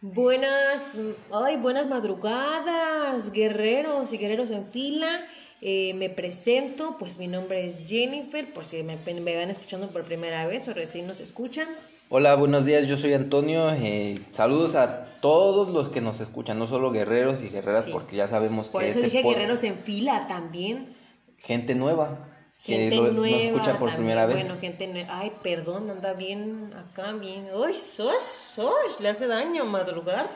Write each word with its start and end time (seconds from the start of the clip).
Buenas, 0.00 0.96
ay, 1.32 1.56
buenas 1.56 1.88
madrugadas, 1.88 3.32
guerreros 3.32 4.12
y 4.12 4.18
guerreros 4.18 4.50
en 4.50 4.70
fila. 4.70 5.26
Eh, 5.60 5.92
me 5.94 6.08
presento, 6.08 6.96
pues 7.00 7.18
mi 7.18 7.26
nombre 7.26 7.66
es 7.66 7.88
Jennifer, 7.88 8.52
por 8.52 8.64
si 8.64 8.84
me, 8.84 8.96
me, 8.96 9.36
van 9.36 9.50
escuchando 9.50 9.90
por 9.90 10.04
primera 10.04 10.46
vez 10.46 10.68
o 10.68 10.74
recién 10.74 11.08
nos 11.08 11.18
escuchan. 11.18 11.66
Hola, 12.10 12.36
buenos 12.36 12.64
días, 12.64 12.86
yo 12.86 12.96
soy 12.96 13.12
Antonio. 13.14 13.70
Eh, 13.72 14.20
saludos 14.30 14.76
a 14.76 15.18
todos 15.20 15.68
los 15.68 15.88
que 15.88 16.00
nos 16.00 16.20
escuchan, 16.20 16.60
no 16.60 16.68
solo 16.68 16.92
guerreros 16.92 17.42
y 17.42 17.48
guerreras, 17.48 17.86
porque 17.90 18.14
ya 18.14 18.28
sabemos 18.28 18.68
por 18.68 18.82
que... 18.82 18.86
Por 18.86 18.90
eso 18.90 19.00
este 19.04 19.16
dije 19.16 19.28
guerreros 19.28 19.64
en 19.64 19.76
fila 19.76 20.28
también. 20.28 20.94
Gente 21.38 21.74
nueva. 21.74 22.28
Gente 22.60 23.00
nueva. 23.00 23.36
Nos 23.36 23.44
escucha 23.44 23.78
por 23.78 23.94
primera 23.94 24.26
vez. 24.26 24.36
Bueno, 24.36 24.56
gente 24.60 24.86
nueva. 24.88 25.20
Ay, 25.20 25.32
perdón, 25.42 25.90
anda 25.90 26.12
bien 26.12 26.72
acá, 26.74 27.12
bien. 27.12 27.48
Sos, 27.74 28.22
sos, 28.22 29.00
le 29.00 29.08
hace 29.08 29.26
daño 29.26 29.64
madrugar. 29.64 30.28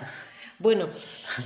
Bueno, 0.62 0.88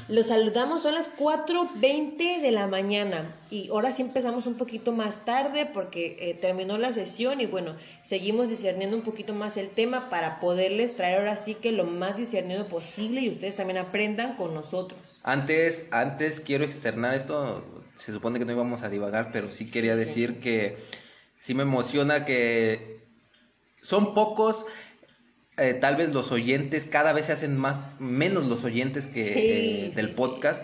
los 0.08 0.26
saludamos, 0.26 0.82
son 0.82 0.94
las 0.94 1.08
4.20 1.16 2.42
de 2.42 2.52
la 2.52 2.66
mañana 2.66 3.34
y 3.50 3.70
ahora 3.70 3.90
sí 3.90 4.02
empezamos 4.02 4.46
un 4.46 4.56
poquito 4.56 4.92
más 4.92 5.24
tarde 5.24 5.64
porque 5.64 6.18
eh, 6.20 6.34
terminó 6.34 6.76
la 6.76 6.92
sesión 6.92 7.40
y 7.40 7.46
bueno, 7.46 7.76
seguimos 8.02 8.50
discerniendo 8.50 8.94
un 8.94 9.02
poquito 9.02 9.32
más 9.32 9.56
el 9.56 9.70
tema 9.70 10.10
para 10.10 10.38
poderles 10.38 10.96
traer 10.96 11.20
ahora 11.20 11.36
sí 11.36 11.54
que 11.54 11.72
lo 11.72 11.84
más 11.84 12.18
discernido 12.18 12.66
posible 12.66 13.22
y 13.22 13.30
ustedes 13.30 13.56
también 13.56 13.78
aprendan 13.78 14.36
con 14.36 14.52
nosotros. 14.52 15.18
Antes, 15.22 15.86
antes 15.92 16.38
quiero 16.38 16.64
externar 16.64 17.14
esto, 17.14 17.64
se 17.96 18.12
supone 18.12 18.38
que 18.38 18.44
no 18.44 18.52
íbamos 18.52 18.82
a 18.82 18.88
divagar, 18.88 19.30
pero 19.32 19.50
sí 19.50 19.70
quería 19.70 19.96
decir 19.96 20.40
que 20.40 20.76
sí 21.38 21.54
me 21.54 21.62
emociona 21.62 22.24
que 22.24 23.00
son 23.80 24.14
pocos 24.14 24.66
eh, 25.58 25.74
tal 25.74 25.96
vez 25.96 26.12
los 26.12 26.32
oyentes 26.32 26.84
cada 26.84 27.12
vez 27.12 27.26
se 27.26 27.32
hacen 27.32 27.56
más 27.56 27.78
menos 27.98 28.44
los 28.44 28.64
oyentes 28.64 29.06
que 29.06 29.86
eh, 29.86 29.90
del 29.94 30.10
podcast 30.10 30.62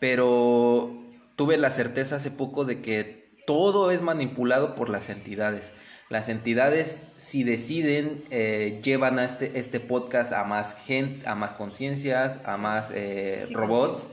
pero 0.00 0.92
tuve 1.36 1.58
la 1.58 1.70
certeza 1.70 2.16
hace 2.16 2.30
poco 2.30 2.64
de 2.64 2.80
que 2.80 3.30
todo 3.46 3.90
es 3.90 4.02
manipulado 4.02 4.74
por 4.74 4.88
las 4.88 5.10
entidades. 5.10 5.72
Las 6.08 6.28
entidades 6.28 7.06
si 7.18 7.44
deciden 7.44 8.24
eh, 8.30 8.80
llevan 8.82 9.18
a 9.18 9.24
este 9.24 9.58
este 9.58 9.78
podcast 9.78 10.32
a 10.32 10.44
más 10.44 10.74
gente 10.74 11.28
a 11.28 11.34
más 11.34 11.52
conciencias 11.52 12.48
a 12.48 12.56
más 12.56 12.90
robots 13.52 14.06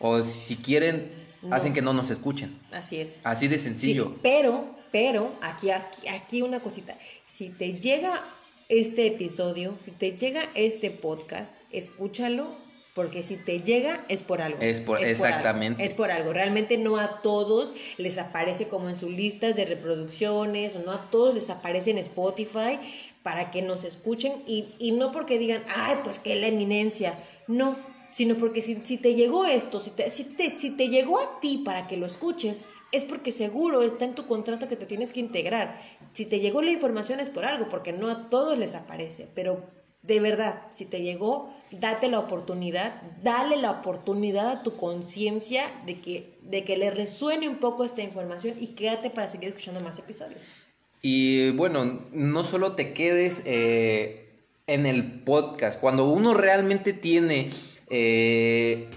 o 0.00 0.22
si 0.22 0.56
quieren 0.56 1.19
hacen 1.50 1.72
que 1.72 1.82
no 1.82 1.92
nos 1.92 2.10
escuchen 2.10 2.58
así 2.72 2.96
es 2.96 3.18
así 3.24 3.48
de 3.48 3.58
sencillo 3.58 4.16
pero 4.22 4.76
pero 4.92 5.36
aquí 5.40 5.70
aquí 5.70 6.08
aquí 6.08 6.42
una 6.42 6.60
cosita 6.60 6.96
si 7.24 7.48
te 7.48 7.74
llega 7.74 8.22
este 8.70 9.08
episodio, 9.08 9.74
si 9.78 9.90
te 9.90 10.12
llega 10.12 10.42
este 10.54 10.92
podcast, 10.92 11.56
escúchalo 11.72 12.56
porque 12.94 13.22
si 13.22 13.36
te 13.36 13.60
llega 13.60 14.04
es 14.08 14.22
por 14.22 14.40
algo. 14.40 14.58
Es 14.60 14.80
por, 14.80 15.04
exactamente. 15.04 15.84
es 15.84 15.94
por 15.94 16.10
algo. 16.10 16.32
Realmente 16.32 16.78
no 16.78 16.96
a 16.96 17.20
todos 17.20 17.74
les 17.98 18.16
aparece 18.18 18.68
como 18.68 18.88
en 18.88 18.98
sus 18.98 19.10
listas 19.10 19.56
de 19.56 19.64
reproducciones, 19.64 20.76
o 20.76 20.80
no 20.80 20.92
a 20.92 21.10
todos 21.10 21.34
les 21.34 21.50
aparece 21.50 21.90
en 21.90 21.98
Spotify 21.98 22.78
para 23.24 23.50
que 23.50 23.60
nos 23.60 23.84
escuchen 23.84 24.32
y, 24.46 24.68
y 24.78 24.92
no 24.92 25.12
porque 25.12 25.38
digan, 25.38 25.64
ay, 25.74 25.96
pues 26.04 26.20
que 26.20 26.36
la 26.36 26.46
eminencia. 26.46 27.18
No, 27.48 27.76
sino 28.10 28.36
porque 28.36 28.62
si, 28.62 28.76
si 28.84 28.96
te 28.96 29.14
llegó 29.14 29.46
esto, 29.46 29.80
si 29.80 29.90
te, 29.90 30.10
si, 30.10 30.24
te, 30.24 30.58
si 30.58 30.70
te 30.70 30.88
llegó 30.88 31.20
a 31.20 31.40
ti 31.40 31.62
para 31.64 31.88
que 31.88 31.96
lo 31.96 32.06
escuches, 32.06 32.62
es 32.92 33.04
porque 33.04 33.32
seguro 33.32 33.82
está 33.82 34.04
en 34.04 34.14
tu 34.14 34.26
contrato 34.26 34.68
que 34.68 34.76
te 34.76 34.86
tienes 34.86 35.12
que 35.12 35.20
integrar. 35.20 35.80
Si 36.12 36.26
te 36.26 36.40
llegó 36.40 36.60
la 36.62 36.72
información 36.72 37.20
es 37.20 37.28
por 37.28 37.44
algo, 37.44 37.68
porque 37.68 37.92
no 37.92 38.08
a 38.08 38.28
todos 38.28 38.58
les 38.58 38.74
aparece, 38.74 39.28
pero 39.34 39.62
de 40.02 40.18
verdad, 40.18 40.62
si 40.70 40.86
te 40.86 41.02
llegó, 41.02 41.54
date 41.70 42.08
la 42.08 42.18
oportunidad, 42.18 43.02
dale 43.22 43.56
la 43.56 43.70
oportunidad 43.70 44.48
a 44.48 44.62
tu 44.62 44.76
conciencia 44.76 45.64
de 45.84 46.00
que, 46.00 46.38
de 46.42 46.64
que 46.64 46.76
le 46.76 46.90
resuene 46.90 47.48
un 47.48 47.58
poco 47.58 47.84
esta 47.84 48.02
información 48.02 48.56
y 48.58 48.68
quédate 48.68 49.10
para 49.10 49.28
seguir 49.28 49.50
escuchando 49.50 49.80
más 49.80 49.98
episodios. 49.98 50.42
Y 51.02 51.50
bueno, 51.52 52.06
no 52.12 52.44
solo 52.44 52.72
te 52.72 52.92
quedes 52.92 53.42
eh, 53.44 54.46
en 54.66 54.86
el 54.86 55.22
podcast, 55.22 55.80
cuando 55.80 56.10
uno 56.10 56.34
realmente 56.34 56.92
tiene... 56.92 57.50
Eh, 57.90 58.88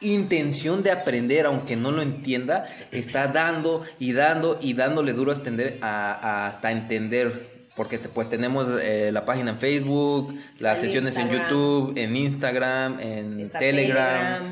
intención 0.00 0.82
de 0.82 0.92
aprender, 0.92 1.46
aunque 1.46 1.76
no 1.76 1.90
lo 1.90 2.02
entienda, 2.02 2.66
está 2.92 3.28
dando 3.28 3.84
y 3.98 4.12
dando 4.12 4.58
y 4.60 4.74
dándole 4.74 5.12
duro 5.12 5.32
hasta 5.32 6.70
entender. 6.70 7.58
Porque 7.76 7.98
pues 7.98 8.28
tenemos 8.28 8.66
eh, 8.82 9.10
la 9.12 9.24
página 9.24 9.50
en 9.50 9.58
Facebook, 9.58 10.34
las 10.58 10.80
sesiones 10.80 11.16
en 11.16 11.30
YouTube, 11.30 11.92
en 11.96 12.16
Instagram, 12.16 12.98
en 13.00 13.48
Telegram, 13.50 14.42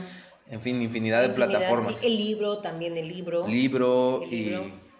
en 0.49 0.61
fin, 0.61 0.81
infinidad, 0.81 1.23
de 1.23 1.31
plataformas. 1.31 1.97
el 2.03 2.17
libro, 2.17 2.59
también 2.59 2.97
el 2.97 3.09
libro. 3.09 3.49
Libro, 3.49 4.23
y 4.31 4.55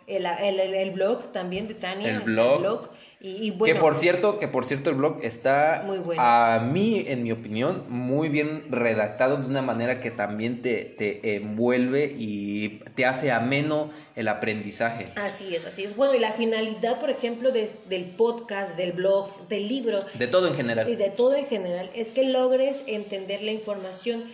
el, 0.09 0.27
el, 0.27 0.91
blog 0.91 1.31
también 1.33 1.69
de 1.69 1.75
Tania. 1.75 2.17
El 2.17 2.21
blog. 2.23 2.91
Y, 3.19 3.53
que 3.59 3.75
por 3.75 3.94
cierto, 3.94 4.38
que 4.38 4.47
por 4.47 4.66
cierto 4.66 4.91
el 4.91 4.97
blog 4.97 5.21
está 5.22 5.82
muy 5.87 5.99
bueno. 5.99 6.21
a 6.22 6.60
mí, 6.60 7.03
en 7.09 7.22
mi 7.22 7.32
opinión, 7.32 7.84
muy 7.88 8.28
bien 8.28 8.71
redactado 8.71 9.38
de 9.38 9.47
una 9.47 9.62
manera 9.62 10.00
que 10.00 10.10
también 10.10 10.60
te, 10.60 10.84
te 10.84 11.37
envuelve 11.37 12.15
y 12.19 12.81
te 12.94 13.06
hace 13.06 13.32
ameno 13.32 13.91
el 14.16 14.28
aprendizaje. 14.28 15.06
Así 15.16 15.56
es, 15.56 15.65
así 15.65 15.82
es. 15.82 15.97
Bueno, 15.97 16.15
y 16.15 16.19
la 16.19 16.32
finalidad, 16.32 17.00
por 17.00 17.09
ejemplo, 17.09 17.53
del 17.53 18.05
podcast, 18.16 18.76
del 18.76 18.93
blog, 18.93 19.49
del 19.49 19.66
libro. 19.66 20.00
De 20.15 20.26
todo 20.26 20.49
en 20.49 20.55
general. 20.55 20.87
Y 20.87 20.97
de 20.97 21.09
todo 21.09 21.34
en 21.37 21.47
general, 21.47 21.91
es 21.94 22.10
que 22.10 22.25
logres 22.25 22.82
entender 22.87 23.43
la 23.43 23.53
información 23.53 24.25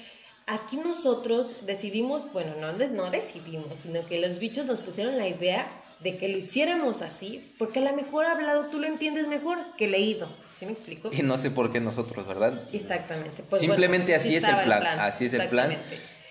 aquí 0.46 0.76
nosotros 0.76 1.54
decidimos, 1.64 2.32
bueno, 2.32 2.56
no, 2.56 2.72
no 2.72 3.10
decidimos, 3.10 3.78
sino 3.78 4.04
que 4.06 4.18
los 4.18 4.38
bichos 4.38 4.66
nos 4.66 4.80
pusieron 4.80 5.16
la 5.16 5.28
idea 5.28 5.66
de 6.02 6.16
que 6.16 6.28
lo 6.28 6.38
hiciéramos 6.38 7.02
así, 7.02 7.44
porque 7.58 7.78
a 7.78 7.82
lo 7.82 7.94
mejor 7.94 8.26
hablado 8.26 8.66
tú 8.66 8.78
lo 8.78 8.86
entiendes 8.86 9.28
mejor 9.28 9.58
que 9.76 9.88
leído. 9.88 10.28
¿Sí 10.52 10.66
me 10.66 10.72
explico? 10.72 11.10
Y 11.12 11.22
no 11.22 11.38
sé 11.38 11.50
por 11.50 11.72
qué 11.72 11.80
nosotros, 11.80 12.26
¿verdad? 12.26 12.68
Exactamente. 12.72 13.42
Pues 13.48 13.60
Simplemente 13.60 14.14
así, 14.14 14.36
es 14.36 14.44
el 14.44 14.56
plan, 14.64 14.86
así 15.00 15.26
es 15.26 15.34
el 15.34 15.48
plan. 15.48 15.76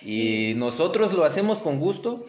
Y 0.04 0.54
nosotros 0.56 1.14
lo 1.14 1.26
hacemos 1.26 1.59
con 1.59 1.80
gusto, 1.80 2.26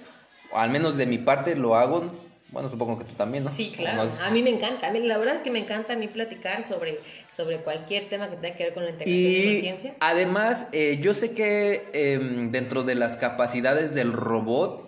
al 0.53 0.71
menos 0.71 0.97
de 0.97 1.07
mi 1.07 1.19
parte 1.19 1.57
lo 1.57 1.77
hago 1.77 2.13
bueno, 2.53 2.69
supongo 2.69 2.99
que 2.99 3.05
tú 3.05 3.15
también, 3.15 3.45
¿no? 3.45 3.51
Sí, 3.51 3.73
claro. 3.75 4.09
A 4.21 4.31
mí 4.31 4.43
me 4.43 4.51
encanta. 4.51 4.89
A 4.89 4.93
mí, 4.93 5.01
la 5.01 5.17
verdad 5.17 5.37
es 5.37 5.41
que 5.41 5.51
me 5.51 5.59
encanta 5.59 5.95
a 5.95 5.97
mí 5.97 6.07
platicar 6.07 6.65
sobre, 6.65 7.01
sobre 7.35 7.57
cualquier 7.61 8.11
tema 8.11 8.29
que 8.29 8.37
tenga 8.37 8.57
que 8.57 8.65
ver 8.65 8.75
con 8.75 8.85
la 8.85 8.91
integración 8.91 9.33
de 9.33 9.53
conciencia. 9.53 9.95
Además, 10.01 10.67
eh, 10.73 10.99
yo 11.01 11.15
sé 11.15 11.33
que 11.33 11.89
em, 11.95 12.51
dentro 12.51 12.83
de 12.83 12.95
las 12.95 13.17
capacidades 13.17 13.95
del 13.95 14.13
robot 14.13 14.87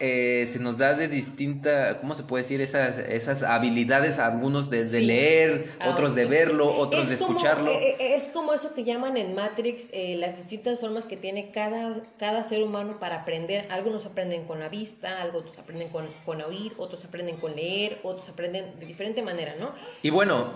eh, 0.00 0.48
se 0.50 0.58
nos 0.58 0.76
da 0.76 0.94
de 0.94 1.06
distinta, 1.06 1.98
¿cómo 2.00 2.16
se 2.16 2.24
puede 2.24 2.42
decir? 2.42 2.60
Esas, 2.60 2.98
esas 2.98 3.44
habilidades, 3.44 4.18
algunos 4.18 4.68
de, 4.68 4.84
leer, 5.00 5.72
ah, 5.78 5.90
otros 5.90 6.16
de 6.16 6.24
verlo, 6.24 6.76
otros 6.76 7.08
de 7.08 7.14
escucharlo. 7.14 7.70
Eh, 7.70 7.96
eh, 8.00 8.16
es 8.16 8.24
como 8.24 8.52
eso 8.52 8.74
que 8.74 8.82
llaman 8.82 9.16
en 9.16 9.36
Matrix 9.36 9.90
las 10.16 10.36
distintas 10.36 10.80
formas 10.80 11.04
que 11.04 11.16
tiene 11.16 11.52
cada, 11.52 12.02
cada 12.18 12.42
ser 12.42 12.62
humano 12.62 12.98
para 12.98 13.20
aprender. 13.20 13.68
Algunos 13.70 14.04
aprenden 14.04 14.46
con 14.46 14.58
la 14.58 14.68
vista, 14.68 15.22
algunos 15.22 15.56
aprenden 15.58 15.88
con, 15.90 16.06
con 16.26 16.42
oír, 16.42 16.72
otros 16.76 17.04
aprenden 17.04 17.36
con 17.36 17.54
leer, 17.54 18.00
otros 18.02 18.28
aprenden 18.28 18.80
de 18.80 18.86
diferente 18.86 19.22
manera, 19.22 19.54
¿no? 19.60 19.72
Y 20.02 20.10
bueno, 20.10 20.52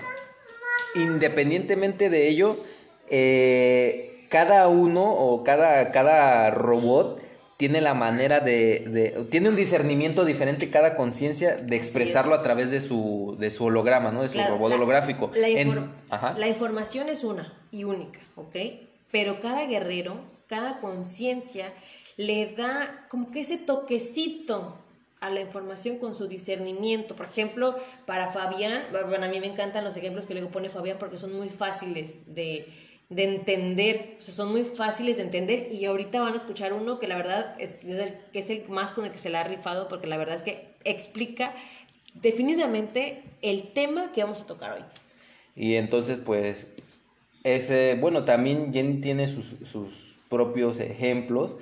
independientemente 0.97 2.11
de 2.11 2.29
ello, 2.29 2.57
cada 4.29 4.67
uno 4.67 5.13
o 5.13 5.45
cada, 5.45 5.93
cada 5.93 6.51
robot 6.51 7.28
tiene 7.59 7.81
la 7.81 7.93
manera 7.93 8.39
de, 8.39 9.27
tiene 9.33 9.49
un 9.49 9.57
discernimiento 9.57 10.25
diferente 10.25 10.71
cada 10.71 10.95
conciencia 10.95 11.57
de 11.57 11.75
expresarlo 11.75 12.35
a 12.35 12.43
través 12.45 12.71
de 12.71 12.81
su, 12.81 13.37
de 13.41 13.51
su 13.51 13.65
holograma, 13.65 14.13
¿no? 14.13 14.23
De 14.23 14.29
su 14.29 14.39
robot 14.39 14.73
holográfico. 14.75 15.33
La, 15.35 16.47
información 16.47 17.09
es 17.09 17.25
una 17.25 17.53
y 17.73 17.83
única, 17.83 18.21
¿ok? 18.37 18.55
Pero 19.11 19.41
cada 19.41 19.67
guerrero, 19.67 20.21
cada 20.47 20.79
conciencia 20.79 21.73
le 22.17 22.55
da 22.55 23.07
como 23.09 23.33
que 23.33 23.41
ese 23.41 23.59
toquecito 23.59 24.79
a 25.21 25.29
la 25.31 25.41
información 25.41 25.99
con 25.99 26.15
su 26.15 26.29
discernimiento. 26.29 27.17
Por 27.17 27.27
ejemplo, 27.27 27.77
para 28.07 28.31
Fabián, 28.31 28.85
bueno, 29.09 29.27
a 29.27 29.29
mí 29.29 29.41
me 29.41 29.49
encantan 29.49 29.83
los 29.83 29.97
ejemplos 29.97 30.27
que 30.27 30.35
luego 30.35 30.51
pone 30.51 30.69
Fabián 30.69 30.99
porque 31.01 31.19
son 31.19 31.33
muy 31.33 31.49
fáciles 31.49 32.21
de 32.33 32.67
de 33.09 33.25
entender, 33.25 34.17
o 34.19 34.23
sea, 34.23 34.35
son 34.35 34.51
muy 34.51 34.65
fáciles 34.65 35.17
de 35.17 35.23
entender 35.23 35.69
y 35.71 35.87
ahorita 35.87 36.21
van 36.21 36.35
a 36.35 36.37
escuchar 36.37 36.75
uno 36.75 36.99
que 36.99 37.09
la 37.09 37.17
verdad 37.17 37.55
es, 37.59 37.79
el, 37.85 38.15
que 38.33 38.41
es 38.41 38.51
el 38.51 38.69
más 38.69 38.91
con 38.91 39.07
el 39.07 39.13
que 39.13 39.19
se 39.19 39.31
le 39.31 39.39
ha 39.39 39.45
rifado 39.45 39.89
porque 39.89 40.07
la 40.07 40.19
verdad 40.19 40.37
es 40.37 40.43
que 40.43 40.75
explica 40.85 41.55
definitivamente 42.15 43.23
el 43.41 43.73
tema 43.73 44.13
que 44.13 44.23
vamos 44.23 44.43
a 44.43 44.47
tocar 44.47 44.73
hoy. 44.73 44.83
Y 45.57 45.77
entonces 45.77 46.19
pues 46.19 46.69
ese, 47.45 47.97
bueno, 47.99 48.25
también 48.25 48.73
Jenny 48.73 49.01
tiene 49.01 49.29
sus, 49.29 49.47
propios 50.29 50.79
ejemplos, 50.79 51.57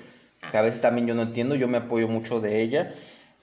que 0.50 0.58
a 0.58 0.62
veces 0.62 0.80
también 0.80 1.06
yo 1.06 1.14
no 1.14 1.22
entiendo, 1.22 1.54
yo 1.54 1.68
me 1.68 1.78
apoyo 1.78 2.08
mucho 2.08 2.40
de 2.40 2.62
ella. 2.62 2.96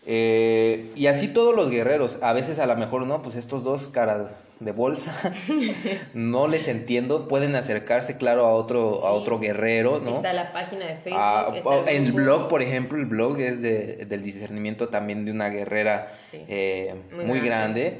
Eh, 0.05 0.91
y 0.97 1.07
así 1.07 1.29
todos 1.29 1.55
los 1.55 1.69
guerreros, 1.69 2.17
a 2.21 2.33
veces 2.33 2.59
a 2.59 2.65
lo 2.65 2.75
mejor 2.75 3.07
no, 3.07 3.21
pues 3.21 3.37
estos 3.37 3.63
dos 3.63 3.87
caras 3.87 4.31
de 4.59 4.71
bolsa, 4.71 5.33
no 6.13 6.47
les 6.47 6.67
entiendo, 6.67 7.27
pueden 7.27 7.55
acercarse, 7.55 8.17
claro, 8.17 8.45
a 8.45 8.51
otro, 8.51 9.05
a 9.05 9.11
otro 9.11 9.39
guerrero, 9.39 9.99
¿no? 9.99 10.15
Está 10.15 10.33
la 10.33 10.51
página 10.53 10.85
de 10.87 10.95
Facebook. 10.95 11.19
Ah, 11.21 11.53
el 11.87 12.11
blog, 12.13 12.47
por 12.47 12.61
ejemplo, 12.61 12.97
el 12.99 13.05
blog 13.05 13.39
es 13.39 13.61
de, 13.61 14.05
del 14.05 14.23
discernimiento 14.23 14.89
también 14.89 15.25
de 15.25 15.31
una 15.31 15.49
guerrera 15.49 16.17
Sí. 16.31 16.43
eh, 16.47 16.95
Muy 17.13 17.25
muy, 17.25 17.39
grande. 17.41 17.81
grande. 17.81 17.99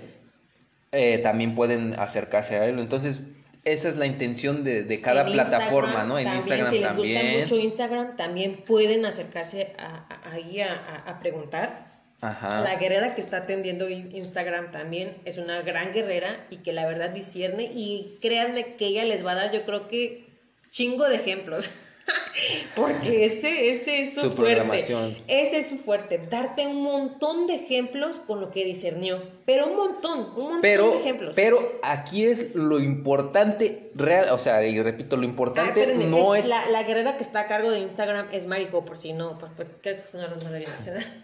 Eh, 0.92 1.18
también 1.20 1.56
pueden 1.56 2.00
acercarse 2.00 2.56
a 2.56 2.66
él. 2.66 2.80
Entonces, 2.80 3.20
esa 3.66 3.90
es 3.90 3.96
la 3.98 4.06
intención 4.06 4.64
de, 4.64 4.84
de 4.84 5.02
cada 5.02 5.22
En 5.26 5.34
plataforma, 5.34 6.04
Instagram 6.04 6.08
¿no? 6.08 6.18
En 6.20 6.26
también, 6.26 6.44
Instagram 6.44 6.70
si 6.72 6.78
les 6.80 6.88
también. 6.88 7.22
gusta 7.26 7.40
mucho 7.56 7.56
Instagram, 7.66 8.16
también 8.16 8.64
pueden 8.66 9.06
acercarse 9.06 9.74
a- 9.80 10.06
a- 10.10 10.32
ahí 10.34 10.62
a, 10.62 10.72
a- 10.74 11.10
a 11.12 11.20
preguntar. 11.20 11.93
Ajá. 12.24 12.62
La 12.62 12.76
guerrera 12.76 13.16
que 13.16 13.22
está 13.22 13.38
atendiendo 13.38 13.90
in- 13.90 14.16
Instagram 14.16 14.72
también 14.72 15.18
es 15.26 15.38
una 15.38 15.62
gran 15.62 15.92
guerrera 15.92 16.46
y 16.50 16.58
que 16.58 16.72
la 16.74 16.86
verdad 16.86 17.10
discierne 17.10 17.66
y 17.66 18.18
créanme 18.22 18.76
que 18.76 18.86
ella 18.88 19.04
les 19.04 19.26
va 19.26 19.32
a 19.32 19.36
dar 19.36 19.52
yo 19.52 19.64
creo 19.66 19.88
que 19.88 20.26
chingo 20.72 21.08
de 21.10 21.16
ejemplos. 21.16 21.70
Porque 22.76 23.26
ese, 23.26 23.70
ese 23.70 24.02
es 24.02 24.14
su, 24.16 24.22
Su 24.22 24.32
fuerte. 24.34 24.56
programación. 24.56 25.16
Ese 25.28 25.60
es 25.60 25.70
su 25.70 25.78
fuerte. 25.78 26.18
Darte 26.30 26.66
un 26.68 26.82
montón 26.82 27.48
de 27.48 27.56
ejemplos 27.56 28.20
con 28.20 28.42
lo 28.42 28.52
que 28.52 28.66
discernió. 28.66 29.22
Pero 29.46 29.68
un 29.68 29.76
montón, 29.78 30.20
un 30.36 30.44
montón 30.44 30.60
Pero, 30.62 30.92
de 30.92 30.98
ejemplos. 30.98 31.34
pero 31.36 31.80
aquí 31.84 32.26
es 32.26 32.56
lo 32.56 32.80
importante 32.80 33.90
real, 33.96 34.30
o 34.32 34.38
sea, 34.38 34.62
y 34.66 34.82
repito, 34.82 35.16
lo 35.16 35.22
Ah, 35.22 35.26
importante 35.26 35.80
espérenme, 35.82 36.06
no 36.08 36.36
es, 36.36 36.48
La, 36.48 36.66
la 36.72 36.84
guerrera 36.84 37.16
que 37.16 37.24
está 37.24 37.42
a 37.42 37.48
cargo 37.48 37.72
de 37.72 37.80
Instagram 37.80 38.28
es 38.34 38.48
Marijo, 38.48 38.84
por 38.84 38.98
si 38.98 39.14
no, 39.14 39.38
por, 39.40 39.50
por- 39.54 39.68
creo 39.82 39.96
que 39.98 40.02
es 40.04 40.14
una 40.14 40.26
ronda 40.28 40.50
de. 40.50 40.66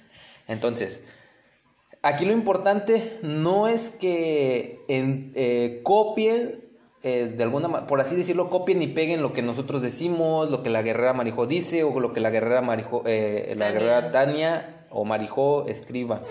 Entonces, 0.50 1.02
aquí 2.02 2.26
lo 2.26 2.34
importante 2.34 3.18
no 3.22 3.68
es 3.70 3.90
que 3.92 4.82
en- 4.90 5.32
eh, 5.36 5.80
copien, 5.84 6.66
eh, 7.04 7.34
de 7.38 7.44
alguna 7.44 7.88
por 7.88 8.02
así 8.02 8.16
decirlo, 8.16 8.50
copien 8.50 8.82
y 8.82 8.88
peguen 8.88 9.22
lo 9.22 9.32
que 9.32 9.42
nosotros 9.42 9.82
decimos, 9.82 10.50
lo 10.52 10.62
que 10.64 10.70
la 10.70 10.82
guerrera 10.82 11.14
Marijo 11.14 11.46
dice 11.46 11.84
o 11.86 11.98
lo 12.02 12.12
que 12.12 12.20
la 12.20 12.30
guerrera 12.32 12.62
Marijo, 12.62 13.04
eh, 13.06 13.54
la 13.56 13.68
Tania. 13.68 13.72
guerrera 13.80 14.12
Tania 14.12 14.86
o 14.90 15.06
Marijo 15.06 15.66
escriba. 15.68 16.24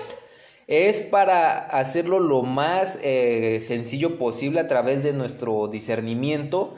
Es 0.67 1.01
para 1.01 1.57
hacerlo 1.57 2.21
lo 2.21 2.43
más 2.43 2.99
eh, 3.03 3.61
sencillo 3.67 4.19
posible 4.19 4.61
a 4.61 4.69
través 4.69 5.03
de 5.03 5.15
nuestro 5.15 5.69
discernimiento, 5.69 6.75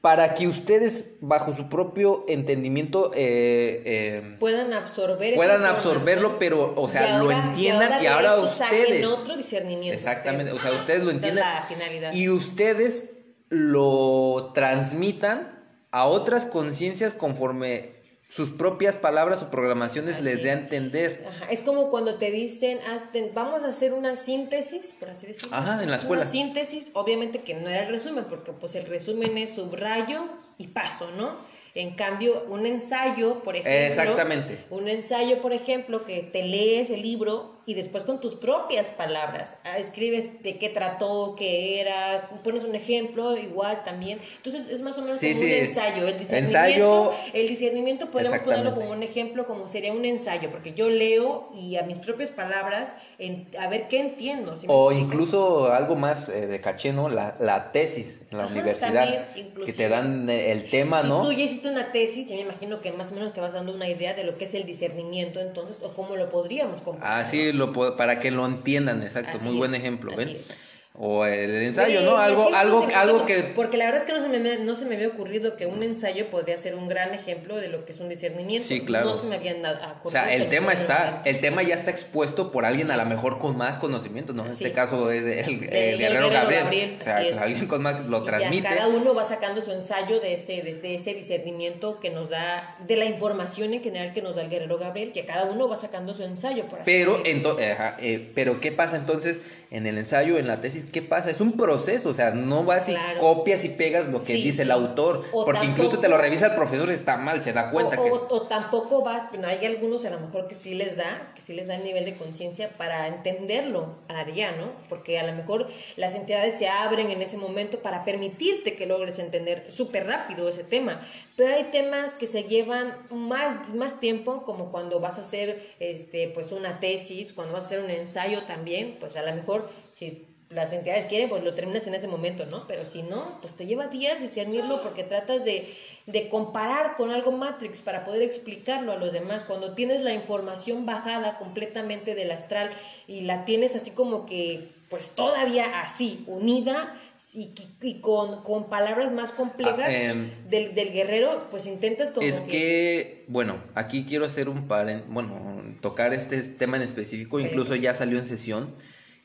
para 0.00 0.34
que 0.34 0.46
ustedes, 0.46 1.06
bajo 1.20 1.52
su 1.54 1.68
propio 1.68 2.24
entendimiento, 2.28 3.10
eh, 3.14 3.82
eh, 3.84 4.36
Puedan 4.38 4.72
absorber 4.72 5.34
puedan 5.34 5.64
absorberlo, 5.66 6.38
pero, 6.38 6.72
o 6.76 6.88
sea, 6.88 7.02
Y 7.16 7.18
lo 7.18 7.24
ahora- 7.24 7.44
entiendan 7.48 8.02
y 8.02 8.06
ahora, 8.06 8.34
eso 8.34 8.46
saquen 8.46 8.82
ustedes. 8.82 9.06
otro 9.06 9.36
discernimiento. 9.36 9.92
Exactamente, 9.98 10.52
o 10.52 10.58
sea, 10.58 10.70
ustedes 10.70 11.02
lo 11.02 11.10
es 11.10 11.16
entiendan. 11.16 12.16
Y 12.16 12.28
ustedes 12.28 13.06
lo 13.48 14.52
transmitan 14.54 15.58
a 15.90 16.06
otras 16.06 16.46
conciencias 16.46 17.12
conforme 17.14 17.97
sus 18.28 18.50
propias 18.50 18.96
palabras 18.98 19.42
o 19.42 19.50
programaciones 19.50 20.16
Así 20.16 20.24
les 20.24 20.42
dé 20.42 20.50
a 20.50 20.54
entender. 20.54 21.24
Ajá, 21.26 21.46
Es 21.50 21.60
como 21.62 21.88
cuando 21.90 22.16
te 22.18 22.30
dicen, 22.30 22.78
"Hazte- 22.80 23.30
vamos 23.32 23.64
a 23.64 23.68
hacer 23.68 23.94
una 23.94 24.16
síntesis, 24.16 24.94
por 25.00 25.08
así 25.10 25.26
decirlo. 25.28 25.56
Ajá, 25.56 25.82
en 25.82 25.90
la 25.90 25.96
escuela. 25.96 26.22
Una 26.22 26.30
síntesis, 26.30 26.90
obviamente 26.92 27.40
que 27.40 27.54
no 27.54 27.68
era 27.70 27.84
el 27.84 27.88
resumen, 27.88 28.24
porque 28.28 28.52
pues 28.52 28.74
el 28.74 28.84
resumen 28.86 29.38
es 29.38 29.54
subrayo 29.54 30.24
y 30.58 30.66
paso, 30.68 31.10
¿no? 31.16 31.36
En 31.74 31.94
cambio, 31.94 32.44
un 32.50 32.66
ensayo, 32.66 33.42
por 33.42 33.56
ejemplo. 33.56 33.72
Exactamente. 33.72 34.64
Un 34.70 34.88
ensayo, 34.88 35.40
por 35.40 35.52
ejemplo, 35.52 36.04
que 36.04 36.22
te 36.22 36.42
lees 36.42 36.90
el 36.90 37.02
libro 37.02 37.54
y 37.68 37.74
después 37.74 38.02
con 38.02 38.18
tus 38.18 38.34
propias 38.36 38.88
palabras 38.90 39.56
ah, 39.64 39.76
escribes 39.76 40.42
de 40.42 40.56
qué 40.56 40.70
trató, 40.70 41.34
qué 41.36 41.82
era, 41.82 42.30
pones 42.42 42.64
un 42.64 42.74
ejemplo 42.74 43.36
igual 43.36 43.84
también. 43.84 44.18
Entonces 44.38 44.68
es 44.70 44.80
más 44.80 44.96
o 44.96 45.02
menos 45.02 45.18
Sí, 45.18 45.34
como 45.34 45.40
sí. 45.40 45.46
un 45.46 45.52
ensayo. 45.66 46.08
El 46.08 46.18
discernimiento, 46.18 47.12
Ensayo. 47.12 47.12
el 47.34 47.46
discernimiento 47.46 48.10
podemos 48.10 48.38
ponerlo 48.38 48.74
como 48.74 48.90
un 48.90 49.02
ejemplo, 49.02 49.46
como 49.46 49.68
sería 49.68 49.92
un 49.92 50.06
ensayo, 50.06 50.50
porque 50.50 50.72
yo 50.72 50.88
leo 50.88 51.50
y 51.54 51.76
a 51.76 51.82
mis 51.82 51.98
propias 51.98 52.30
palabras, 52.30 52.94
en- 53.18 53.46
a 53.60 53.68
ver 53.68 53.88
qué 53.88 54.00
entiendo. 54.00 54.56
¿sí 54.56 54.66
me 54.66 54.72
O 54.72 54.90
incluso 54.90 55.70
algo 55.70 55.94
más 55.94 56.30
eh, 56.30 56.46
de 56.46 56.60
caché, 56.62 56.94
¿no? 56.94 57.10
La, 57.10 57.36
la 57.38 57.70
tesis 57.72 58.20
en 58.30 58.38
la 58.38 58.44
Ajá, 58.44 58.52
universidad. 58.54 59.08
también, 59.34 59.52
que 59.66 59.72
te 59.74 59.88
dan 59.90 60.30
eh, 60.30 60.52
el 60.52 60.70
tema, 60.70 61.02
si 61.02 61.08
¿no? 61.08 61.22
tú 61.22 61.32
ya 61.32 61.44
hiciste 61.44 61.68
una 61.68 61.92
tesis, 61.92 62.28
ya 62.28 62.34
me 62.36 62.40
imagino 62.42 62.80
que 62.80 62.92
más 62.92 63.12
o 63.12 63.14
menos 63.14 63.34
te 63.34 63.42
vas 63.42 63.52
dando 63.52 63.74
una 63.74 63.88
idea 63.90 64.14
de 64.14 64.24
lo 64.24 64.38
que 64.38 64.46
es 64.46 64.54
el 64.54 64.64
discernimiento, 64.64 65.40
entonces, 65.40 65.82
o 65.82 65.92
cómo 65.94 66.16
lo 66.16 66.30
podríamos 66.30 66.80
comparar. 66.80 67.20
Así 67.20 67.52
lo 67.58 67.96
para 67.96 68.20
que 68.20 68.30
lo 68.30 68.46
entiendan, 68.46 69.02
exacto, 69.02 69.36
Así 69.36 69.44
muy 69.44 69.54
es, 69.54 69.58
buen 69.58 69.74
ejemplo, 69.74 70.14
¿ven? 70.16 70.28
es. 70.30 70.56
O 71.00 71.24
el 71.24 71.62
ensayo, 71.62 72.00
Sí, 72.00 72.04
¿no? 72.04 72.16
Algo, 72.16 72.52
algo, 72.52 72.88
algo 72.92 73.24
que 73.24 73.36
Porque 73.54 73.76
la 73.76 73.84
verdad 73.84 74.00
es 74.00 74.04
que 74.06 74.12
no 74.18 74.28
se, 74.28 74.36
me, 74.40 74.56
no 74.56 74.74
se 74.74 74.84
me 74.84 74.96
había 74.96 75.06
ocurrido 75.06 75.54
que 75.56 75.64
un 75.66 75.84
ensayo 75.84 76.28
podría 76.28 76.58
ser 76.58 76.74
un 76.74 76.88
gran 76.88 77.14
ejemplo 77.14 77.56
de 77.56 77.68
lo 77.68 77.84
que 77.84 77.92
es 77.92 78.00
un 78.00 78.08
discernimiento. 78.08 78.66
Sí, 78.66 78.80
claro. 78.84 79.06
No 79.10 79.16
se 79.16 79.28
me 79.28 79.36
había 79.36 79.54
nada 79.54 80.00
O 80.02 80.10
sea, 80.10 80.34
el 80.34 80.48
tema 80.48 80.72
está, 80.72 81.22
el 81.24 81.40
tema 81.40 81.62
ya 81.62 81.76
está 81.76 81.92
expuesto 81.92 82.50
por 82.50 82.64
alguien 82.64 82.90
a 82.90 82.96
lo 82.96 83.04
mejor 83.04 83.38
con 83.38 83.56
más 83.56 83.78
conocimiento, 83.78 84.32
¿no? 84.32 84.44
En 84.44 84.56
Sí. 84.56 84.64
este 84.64 84.74
caso 84.74 85.12
es 85.12 85.24
el, 85.46 85.60
guerrero 85.60 85.98
guerrero 85.98 86.30
Gabriel. 86.30 86.62
Gabriel, 86.64 86.96
o 87.00 87.04
sea, 87.04 87.22
es. 87.22 87.38
alguien 87.38 87.66
con 87.68 87.80
más 87.80 88.04
lo 88.06 88.16
Y 88.18 88.20
ya 88.22 88.26
transmite. 88.26 88.62
cada 88.68 88.88
uno 88.88 89.14
va 89.14 89.24
sacando 89.24 89.60
su 89.62 89.70
ensayo 89.70 90.18
de 90.18 90.32
ese, 90.32 90.62
desde 90.62 90.96
ese 90.96 91.14
discernimiento 91.14 92.00
que 92.00 92.10
nos 92.10 92.28
da, 92.28 92.76
de 92.88 92.96
la 92.96 93.04
información 93.04 93.72
en 93.72 93.82
general 93.84 94.12
que 94.14 94.20
nos 94.22 94.34
da 94.34 94.42
el 94.42 94.50
guerrero 94.50 94.78
Gabriel, 94.78 95.12
que 95.12 95.24
cada 95.24 95.44
uno 95.44 95.68
va 95.68 95.76
sacando 95.76 96.12
su 96.12 96.24
ensayo. 96.24 96.64
Por 96.66 96.80
así 96.80 96.86
Pero, 96.86 97.18
decirlo. 97.18 97.56
ento- 97.56 97.72
ajá, 97.72 97.96
eh, 98.00 98.32
pero 98.34 98.60
¿qué 98.60 98.72
pasa 98.72 98.96
entonces 98.96 99.40
en 99.70 99.86
el 99.86 99.98
ensayo, 99.98 100.38
en 100.38 100.46
la 100.46 100.60
tesis? 100.60 100.84
¿Qué 100.90 101.02
pasa? 101.02 101.30
Es 101.30 101.40
un 101.40 101.52
proceso, 101.52 102.08
o 102.08 102.14
sea, 102.14 102.30
no 102.30 102.64
vas 102.64 102.88
y 102.88 102.96
copias 103.18 103.64
y 103.64 103.68
pegas 103.70 104.08
lo 104.08 104.20
que 104.20 104.34
Sí, 104.34 104.42
dice 104.42 104.62
el 104.62 104.70
autor, 104.70 105.24
O 105.32 105.44
porque 105.44 105.60
tampoco- 105.60 105.64
incluso 105.82 106.00
te 106.00 106.08
lo 106.08 106.16
revisa 106.18 106.46
el 106.46 106.54
profesor 106.54 106.88
y 106.88 106.92
está 106.92 107.16
mal, 107.16 107.42
se 107.42 107.52
da 107.52 107.70
cuenta 107.70 108.00
o, 108.00 108.04
que... 108.04 108.10
o- 108.10 108.26
o 108.30 108.42
tampoco 108.42 109.02
vas, 109.02 109.28
bueno, 109.30 109.48
hay 109.48 109.64
algunos 109.66 110.04
a 110.04 110.10
lo 110.10 110.20
mejor 110.20 110.48
que 110.48 110.54
sí 110.54 110.74
les 110.74 110.96
da, 110.96 111.32
que 111.34 111.42
sí 111.42 111.52
les 111.52 111.66
da 111.66 111.74
el 111.76 111.84
nivel 111.84 112.04
de 112.04 112.14
conciencia 112.16 112.70
para 112.78 113.06
entenderlo 113.08 113.96
a 114.08 114.12
la 114.14 114.24
día, 114.24 114.52
¿no? 114.52 114.70
Porque 114.88 115.18
a 115.18 115.26
lo 115.26 115.32
mejor 115.32 115.68
las 115.96 116.14
entidades 116.14 116.54
se 116.54 116.68
abren 116.68 117.10
en 117.10 117.20
ese 117.22 117.36
momento 117.36 117.80
para 117.80 118.04
permitirte 118.04 118.74
que 118.74 118.86
logres 118.86 119.18
entender 119.18 119.66
súper 119.70 120.06
rápido 120.06 120.48
ese 120.48 120.64
tema. 120.64 121.06
Pero 121.36 121.54
hay 121.54 121.64
temas 121.64 122.14
que 122.14 122.26
se 122.26 122.44
llevan 122.44 122.94
más, 123.10 123.68
más 123.74 124.00
tiempo, 124.00 124.42
como 124.44 124.72
cuando 124.72 124.98
vas 124.98 125.18
a 125.18 125.20
hacer 125.20 125.74
este, 125.78 126.28
pues 126.28 126.50
una 126.52 126.80
tesis, 126.80 127.32
cuando 127.32 127.52
vas 127.54 127.64
a 127.64 127.66
hacer 127.66 127.80
un 127.80 127.90
ensayo 127.90 128.42
también, 128.44 128.96
pues 128.98 129.14
a 129.16 129.22
lo 129.22 129.32
mejor 129.34 129.57
si 129.92 130.26
las 130.50 130.72
entidades 130.72 131.06
quieren, 131.06 131.28
pues 131.28 131.44
lo 131.44 131.54
terminas 131.54 131.86
en 131.86 131.94
ese 131.94 132.08
momento, 132.08 132.46
¿no? 132.46 132.66
Pero 132.66 132.84
si 132.84 133.02
no, 133.02 133.38
pues 133.42 133.52
te 133.52 133.66
lleva 133.66 133.88
días 133.88 134.18
discernirlo 134.20 134.82
porque 134.82 135.04
tratas 135.04 135.44
de, 135.44 135.74
de 136.06 136.28
comparar 136.30 136.96
con 136.96 137.10
algo 137.10 137.32
Matrix 137.32 137.82
para 137.82 138.06
poder 138.06 138.22
explicarlo 138.22 138.92
a 138.92 138.96
los 138.96 139.12
demás. 139.12 139.44
Cuando 139.44 139.74
tienes 139.74 140.00
la 140.00 140.14
información 140.14 140.86
bajada 140.86 141.36
completamente 141.38 142.14
del 142.14 142.30
astral 142.30 142.70
y 143.06 143.22
la 143.22 143.44
tienes 143.44 143.76
así 143.76 143.90
como 143.90 144.24
que, 144.24 144.68
pues 144.88 145.10
todavía 145.10 145.82
así, 145.82 146.24
unida 146.26 146.98
y, 147.34 147.50
y 147.82 148.00
con, 148.00 148.42
con 148.42 148.70
palabras 148.70 149.12
más 149.12 149.32
complejas 149.32 149.80
Ah, 149.80 149.92
em, 149.92 150.30
del, 150.48 150.74
del 150.74 150.92
guerrero, 150.92 151.46
pues 151.50 151.66
intentas 151.66 152.10
como 152.10 152.26
Es 152.26 152.40
que, 152.40 153.26
bueno, 153.28 153.56
aquí 153.74 154.06
quiero 154.08 154.24
hacer 154.24 154.48
un 154.48 154.66
paren, 154.66 155.04
bueno, 155.08 155.62
tocar 155.82 156.14
este 156.14 156.42
tema 156.42 156.78
en 156.78 156.84
específico, 156.84 157.38
incluso 157.38 157.74
ya 157.74 157.94
salió 157.94 158.18
en 158.18 158.26
sesión 158.26 158.72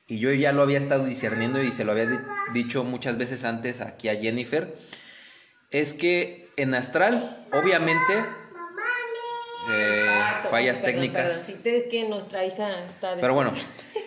y 0.07 0.19
yo 0.19 0.31
ya 0.33 0.51
lo 0.51 0.61
había 0.61 0.77
estado 0.77 1.05
discerniendo 1.05 1.61
y 1.63 1.71
se 1.71 1.83
lo 1.85 1.91
había 1.93 2.07
di- 2.07 2.19
dicho 2.53 2.83
muchas 2.83 3.17
veces 3.17 3.43
antes 3.43 3.81
aquí 3.81 4.09
a 4.09 4.15
Jennifer, 4.15 4.75
es 5.71 5.93
que 5.93 6.49
en 6.57 6.73
astral, 6.75 7.47
obviamente, 7.51 8.13
eh, 9.71 10.05
Exacto, 10.05 10.49
fallas 10.49 10.77
perdón, 10.77 10.91
técnicas, 10.93 11.23
perdón. 11.31 11.61
Sí, 11.63 11.69
es 11.69 11.83
que 11.85 12.07
nuestra 12.09 12.45
hija 12.45 12.85
está... 12.85 13.15
pero 13.19 13.33
bueno, 13.33 13.53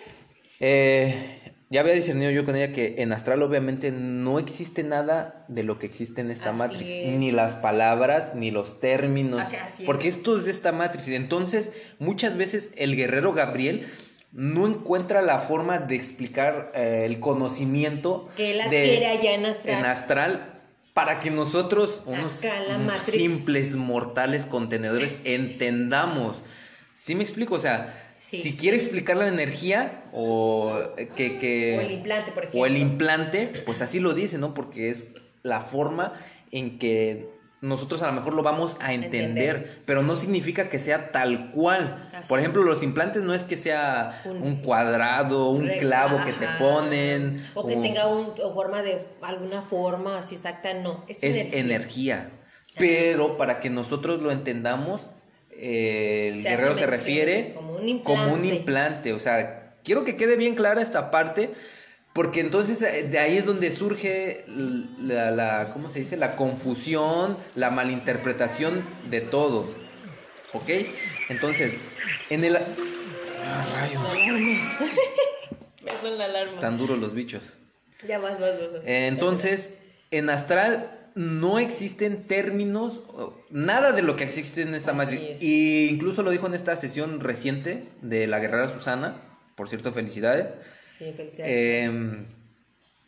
eh, 0.59 1.41
ya 1.69 1.81
había 1.81 1.93
discernido 1.93 2.31
yo 2.31 2.45
con 2.45 2.55
ella 2.55 2.71
que 2.71 2.95
en 2.99 3.11
astral 3.11 3.41
obviamente 3.43 3.91
no 3.91 4.39
existe 4.39 4.83
nada 4.83 5.45
de 5.49 5.63
lo 5.63 5.79
que 5.79 5.85
existe 5.87 6.21
en 6.21 6.31
esta 6.31 6.51
Así 6.51 6.59
matrix, 6.59 6.89
es. 6.89 7.17
ni 7.19 7.31
las 7.31 7.55
palabras, 7.55 8.35
ni 8.35 8.51
los 8.51 8.79
términos, 8.79 9.43
es. 9.51 9.85
porque 9.85 10.07
esto 10.07 10.37
es 10.37 10.45
de 10.45 10.51
esta 10.51 10.71
matrix. 10.71 11.07
Y 11.09 11.15
entonces 11.15 11.71
muchas 11.99 12.37
veces 12.37 12.71
el 12.77 12.95
guerrero 12.95 13.33
Gabriel 13.33 13.91
no 14.37 14.67
encuentra 14.67 15.23
la 15.23 15.39
forma 15.39 15.79
de 15.79 15.95
explicar 15.95 16.71
eh, 16.75 17.01
el 17.05 17.19
conocimiento 17.19 18.29
Que 18.37 18.51
él 18.51 18.57
de- 18.57 18.63
adquiere 18.65 19.07
allá 19.07 19.33
en 19.33 19.45
astral. 19.47 19.77
en 19.79 19.85
astral 19.85 20.53
para 20.93 21.19
que 21.19 21.31
nosotros, 21.31 22.03
unos 22.05 22.43
simples 22.97 23.75
mortales 23.75 24.45
contenedores, 24.45 25.15
entendamos. 25.23 26.43
¿Sí 26.93 27.15
me 27.15 27.23
explico? 27.23 27.55
O 27.55 27.59
sea, 27.59 27.93
Sí. 28.29 28.41
si 28.41 28.57
quiere 28.57 28.75
explicar 28.75 29.15
la 29.15 29.27
energía 29.29 30.03
o 30.11 30.77
eh, 30.97 31.07
que, 31.15 31.39
que- 31.39 31.77
O 31.77 31.81
el 31.81 31.91
implante, 31.91 32.31
por 32.33 32.43
ejemplo. 32.43 32.61
o 32.61 32.65
el 32.65 32.77
implante, 32.77 33.47
pues 33.65 33.81
así 33.81 33.99
lo 34.01 34.13
dice, 34.13 34.37
¿no? 34.37 34.53
Porque 34.53 34.89
es 34.89 35.07
la 35.43 35.61
forma 35.61 36.13
en 36.51 36.77
que 36.77 37.29
nosotros 37.61 38.01
a 38.03 38.07
lo 38.07 38.13
mejor 38.13 38.33
lo 38.35 38.43
vamos 38.43 38.77
a 38.81 38.93
entender, 38.93 39.23
Entender. 39.55 39.81
pero 39.85 40.03
no 40.03 40.15
significa 40.15 40.69
que 40.69 40.77
sea 40.77 41.11
tal 41.11 41.51
cual. 41.51 42.07
Así 42.13 42.27
Por 42.29 42.37
es. 42.39 42.43
ejemplo, 42.43 42.63
los 42.63 42.83
implantes 42.83 43.23
no 43.23 43.33
es 43.33 43.43
que 43.43 43.57
sea 43.57 44.21
Un- 44.25 44.43
un, 44.43 44.55
cuadrado, 44.57 45.49
un 45.49 45.67
clavo 45.79 46.23
que 46.23 46.33
te 46.33 46.47
ponen. 46.59 47.43
O 47.55 47.65
que 47.65 47.75
tenga 47.75 48.07
un, 48.07 48.33
o 48.43 48.53
forma 48.53 48.83
de 48.83 48.99
alguna 49.21 49.61
forma 49.63 50.19
así 50.19 50.35
exacta, 50.35 50.73
no. 50.75 51.03
Es, 51.07 51.23
es 51.23 51.35
energía. 51.35 51.59
energía. 51.59 52.29
Pero 52.77 53.37
para 53.37 53.59
que 53.59 53.71
nosotros 53.71 54.21
lo 54.21 54.29
entendamos, 54.31 55.07
eh, 55.51 56.31
el 56.35 56.43
Se 56.43 56.49
guerrero 56.49 56.75
se 56.75 56.85
refiere 56.85 57.53
como 57.55 57.73
un 57.73 57.99
como 58.03 58.33
un 58.33 58.45
implante. 58.45 59.13
O 59.13 59.19
sea, 59.19 59.73
quiero 59.83 60.03
que 60.03 60.15
quede 60.15 60.35
bien 60.35 60.53
clara 60.53 60.81
esta 60.81 61.09
parte, 61.09 61.49
porque 62.17 62.39
entonces 62.39 62.81
eh, 62.81 63.07
de 63.09 63.19
ahí 63.19 63.37
es 63.37 63.45
donde 63.45 63.69
surge 63.69 64.43
la, 64.99 65.29
la- 65.29 65.69
¿cómo 65.71 65.91
se 65.91 65.99
dice? 65.99 66.17
La 66.17 66.35
confusión, 66.35 67.37
la 67.53 67.69
malinterpretación 67.69 68.81
de 69.11 69.21
todo. 69.21 69.69
¿Ok? 70.53 70.69
Entonces, 71.29 71.77
en 72.31 72.43
el... 72.43 72.57
Ah, 72.57 73.65
rayos. 73.75 74.01
Perdón 75.85 76.17
la 76.17 76.25
alarma. 76.25 76.51
Están 76.51 76.77
duros 76.79 76.97
los 76.97 77.13
bichos. 77.13 77.43
Ya 78.07 78.17
vas, 78.17 78.39
vas, 78.39 78.59
vas. 78.59 78.73
vas. 78.73 78.85
Eh, 78.87 79.05
Entonces, 79.07 79.75
en 80.09 80.31
astral 80.31 81.11
no 81.13 81.59
existen 81.59 82.23
términos, 82.27 83.01
nada 83.51 83.91
de 83.91 84.01
lo 84.01 84.15
que 84.15 84.23
existe 84.23 84.63
en 84.63 84.73
esta 84.73 84.93
magia. 84.93 85.19
es. 85.19 85.41
Y 85.43 85.89
incluso 85.89 86.23
lo 86.23 86.31
dijo 86.31 86.47
en 86.47 86.55
esta 86.55 86.75
sesión 86.77 87.19
reciente 87.19 87.87
de 88.01 88.25
la 88.25 88.39
guerrera 88.39 88.69
Susana, 88.69 89.21
por 89.55 89.69
cierto, 89.69 89.93
felicidades. 89.93 90.47
Sí, 90.97 91.13
eh, 91.39 92.25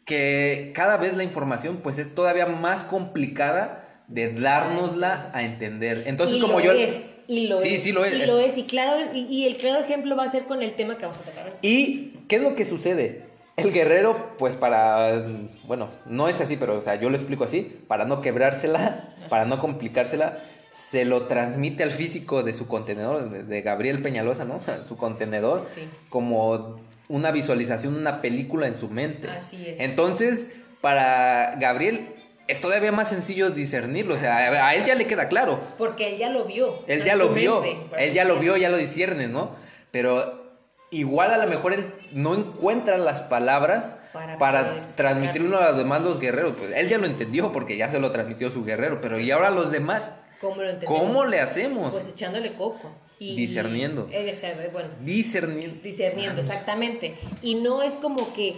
que 0.05 0.71
cada 0.75 0.97
vez 0.97 1.15
la 1.15 1.23
información 1.23 1.77
pues 1.83 1.97
es 1.97 2.13
todavía 2.15 2.45
más 2.45 2.83
complicada 2.83 4.03
de 4.07 4.33
dárnosla 4.33 5.29
a 5.33 5.43
entender. 5.43 6.03
Entonces, 6.07 6.37
y 6.37 6.41
como 6.41 6.59
lo 6.59 6.65
yo... 6.65 6.71
es, 6.71 7.17
y 7.27 7.47
lo 7.47 7.61
Sí, 7.61 7.75
es. 7.75 7.83
sí 7.83 7.91
lo 7.91 8.05
es. 8.05 8.15
Y 8.15 8.25
lo 8.25 8.39
es, 8.39 8.57
y 8.57 8.63
claro, 8.63 8.99
y, 9.13 9.19
y 9.25 9.45
el 9.45 9.57
claro 9.57 9.79
ejemplo 9.83 10.15
va 10.15 10.23
a 10.23 10.29
ser 10.29 10.45
con 10.45 10.63
el 10.63 10.73
tema 10.73 10.97
que 10.97 11.05
vamos 11.05 11.19
a 11.21 11.29
tocar. 11.29 11.57
¿Y 11.61 12.13
qué 12.27 12.37
es 12.37 12.41
lo 12.41 12.55
que 12.55 12.65
sucede? 12.65 13.25
El 13.55 13.71
guerrero, 13.73 14.35
pues 14.37 14.55
para, 14.55 15.27
bueno, 15.65 15.89
no 16.05 16.29
es 16.29 16.39
así, 16.41 16.55
pero 16.55 16.75
o 16.77 16.81
sea, 16.81 16.95
yo 16.95 17.09
lo 17.09 17.17
explico 17.17 17.43
así, 17.43 17.81
para 17.87 18.05
no 18.05 18.21
quebrársela, 18.21 19.13
para 19.29 19.45
no 19.45 19.59
complicársela, 19.59 20.39
se 20.71 21.03
lo 21.03 21.23
transmite 21.27 21.83
al 21.83 21.91
físico 21.91 22.41
de 22.41 22.53
su 22.53 22.67
contenedor, 22.67 23.29
de, 23.29 23.43
de 23.43 23.61
Gabriel 23.61 24.01
Peñalosa, 24.01 24.45
¿no? 24.45 24.61
Su 24.87 24.95
contenedor, 24.97 25.67
Sí. 25.75 25.81
como 26.07 26.77
una 27.09 27.31
visualización, 27.31 27.95
una 27.95 28.21
película 28.21 28.67
en 28.67 28.77
su 28.77 28.87
mente. 28.87 29.29
Así 29.29 29.67
es. 29.67 29.79
Entonces, 29.81 30.51
para 30.79 31.55
Gabriel 31.57 32.07
es 32.47 32.61
todavía 32.61 32.91
más 32.91 33.09
sencillo 33.09 33.49
discernirlo, 33.49 34.15
o 34.15 34.17
sea, 34.17 34.37
a 34.37 34.73
él 34.75 34.85
ya 34.85 34.95
le 34.95 35.05
queda 35.05 35.27
claro. 35.27 35.59
Porque 35.77 36.07
él 36.07 36.17
ya 36.17 36.29
lo 36.29 36.45
vio. 36.45 36.83
Él 36.87 37.03
ya 37.03 37.15
lo 37.15 37.29
vio, 37.29 37.61
mente, 37.61 37.95
él 37.97 38.13
ya 38.13 38.23
lo 38.25 38.37
vio, 38.37 38.57
ya 38.57 38.69
lo 38.69 38.77
discierne, 38.77 39.27
¿no? 39.27 39.55
Pero 39.91 40.49
igual 40.91 41.31
a 41.31 41.37
lo 41.37 41.47
mejor 41.47 41.73
él 41.73 41.93
no 42.11 42.33
encuentra 42.33 42.97
las 42.97 43.21
palabras 43.21 43.97
Para 44.13 44.39
para, 44.39 44.73
transmitirlo 44.95 45.59
a 45.59 45.69
los 45.69 45.77
demás 45.77 46.01
los 46.01 46.19
guerreros. 46.19 46.53
Pues 46.57 46.71
él 46.75 46.89
ya 46.89 46.97
lo 46.97 47.05
entendió 47.05 47.51
porque 47.51 47.77
ya 47.77 47.89
se 47.89 47.99
lo 47.99 48.11
transmitió 48.11 48.49
su 48.49 48.63
guerrero, 48.63 48.99
pero 49.01 49.19
¿y 49.19 49.29
ahora 49.31 49.49
los 49.49 49.71
demás? 49.71 50.11
¿Cómo 50.39 50.61
lo 50.61 50.69
entendemos? 50.69 50.99
¿Cómo 50.99 51.25
le 51.25 51.41
hacemos? 51.41 51.91
Pues 51.91 52.07
echándole 52.07 52.53
coco. 52.53 52.91
Y, 53.19 53.35
Discerniendo. 53.35 54.07
eh, 54.11 54.69
bueno, 54.71 54.89
Discernir. 55.03 55.81
discerniendo, 55.81 56.39
exactamente. 56.41 57.15
Y 57.41 57.55
no 57.55 57.81
es 57.83 57.95
como 57.95 58.33
que, 58.33 58.55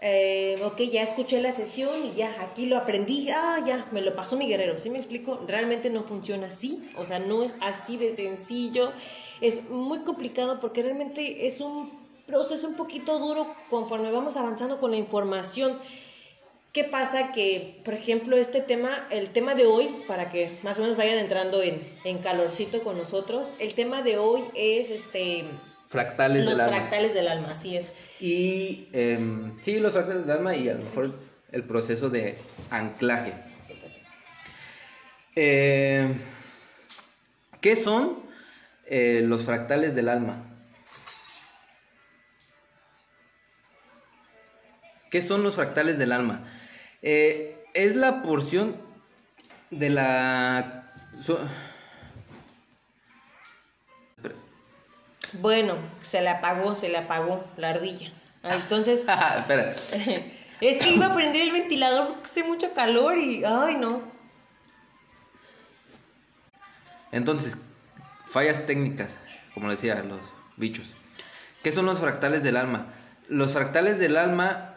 eh, 0.00 0.60
ok, 0.64 0.80
ya 0.82 1.02
escuché 1.04 1.40
la 1.40 1.52
sesión 1.52 1.90
y 2.04 2.16
ya, 2.16 2.34
aquí 2.42 2.66
lo 2.66 2.76
aprendí, 2.76 3.28
ah, 3.30 3.62
ya, 3.64 3.86
me 3.92 4.02
lo 4.02 4.16
pasó 4.16 4.36
mi 4.36 4.48
guerrero. 4.48 4.78
¿Sí 4.80 4.90
me 4.90 4.98
explico? 4.98 5.40
Realmente 5.46 5.90
no 5.90 6.02
funciona 6.02 6.48
así, 6.48 6.82
o 6.96 7.04
sea, 7.04 7.20
no 7.20 7.44
es 7.44 7.54
así 7.60 7.96
de 7.96 8.10
sencillo. 8.10 8.90
Es 9.40 9.70
muy 9.70 10.00
complicado 10.00 10.58
porque 10.60 10.82
realmente 10.82 11.46
es 11.46 11.60
un 11.60 11.92
proceso 12.26 12.66
un 12.68 12.74
poquito 12.74 13.18
duro 13.18 13.54
conforme 13.70 14.10
vamos 14.10 14.36
avanzando 14.36 14.78
con 14.80 14.90
la 14.90 14.96
información. 14.96 15.78
¿Qué 16.72 16.84
pasa? 16.84 17.32
Que, 17.32 17.80
por 17.84 17.94
ejemplo, 17.94 18.36
este 18.36 18.60
tema, 18.60 18.90
el 19.10 19.30
tema 19.30 19.54
de 19.56 19.66
hoy, 19.66 19.88
para 20.06 20.30
que 20.30 20.58
más 20.62 20.78
o 20.78 20.82
menos 20.82 20.96
vayan 20.96 21.18
entrando 21.18 21.62
en, 21.62 21.82
en 22.04 22.18
calorcito 22.18 22.82
con 22.84 22.96
nosotros, 22.96 23.48
el 23.58 23.74
tema 23.74 24.02
de 24.02 24.18
hoy 24.18 24.42
es 24.54 24.90
este 24.90 25.44
Fractales 25.88 26.44
los 26.44 26.52
del 26.52 26.60
alma. 26.60 26.76
fractales 26.76 27.14
del 27.14 27.26
alma, 27.26 27.48
así 27.50 27.76
es. 27.76 27.90
Y 28.20 28.88
em, 28.92 29.60
sí, 29.62 29.80
los 29.80 29.92
fractales 29.92 30.24
del 30.24 30.36
alma 30.36 30.54
y 30.54 30.68
a 30.68 30.74
lo 30.74 30.84
mejor 30.84 31.10
el 31.50 31.64
proceso 31.64 32.08
de 32.10 32.38
anclaje. 32.70 33.34
Eh, 35.34 36.14
¿Qué 37.60 37.74
son 37.74 38.20
eh, 38.86 39.22
los 39.24 39.42
fractales 39.42 39.96
del 39.96 40.08
alma? 40.08 40.44
¿Qué 45.10 45.22
son 45.22 45.42
los 45.42 45.56
fractales 45.56 45.98
del 45.98 46.12
alma? 46.12 46.46
Eh, 47.02 47.64
es 47.74 47.94
la 47.96 48.22
porción 48.22 48.76
de 49.70 49.90
la... 49.90 50.92
so- 51.20 51.40
Bueno, 55.34 55.76
se 56.02 56.20
le 56.22 56.28
apagó, 56.28 56.74
se 56.74 56.88
le 56.88 56.98
apagó 56.98 57.44
la 57.56 57.70
ardilla. 57.70 58.12
Ah, 58.42 58.54
Entonces, 58.56 59.00
Espera. 59.38 59.72
es 60.60 60.78
que 60.78 60.90
iba 60.90 61.06
a 61.06 61.14
prender 61.14 61.42
el 61.42 61.52
ventilador 61.52 62.08
porque 62.08 62.24
hace 62.24 62.42
mucho 62.44 62.74
calor 62.74 63.16
y, 63.18 63.44
ay, 63.44 63.76
no. 63.76 64.02
Entonces, 67.12 67.56
fallas 68.28 68.66
técnicas, 68.66 69.10
como 69.54 69.70
decía, 69.70 70.02
los 70.02 70.20
bichos. 70.56 70.94
¿Qué 71.62 71.72
son 71.72 71.86
los 71.86 71.98
fractales 71.98 72.42
del 72.42 72.56
alma? 72.56 72.86
Los 73.28 73.52
fractales 73.52 73.98
del 73.98 74.16
alma 74.16 74.69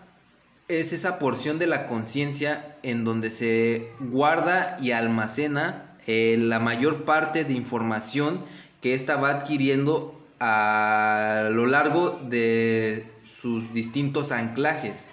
es 0.67 0.93
esa 0.93 1.19
porción 1.19 1.59
de 1.59 1.67
la 1.67 1.85
conciencia 1.87 2.77
en 2.83 3.03
donde 3.03 3.29
se 3.29 3.91
guarda 3.99 4.77
y 4.81 4.91
almacena 4.91 5.95
eh, 6.07 6.37
la 6.39 6.59
mayor 6.59 7.03
parte 7.03 7.43
de 7.43 7.53
información 7.53 8.43
que 8.81 8.93
ésta 8.93 9.15
va 9.15 9.29
adquiriendo 9.29 10.19
a 10.39 11.49
lo 11.51 11.65
largo 11.65 12.19
de 12.29 13.07
sus 13.23 13.73
distintos 13.73 14.31
anclajes. 14.31 15.07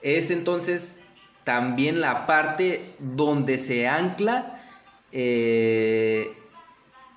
Es 0.00 0.30
entonces 0.30 0.96
también 1.44 2.00
la 2.00 2.26
parte 2.26 2.94
donde 2.98 3.58
se 3.58 3.88
ancla 3.88 4.60
eh, 5.12 6.32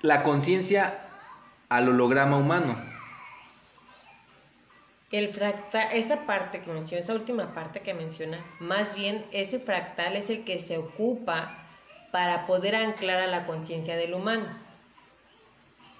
la 0.02 0.22
conciencia 0.22 0.98
al 1.68 1.88
holograma 1.88 2.36
humano. 2.36 2.91
El 5.12 5.28
fractal, 5.28 5.88
esa 5.92 6.24
parte 6.26 6.62
que 6.62 6.70
menciona, 6.72 7.02
esa 7.04 7.12
última 7.14 7.52
parte 7.52 7.80
que 7.80 7.92
menciona, 7.94 8.42
más 8.60 8.94
bien 8.94 9.24
ese 9.30 9.60
fractal 9.60 10.16
es 10.16 10.30
el 10.30 10.42
que 10.44 10.58
se 10.58 10.78
ocupa 10.78 11.58
para 12.10 12.46
poder 12.46 12.74
anclar 12.74 13.20
a 13.20 13.26
la 13.26 13.46
conciencia 13.46 13.96
del 13.96 14.14
humano. 14.14 14.46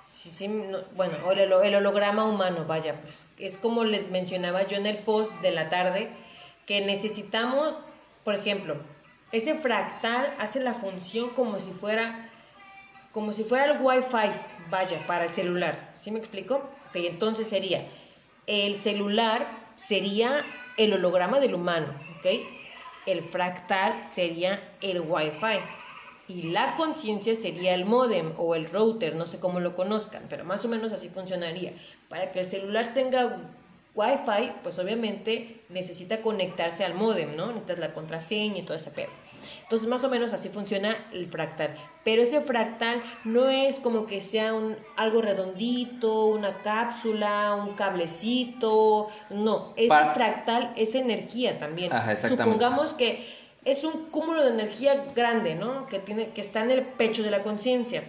Sí, 0.06 0.30
sí, 0.30 0.48
no- 0.48 0.82
bueno, 0.96 1.14
el, 1.30 1.40
el 1.40 1.74
holograma 1.74 2.24
humano, 2.24 2.64
vaya, 2.66 3.00
pues 3.02 3.26
es 3.38 3.56
como 3.56 3.84
les 3.84 4.10
mencionaba 4.10 4.66
yo 4.66 4.76
en 4.76 4.86
el 4.86 4.98
post 4.98 5.32
de 5.40 5.50
la 5.52 5.68
tarde, 5.68 6.10
que 6.66 6.80
necesitamos, 6.84 7.78
por 8.24 8.34
ejemplo, 8.34 8.76
ese 9.30 9.54
fractal 9.54 10.34
hace 10.38 10.60
la 10.60 10.74
función 10.74 11.30
como 11.30 11.60
si 11.60 11.72
fuera, 11.72 12.30
como 13.12 13.32
si 13.32 13.44
fuera 13.44 13.66
el 13.66 13.80
wifi, 13.80 14.30
vaya, 14.70 15.06
para 15.06 15.24
el 15.24 15.34
celular. 15.34 15.90
¿Sí 15.94 16.10
me 16.10 16.18
explico? 16.18 16.56
Ok, 16.88 16.96
entonces 16.96 17.48
sería, 17.48 17.82
el 18.46 18.78
celular 18.78 19.46
sería 19.76 20.44
el 20.76 20.92
holograma 20.94 21.40
del 21.40 21.54
humano, 21.54 21.94
¿ok? 22.18 22.26
El 23.06 23.22
fractal 23.22 24.06
sería 24.06 24.76
el 24.80 25.00
wifi. 25.00 25.58
Y 26.28 26.44
la 26.44 26.76
conciencia 26.76 27.34
sería 27.34 27.74
el 27.74 27.84
modem 27.84 28.32
o 28.38 28.54
el 28.54 28.70
router, 28.70 29.16
no 29.16 29.26
sé 29.26 29.38
cómo 29.40 29.60
lo 29.60 29.74
conozcan, 29.74 30.26
pero 30.30 30.44
más 30.44 30.64
o 30.64 30.68
menos 30.68 30.92
así 30.92 31.08
funcionaría. 31.08 31.72
Para 32.08 32.30
que 32.30 32.40
el 32.40 32.48
celular 32.48 32.94
tenga 32.94 33.38
Wi-Fi, 33.94 34.52
pues 34.62 34.78
obviamente 34.78 35.60
necesita 35.68 36.22
conectarse 36.22 36.84
al 36.84 36.94
modem, 36.94 37.36
¿no? 37.36 37.48
Necesitas 37.48 37.78
la 37.78 37.92
contraseña 37.92 38.58
y 38.58 38.62
todo 38.62 38.76
ese 38.76 38.90
pedo. 38.90 39.10
Entonces, 39.64 39.86
más 39.88 40.02
o 40.04 40.08
menos 40.08 40.32
así 40.32 40.48
funciona 40.48 40.96
el 41.12 41.26
fractal. 41.28 41.76
Pero 42.04 42.22
ese 42.22 42.40
fractal 42.40 43.02
no 43.24 43.48
es 43.48 43.80
como 43.80 44.06
que 44.06 44.20
sea 44.20 44.54
un, 44.54 44.76
algo 44.96 45.20
redondito, 45.20 46.24
una 46.26 46.62
cápsula, 46.62 47.54
un 47.54 47.74
cablecito. 47.74 49.08
No, 49.28 49.74
ese 49.76 49.88
Para- 49.88 50.14
fractal 50.14 50.72
es 50.76 50.94
energía 50.94 51.58
también. 51.58 51.92
Ajá. 51.92 52.16
Supongamos 52.16 52.94
que 52.94 53.26
es 53.64 53.84
un 53.84 54.06
cúmulo 54.10 54.42
de 54.42 54.50
energía 54.50 55.04
grande, 55.14 55.54
¿no? 55.54 55.86
Que, 55.86 55.98
tiene, 55.98 56.30
que 56.30 56.40
está 56.40 56.64
en 56.64 56.70
el 56.70 56.82
pecho 56.82 57.22
de 57.22 57.30
la 57.30 57.42
conciencia. 57.42 58.04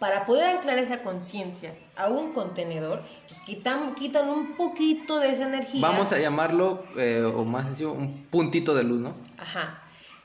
Para 0.00 0.24
poder 0.24 0.46
anclar 0.56 0.78
esa 0.78 1.02
conciencia 1.02 1.74
a 1.94 2.08
un 2.08 2.32
contenedor, 2.32 3.02
pues 3.28 3.38
quitan, 3.42 3.94
quitan 3.94 4.30
un 4.30 4.56
poquito 4.56 5.18
de 5.18 5.30
esa 5.30 5.46
energía. 5.46 5.82
Vamos 5.82 6.10
a 6.12 6.18
llamarlo, 6.18 6.84
eh, 6.96 7.22
o 7.22 7.44
más 7.44 7.66
sencillo, 7.66 7.92
un 7.92 8.24
puntito 8.30 8.74
de 8.74 8.82
luz, 8.82 8.98
¿no? 8.98 9.14
Ajá. 9.38 9.82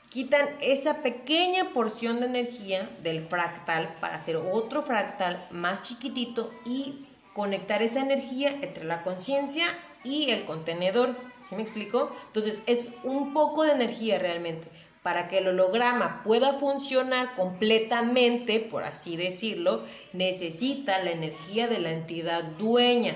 quitan 0.08 0.48
esa 0.62 1.02
pequeña 1.02 1.74
porción 1.74 2.20
de 2.20 2.26
energía 2.26 2.88
del 3.02 3.20
fractal 3.26 3.94
para 4.00 4.16
hacer 4.16 4.36
otro 4.36 4.80
fractal 4.80 5.46
más 5.50 5.82
chiquitito 5.82 6.54
y 6.64 7.06
conectar 7.34 7.82
esa 7.82 8.00
energía 8.00 8.50
entre 8.62 8.84
la 8.84 9.02
conciencia 9.02 9.66
y 10.04 10.30
el 10.30 10.46
contenedor. 10.46 11.14
¿Sí 11.46 11.54
me 11.54 11.60
explico? 11.60 12.16
Entonces 12.28 12.62
es 12.64 12.88
un 13.04 13.34
poco 13.34 13.64
de 13.64 13.72
energía 13.72 14.18
realmente. 14.18 14.68
Para 15.06 15.28
que 15.28 15.38
el 15.38 15.46
holograma 15.46 16.24
pueda 16.24 16.54
funcionar 16.54 17.36
completamente, 17.36 18.58
por 18.58 18.82
así 18.82 19.16
decirlo, 19.16 19.84
necesita 20.12 21.00
la 21.04 21.12
energía 21.12 21.68
de 21.68 21.78
la 21.78 21.92
entidad 21.92 22.42
dueña, 22.42 23.14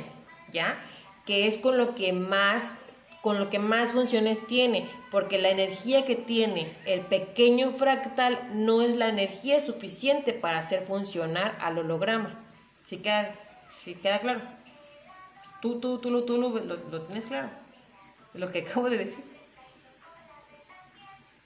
¿ya? 0.53 0.79
Que 1.27 1.49
es 1.49 1.59
con 1.59 1.77
lo 1.79 1.97
que 1.97 2.13
más 2.13 2.77
con 3.23 3.41
lo 3.41 3.51
que 3.51 3.59
más 3.59 3.91
funciones 3.91 4.47
tiene, 4.47 4.89
porque 5.11 5.39
la 5.39 5.49
energía 5.49 6.05
que 6.05 6.15
tiene 6.15 6.77
el 6.87 7.01
pequeño 7.01 7.73
fractal 7.73 8.39
no 8.55 8.83
es 8.83 8.97
la 8.97 9.09
energía 9.09 9.59
suficiente 9.59 10.33
para 10.33 10.61
hacer 10.61 10.85
funcionar 10.85 11.59
al 11.61 11.77
holograma. 11.77 12.39
¿Sí 12.85 12.99
queda, 12.99 13.35
sí 13.69 13.97
queda 13.97 14.21
claro? 14.21 14.43
Tú, 15.61 15.81
tú, 15.81 15.99
tú, 15.99 16.13
lo, 16.13 16.23
tú 16.23 16.39
lo, 16.39 16.51
lo, 16.51 17.03
tienes 17.03 17.27
claro. 17.27 17.49
Lo 18.35 18.53
que 18.53 18.61
acabo 18.69 18.89
de 18.89 18.99
decir. 18.99 19.40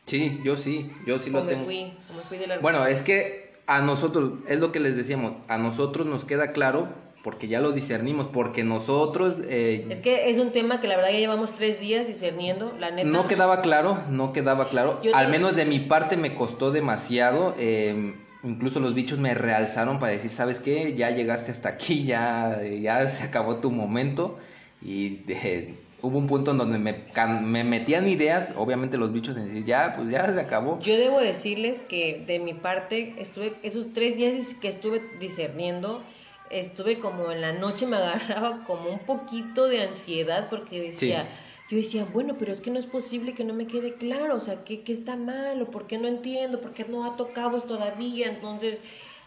Sí, 0.07 0.41
yo 0.45 0.57
sí, 0.57 0.91
yo 1.07 1.19
sí 1.19 1.31
lo 1.31 1.45
tengo. 1.45 1.65
Fui, 1.65 1.93
fui 2.29 2.39
de 2.39 2.59
bueno, 2.59 2.85
es 2.87 3.03
que 3.03 3.55
a 3.67 3.81
nosotros, 3.81 4.43
es 4.49 4.61
lo 4.61 4.73
que 4.73 4.81
les 4.81 4.97
decíamos, 4.97 5.35
a 5.49 5.59
nosotros 5.59 6.07
nos 6.07 6.25
queda 6.25 6.53
claro 6.53 6.89
porque 7.25 7.49
ya 7.49 7.59
lo 7.59 7.73
discernimos, 7.73 8.27
porque 8.27 8.65
nosotros... 8.65 9.37
Eh, 9.49 9.87
es 9.89 10.01
que 10.01 10.31
es 10.31 10.37
un 10.37 10.53
tema 10.53 10.83
que 10.83 10.89
la 10.89 10.97
verdad 10.97 11.11
ya 11.11 11.21
llevamos 11.21 11.53
tres 11.53 11.81
días 11.81 12.07
discerniendo, 12.07 12.77
la 12.79 12.91
neta. 12.91 13.09
No 13.09 13.27
quedaba 13.27 13.63
claro, 13.63 13.97
no 14.11 14.35
quedaba 14.35 14.69
claro. 14.69 15.01
Al 15.15 15.29
menos 15.29 15.57
de 15.57 15.65
mi 15.65 15.81
parte 15.81 16.19
me 16.19 16.35
costó 16.35 16.71
demasiado. 16.71 17.55
Eh, 17.59 18.15
incluso 18.43 18.79
los 18.79 18.95
bichos 18.95 19.21
me 19.21 19.33
realzaron 19.33 19.99
para 19.99 20.13
decir, 20.13 20.29
¿sabes 20.31 20.59
qué? 20.59 20.95
Ya 20.97 21.09
llegaste 21.13 21.51
hasta 21.51 21.71
aquí, 21.71 22.05
ya, 22.05 22.61
ya 22.63 23.09
se 23.09 23.25
acabó 23.25 23.57
tu 23.57 23.71
momento. 23.71 24.39
Y 24.83 25.21
hubo 26.05 26.19
un 26.19 26.27
punto 26.27 26.51
en 26.51 26.59
donde 26.59 26.79
me, 26.79 27.07
me 27.41 27.65
metían 27.65 28.07
ideas, 28.07 28.53
obviamente 28.57 28.99
los 28.99 29.13
bichos 29.13 29.37
en 29.39 29.47
decir, 29.47 29.65
ya, 29.65 29.95
pues 29.97 30.11
ya 30.11 30.31
se 30.33 30.39
acabó. 30.39 30.79
Yo 30.81 30.97
debo 30.99 31.19
decirles 31.19 31.83
que 31.83 32.23
de 32.27 32.39
mi 32.39 32.53
parte, 32.53 33.15
estuve 33.19 33.55
esos 33.63 33.93
tres 33.95 34.17
días 34.17 34.55
que 34.61 34.69
estuve 34.69 35.03
discerniendo, 35.19 36.03
estuve 36.51 36.99
como 36.99 37.33
en 37.33 37.41
la 37.41 37.53
noche 37.53 37.87
me 37.87 37.97
agarraba 37.97 38.65
como 38.65 38.91
un 38.91 38.99
poquito 38.99 39.67
de 39.67 39.83
ansiedad 39.83 40.49
porque 40.51 40.81
decía, 40.81 41.27
yo 41.71 41.79
decía, 41.79 42.07
bueno, 42.13 42.37
pero 42.39 42.53
es 42.53 42.61
que 42.61 42.71
no 42.71 42.79
es 42.79 42.87
posible 42.87 43.35
que 43.35 43.45
no 43.45 43.55
me 43.55 43.67
quede 43.67 43.95
claro, 43.95 44.37
o 44.37 44.41
sea, 44.41 44.63
¿qué, 44.65 44.83
qué 44.83 44.93
está 44.93 45.17
mal? 45.17 45.63
¿O 45.63 45.71
por 45.71 45.87
qué 45.87 45.97
no 45.97 46.07
entiendo? 46.07 46.61
¿Por 46.61 46.73
qué 46.75 46.85
no 46.85 47.07
ha 47.07 47.17
tocado 47.17 47.59
todavía? 47.63 48.29
Entonces, 48.29 48.79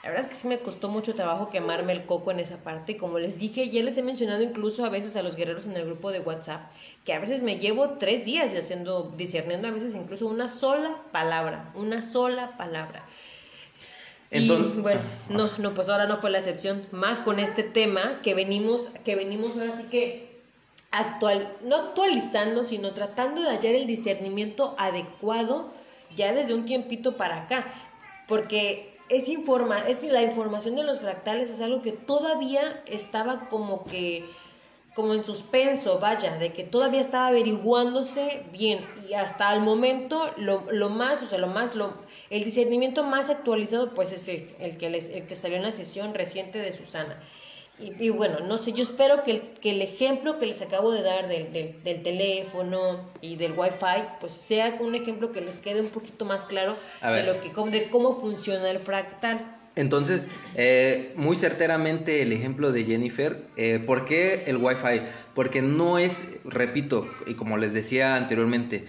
la 0.08 0.14
verdad 0.14 0.32
es 0.32 0.38
que 0.38 0.42
sí 0.42 0.48
me 0.48 0.60
costó 0.60 0.88
mucho 0.88 1.16
trabajo 1.16 1.50
quemarme 1.50 1.92
el 1.92 2.06
coco 2.06 2.32
en 2.32 2.40
esa 2.40 2.58
parte. 2.58 2.94
Y 2.94 2.96
como 2.96 3.20
les 3.20 3.38
dije, 3.40 3.70
ya 3.70 3.84
les 3.84 3.98
he 3.98 4.04
mencionado 4.04 4.42
incluso 4.42 4.86
a 4.86 4.90
veces 4.90 5.16
a 5.18 5.22
los 5.22 5.36
guerreros 5.36 5.66
en 5.66 5.76
el 5.76 5.86
grupo 5.86 6.12
de 6.12 6.22
WhatsApp, 6.22 6.72
que 7.04 7.14
a 7.14 7.20
veces 7.20 7.44
me 7.44 7.60
llevo 7.60 7.98
tres 8.00 8.24
días 8.24 8.56
haciendo, 8.56 9.14
discerniendo 9.18 9.68
a 9.68 9.72
veces 9.72 9.96
incluso 9.96 10.26
una 10.28 10.48
sola 10.48 10.96
palabra, 11.12 11.72
una 11.76 12.02
sola 12.02 12.58
palabra 12.58 13.06
y 14.30 14.50
bueno, 14.80 15.00
no, 15.30 15.50
no, 15.58 15.74
pues 15.74 15.88
ahora 15.88 16.06
no 16.06 16.18
fue 16.18 16.30
la 16.30 16.40
excepción, 16.40 16.86
más 16.92 17.20
con 17.20 17.40
este 17.40 17.64
tema 17.64 18.20
que 18.22 18.34
venimos, 18.34 18.90
que 19.06 19.16
venimos 19.16 19.56
ahora 19.58 19.78
sí 19.78 19.88
que 19.90 20.42
actual, 20.92 21.54
no 21.64 21.78
actualizando, 21.78 22.64
sino 22.64 22.94
tratando 22.94 23.42
de 23.42 23.50
hallar 23.50 23.76
el 23.76 23.88
discernimiento 23.88 24.76
adecuado 24.78 25.72
ya 26.16 26.34
desde 26.34 26.54
un 26.54 26.66
tiempito 26.66 27.16
para 27.16 27.44
acá, 27.44 27.74
porque 28.28 28.97
es 29.10 29.28
informa, 29.30 29.80
es 29.88 30.04
la 30.04 30.22
información 30.22 30.76
de 30.76 30.84
los 30.84 31.00
fractales 31.00 31.50
es 31.50 31.62
algo 31.62 31.82
que 31.82 31.92
todavía 31.92 32.84
estaba 32.86 33.48
como 33.50 33.84
que 33.86 34.26
como 34.98 35.14
en 35.14 35.24
suspenso, 35.24 36.00
vaya, 36.00 36.40
de 36.40 36.54
que 36.54 36.64
todavía 36.64 37.02
estaba 37.02 37.28
averiguándose 37.28 38.44
bien 38.52 38.84
y 39.08 39.14
hasta 39.14 39.54
el 39.54 39.62
momento 39.62 40.28
lo, 40.38 40.64
lo 40.72 40.90
más, 40.90 41.22
o 41.22 41.28
sea, 41.28 41.38
lo 41.38 41.46
más, 41.46 41.76
lo, 41.76 41.94
el 42.32 42.44
discernimiento 42.44 43.04
más 43.04 43.30
actualizado 43.30 43.94
pues 43.94 44.12
es 44.12 44.28
este, 44.28 44.56
el 44.66 44.80
que, 44.80 44.90
les, 44.90 45.10
el 45.10 45.28
que 45.28 45.36
salió 45.36 45.58
en 45.58 45.62
la 45.62 45.72
sesión 45.72 46.16
reciente 46.16 46.58
de 46.58 46.74
Susana. 46.74 47.22
Y, 47.80 48.10
bueno, 48.10 48.40
no 48.40 48.58
sé, 48.58 48.74
yo 48.74 48.82
espero 48.82 49.24
que 49.24 49.32
el, 49.32 49.42
que 49.62 49.70
el 49.70 49.84
ejemplo 49.84 50.40
que 50.40 50.48
les 50.48 50.64
acabo 50.64 50.92
de 50.92 51.04
dar 51.04 51.28
del, 51.28 51.52
del, 51.84 52.02
teléfono 52.02 53.08
y 53.22 53.36
del 53.36 53.54
wifi, 53.56 54.04
pues 54.20 54.32
sea 54.32 54.76
un 54.80 54.96
ejemplo 54.96 55.32
que 55.32 55.42
les 55.42 55.60
quede 55.60 55.82
un 55.82 55.90
poquito 55.90 56.26
más 56.26 56.44
claro 56.46 56.76
de, 57.04 57.22
lo 57.22 57.40
que, 57.40 57.50
de 57.70 57.90
cómo 57.90 58.20
funciona 58.20 58.72
el 58.72 58.80
fractal. 58.80 59.58
Entonces, 59.76 60.26
eh, 60.56 61.14
muy 61.16 61.36
certeramente 61.36 62.24
el 62.24 62.34
ejemplo 62.34 62.72
de 62.72 62.84
Jennifer, 62.84 63.44
eh, 63.58 63.80
¿por 63.86 64.06
qué 64.06 64.46
el 64.48 64.58
Wi-Fi? 64.58 65.04
Porque 65.36 65.62
no 65.62 66.00
es, 66.00 66.24
repito, 66.46 67.08
y 67.28 67.36
como 67.36 67.58
les 67.58 67.74
decía 67.74 68.16
anteriormente, 68.16 68.88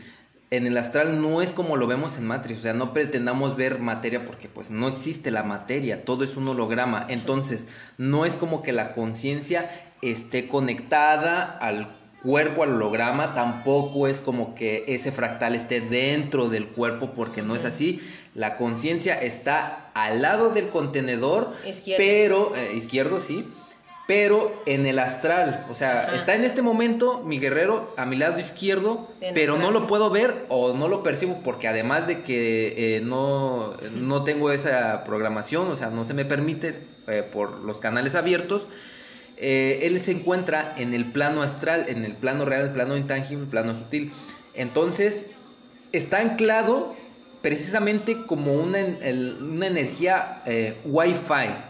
en 0.50 0.66
el 0.66 0.78
astral 0.78 1.20
no 1.20 1.42
es 1.42 1.50
como 1.50 1.76
lo 1.76 1.87
vemos 1.87 2.16
en 2.16 2.26
Matrix, 2.26 2.61
o 2.61 2.62
sea, 2.62 2.72
no 2.72 2.94
pretendamos 2.94 3.56
ver 3.56 3.78
materia 3.78 4.24
porque 4.24 4.48
pues 4.48 4.70
no 4.70 4.88
existe 4.88 5.30
la 5.30 5.42
materia, 5.42 6.04
todo 6.04 6.24
es 6.24 6.37
un 6.37 6.48
holograma, 6.48 7.04
entonces 7.08 7.66
no 7.98 8.24
es 8.24 8.34
como 8.34 8.62
que 8.62 8.72
la 8.72 8.94
conciencia 8.94 9.70
esté 10.00 10.48
conectada 10.48 11.42
al 11.42 11.94
cuerpo, 12.22 12.62
al 12.62 12.72
holograma, 12.72 13.34
tampoco 13.34 14.08
es 14.08 14.20
como 14.20 14.54
que 14.54 14.84
ese 14.88 15.12
fractal 15.12 15.54
esté 15.54 15.80
dentro 15.80 16.48
del 16.48 16.68
cuerpo 16.68 17.12
porque 17.14 17.42
no 17.42 17.54
es 17.54 17.64
así, 17.64 18.00
la 18.34 18.56
conciencia 18.56 19.20
está 19.20 19.90
al 19.94 20.22
lado 20.22 20.50
del 20.50 20.68
contenedor, 20.68 21.54
pero 21.96 22.54
eh, 22.56 22.72
izquierdo 22.74 23.20
sí, 23.20 23.48
pero 24.08 24.62
en 24.64 24.86
el 24.86 24.98
astral. 24.98 25.66
O 25.68 25.74
sea, 25.74 26.14
está 26.14 26.34
en 26.34 26.42
este 26.42 26.62
momento 26.62 27.22
mi 27.24 27.38
guerrero 27.38 27.92
a 27.98 28.06
mi 28.06 28.16
lado 28.16 28.40
izquierdo, 28.40 29.06
pero 29.34 29.58
no 29.58 29.70
lo 29.70 29.86
puedo 29.86 30.08
ver 30.08 30.46
o 30.48 30.72
no 30.72 30.88
lo 30.88 31.02
percibo 31.02 31.42
porque 31.44 31.68
además 31.68 32.06
de 32.06 32.22
que 32.22 32.96
eh, 32.96 33.00
no, 33.02 33.74
no 33.92 34.24
tengo 34.24 34.50
esa 34.50 35.04
programación, 35.04 35.68
o 35.68 35.76
sea, 35.76 35.90
no 35.90 36.06
se 36.06 36.14
me 36.14 36.24
permite 36.24 36.84
eh, 37.06 37.22
por 37.22 37.58
los 37.58 37.80
canales 37.80 38.14
abiertos, 38.14 38.66
eh, 39.36 39.80
él 39.82 40.00
se 40.00 40.12
encuentra 40.12 40.74
en 40.78 40.94
el 40.94 41.12
plano 41.12 41.42
astral, 41.42 41.84
en 41.88 42.02
el 42.06 42.14
plano 42.14 42.46
real, 42.46 42.62
el 42.62 42.72
plano 42.72 42.96
intangible, 42.96 43.44
el 43.44 43.50
plano 43.50 43.74
sutil. 43.74 44.10
Entonces, 44.54 45.26
está 45.92 46.20
anclado 46.20 46.96
precisamente 47.42 48.24
como 48.24 48.54
una, 48.54 48.78
una 49.42 49.66
energía 49.66 50.42
Wi-Fi. 50.86 51.67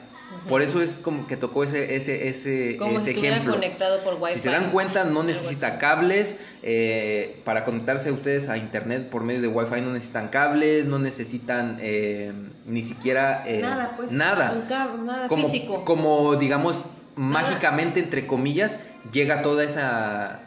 Por 0.49 0.63
eso 0.63 0.81
es 0.81 1.01
como 1.01 1.27
que 1.27 1.37
tocó 1.37 1.65
ese, 1.65 1.97
ese, 1.97 2.29
ese, 2.29 2.77
como 2.77 2.99
ese 2.99 3.13
ejemplo. 3.13 3.55
conectado 3.55 4.01
por 4.03 4.15
Wi-Fi. 4.15 4.35
Si 4.35 4.41
se 4.41 4.51
dan 4.51 4.71
cuenta, 4.71 5.05
no 5.05 5.23
necesita 5.23 5.79
cables. 5.79 6.37
Eh, 6.63 7.41
para 7.45 7.65
conectarse 7.65 8.11
ustedes 8.11 8.49
a 8.49 8.57
internet 8.57 9.11
por 9.11 9.23
medio 9.23 9.41
de 9.41 9.49
Wi-Fi 9.49 9.81
no 9.81 9.93
necesitan 9.93 10.29
cables, 10.29 10.87
no 10.87 10.99
necesitan 10.99 11.79
eh, 11.81 12.33
ni 12.67 12.83
siquiera 12.83 13.45
eh, 13.47 13.61
nada, 13.61 13.95
pues, 13.97 14.11
nada, 14.11 14.65
nada 15.05 15.29
como, 15.29 15.49
físico. 15.49 15.85
Como 15.85 16.35
digamos 16.35 16.85
mágicamente 17.15 18.01
entre 18.01 18.27
comillas 18.27 18.77
llega 19.13 19.43
toda 19.43 19.65
esa 19.65 20.41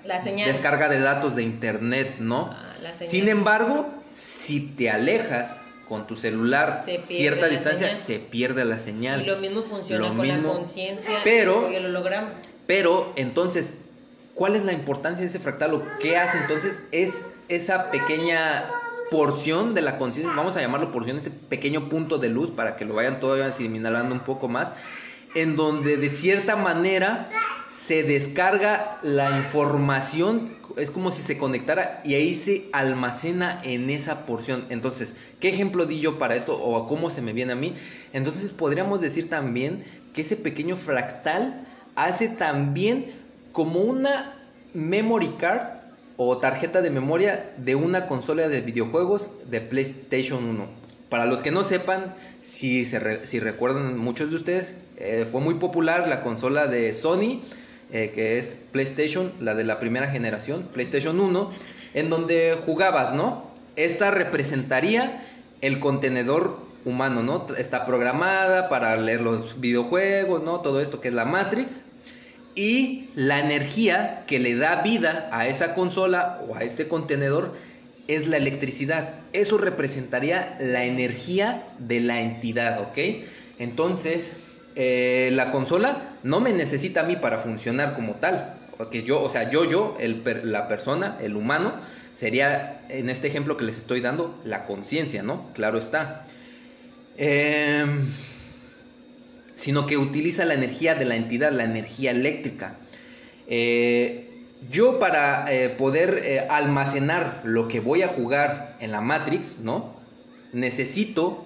descarga 0.45 0.89
de 0.89 0.99
datos 0.99 1.36
de 1.36 1.43
internet, 1.43 2.17
¿no? 2.19 2.49
Ah, 2.51 2.75
Sin 3.08 3.30
embargo, 3.30 3.89
si 4.12 4.60
te 4.60 4.89
alejas 4.89 5.61
con 5.91 6.08
tu 6.08 6.15
celular 6.15 6.86
cierta 7.06 7.47
distancia, 7.49 7.97
se 7.97 8.17
pierde 8.17 8.63
la 8.63 8.80
señal. 8.80 9.23
Y 9.23 9.25
lo 9.25 9.39
mismo 9.39 9.62
funciona 9.63 10.08
con 10.08 10.25
la 10.25 10.41
conciencia 10.41 11.12
pero, 11.21 11.69
y 11.69 11.75
el 11.75 11.88
holograma. 11.88 12.30
Pero, 12.65 13.12
entonces, 13.17 13.73
¿cuál 14.34 14.56
es 14.56 14.63
la 14.63 14.71
importancia 14.71 15.19
de 15.19 15.27
ese 15.27 15.39
fractal 15.39 15.73
o 15.73 15.84
qué 15.99 16.15
hace 16.15 16.38
entonces? 16.38 16.80
Es 16.93 17.25
esa 17.49 17.91
pequeña 17.91 18.63
porción 19.12 19.73
de 19.73 19.82
la 19.82 19.97
conciencia, 19.97 20.34
vamos 20.34 20.56
a 20.56 20.62
llamarlo 20.62 20.93
porción, 20.93 21.17
ese 21.17 21.30
pequeño 21.30 21.89
punto 21.89 22.19
de 22.19 22.30
luz 22.30 22.51
para 22.51 22.77
que 22.77 22.86
lo 22.86 22.93
vayan 22.93 23.19
todavía 23.19 23.47
asimilarando 23.47 24.15
un 24.15 24.21
poco 24.21 24.47
más, 24.47 24.69
en 25.36 25.56
donde 25.56 25.98
de 25.98 26.10
cierta 26.10 26.56
manera 26.56 27.30
se 27.70 28.04
descarga 28.04 29.00
la 29.02 29.38
información, 29.38 30.54
es 30.78 30.91
como 30.91 31.12
si 31.12 31.22
se 31.22 31.38
conectara 31.38 32.02
y 32.06 32.15
ahí 32.15 32.36
se 32.36 32.70
almacena 32.74 33.60
en 33.63 33.89
esa 33.89 34.26
porción. 34.26 34.65
Entonces, 34.70 35.13
¿qué 35.39 35.50
ejemplo 35.50 35.86
di 35.86 36.00
yo 36.00 36.17
para 36.17 36.36
esto 36.36 36.62
o 36.62 36.88
cómo 36.88 37.12
se 37.12 37.22
me 37.22 37.34
viene 37.34 37.54
a 37.54 37.56
mí? 37.56 37.74
Entonces 38.13 38.52
podríamos 38.52 39.02
decir 39.02 39.30
también 39.30 39.84
que 40.13 40.22
ese 40.22 40.36
pequeño 40.36 40.76
fractal 40.76 41.67
hace 41.96 42.30
también 42.30 43.13
como 43.52 43.82
una 43.82 44.34
memory 44.74 45.36
card 45.38 45.82
o 46.17 46.38
tarjeta 46.38 46.82
de 46.82 46.89
memoria 46.89 47.52
de 47.58 47.76
una 47.76 48.08
consola 48.08 48.48
de 48.48 48.62
videojuegos 48.62 49.32
de 49.50 49.62
PlayStation 49.62 50.44
1. 50.44 50.82
Para 51.10 51.26
los 51.26 51.41
que 51.41 51.52
no 51.52 51.63
sepan, 51.63 52.13
si, 52.41 52.86
se 52.86 53.26
si 53.26 53.39
recuerdan 53.39 53.98
muchos 53.98 54.30
de 54.30 54.36
ustedes, 54.38 54.76
eh, 55.02 55.26
fue 55.30 55.42
muy 55.42 55.56
popular 55.56 56.08
la 56.08 56.22
consola 56.22 56.68
de 56.68 56.94
Sony 56.94 57.42
eh, 57.92 58.12
que 58.16 58.38
es 58.38 58.60
PlayStation, 58.72 59.34
la 59.40 59.54
de 59.54 59.66
la 59.66 59.80
primera 59.80 60.08
generación, 60.08 60.70
PlayStation 60.74 61.20
1, 61.20 61.52
en 61.94 62.10
donde 62.10 62.56
jugabas, 62.66 63.14
¿no? 63.14 63.52
esta 63.76 64.12
representaría 64.12 65.24
el 65.62 65.80
contenedor 65.80 66.60
humano, 66.86 67.24
¿no? 67.24 67.48
Está 67.56 67.86
programada 67.86 68.70
para 68.70 68.96
leer 68.98 69.22
los 69.22 69.60
videojuegos, 69.60 70.44
¿no? 70.44 70.62
Todo 70.62 70.82
esto 70.82 71.00
que 71.00 71.10
es 71.10 71.14
la 71.14 71.26
Matrix. 71.26 71.84
Y 72.54 73.10
la 73.16 73.40
energía 73.40 74.26
que 74.28 74.40
le 74.40 74.56
da 74.56 74.82
vida 74.82 75.30
a 75.32 75.48
esa 75.48 75.74
consola 75.74 76.42
o 76.48 76.56
a 76.56 76.64
este 76.64 76.88
contenedor 76.88 77.54
es 78.08 78.28
la 78.28 78.38
electricidad. 78.38 79.14
Eso 79.32 79.58
representaría 79.58 80.58
la 80.60 80.84
energía 80.84 81.68
de 81.80 82.02
la 82.02 82.22
entidad, 82.22 82.82
¿ok? 82.82 82.98
Entonces, 83.58 84.34
eh, 84.76 85.30
la 85.34 85.52
consola 85.52 86.16
no 86.24 86.40
me 86.40 86.54
necesita 86.54 87.02
a 87.02 87.04
mí 87.04 87.16
para 87.16 87.40
funcionar 87.40 87.94
como 87.94 88.16
tal. 88.16 88.56
Porque 88.78 89.04
yo, 89.04 89.22
o 89.22 89.30
sea, 89.30 89.50
yo, 89.50 89.66
yo, 89.66 89.98
el, 90.00 90.24
la 90.44 90.68
persona, 90.68 91.18
el 91.22 91.36
humano, 91.36 91.74
sería, 92.16 92.82
en 92.90 93.10
este 93.10 93.28
ejemplo 93.28 93.58
que 93.58 93.66
les 93.66 93.78
estoy 93.78 94.02
dando, 94.02 94.40
la 94.44 94.66
conciencia, 94.66 95.24
¿no? 95.24 95.52
Claro 95.54 95.78
está. 95.78 96.26
Em, 97.18 98.08
sino 99.56 99.86
que 99.86 99.98
utiliza 99.98 100.46
la 100.46 100.56
energía 100.56 100.96
de 100.96 101.06
la 101.06 101.16
entidad, 101.16 101.52
la 101.52 101.66
energía 101.66 102.12
eléctrica. 102.12 102.78
Eh, 103.48 104.30
yo 104.72 105.00
para 105.00 105.52
eh, 105.52 105.70
poder 105.70 106.48
almacenar 106.50 107.42
lo 107.44 107.68
que 107.68 107.80
voy 107.80 108.04
a 108.04 108.08
jugar 108.08 108.78
en 108.80 108.92
la 108.92 109.02
Matrix, 109.02 109.60
¿no? 109.60 109.96
Necesito 110.54 111.46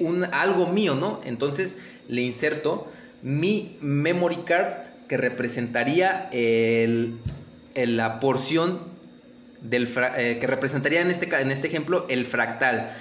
un, 0.00 0.24
algo 0.24 0.68
mío, 0.68 0.94
¿no? 0.94 1.20
Entonces 1.24 1.76
le 2.08 2.22
inserto 2.22 2.90
mi 3.22 3.76
memory 3.80 4.38
card 4.46 4.86
que 5.08 5.16
representaría 5.16 6.28
la 7.74 8.20
porción 8.20 8.80
del 9.60 9.88
que 9.88 10.46
representaría 10.46 11.00
en 11.00 11.10
este, 11.10 11.28
en 11.40 11.50
este 11.50 11.68
ejemplo 11.68 12.06
el 12.08 12.26
fractal. 12.26 12.92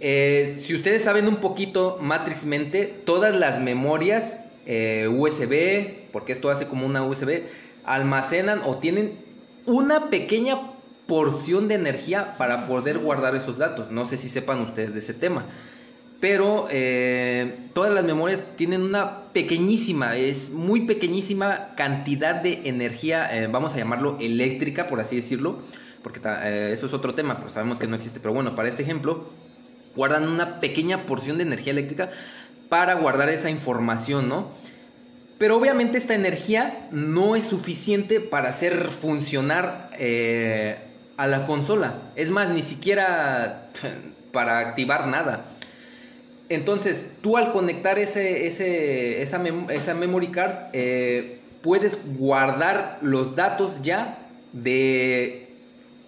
Eh, 0.00 0.60
si 0.62 0.74
ustedes 0.74 1.02
saben 1.02 1.26
un 1.26 1.36
poquito 1.36 1.98
Matrix 2.00 2.44
Mente, 2.44 2.84
todas 3.04 3.34
las 3.34 3.60
memorias 3.60 4.40
eh, 4.66 5.08
USB, 5.08 6.10
porque 6.12 6.32
esto 6.32 6.50
hace 6.50 6.66
como 6.66 6.86
una 6.86 7.02
USB, 7.02 7.42
almacenan 7.84 8.60
o 8.64 8.76
tienen 8.76 9.18
una 9.66 10.08
pequeña 10.08 10.58
porción 11.06 11.68
de 11.68 11.74
energía 11.74 12.36
para 12.36 12.66
poder 12.66 12.98
guardar 12.98 13.34
esos 13.34 13.58
datos. 13.58 13.90
No 13.90 14.08
sé 14.08 14.16
si 14.16 14.28
sepan 14.28 14.60
ustedes 14.60 14.92
de 14.92 15.00
ese 15.00 15.14
tema. 15.14 15.46
Pero 16.20 16.66
eh, 16.70 17.68
todas 17.74 17.94
las 17.94 18.04
memorias 18.04 18.44
tienen 18.56 18.82
una 18.82 19.32
pequeñísima, 19.32 20.16
es 20.16 20.50
muy 20.50 20.80
pequeñísima 20.80 21.74
cantidad 21.76 22.34
de 22.34 22.62
energía, 22.64 23.48
vamos 23.52 23.74
a 23.74 23.76
llamarlo 23.76 24.16
eléctrica, 24.20 24.88
por 24.88 24.98
así 25.00 25.14
decirlo, 25.14 25.60
porque 26.02 26.18
eso 26.72 26.86
es 26.86 26.92
otro 26.92 27.14
tema, 27.14 27.38
pero 27.38 27.50
sabemos 27.50 27.78
que 27.78 27.86
no 27.86 27.94
existe. 27.94 28.18
Pero 28.18 28.34
bueno, 28.34 28.56
para 28.56 28.68
este 28.68 28.82
ejemplo, 28.82 29.30
guardan 29.94 30.28
una 30.28 30.58
pequeña 30.58 31.06
porción 31.06 31.38
de 31.38 31.44
energía 31.44 31.72
eléctrica 31.72 32.10
para 32.68 32.94
guardar 32.94 33.28
esa 33.28 33.50
información, 33.50 34.28
¿no? 34.28 34.48
Pero 35.38 35.56
obviamente 35.56 35.98
esta 35.98 36.14
energía 36.14 36.88
no 36.90 37.36
es 37.36 37.44
suficiente 37.44 38.20
para 38.20 38.48
hacer 38.48 38.88
funcionar 38.88 39.90
eh, 39.98 40.78
a 41.16 41.26
la 41.28 41.46
consola. 41.46 41.94
Es 42.16 42.30
más, 42.30 42.48
ni 42.50 42.62
siquiera 42.62 43.70
para 44.32 44.58
activar 44.58 45.06
nada. 45.06 45.46
Entonces, 46.48 47.04
tú 47.20 47.36
al 47.36 47.52
conectar 47.52 47.98
ese, 47.98 48.46
ese, 48.46 49.22
esa, 49.22 49.42
esa 49.70 49.94
memory 49.94 50.28
card, 50.28 50.70
eh, 50.72 51.40
puedes 51.62 51.98
guardar 52.16 52.98
los 53.02 53.36
datos 53.36 53.82
ya 53.82 54.18
de 54.52 55.48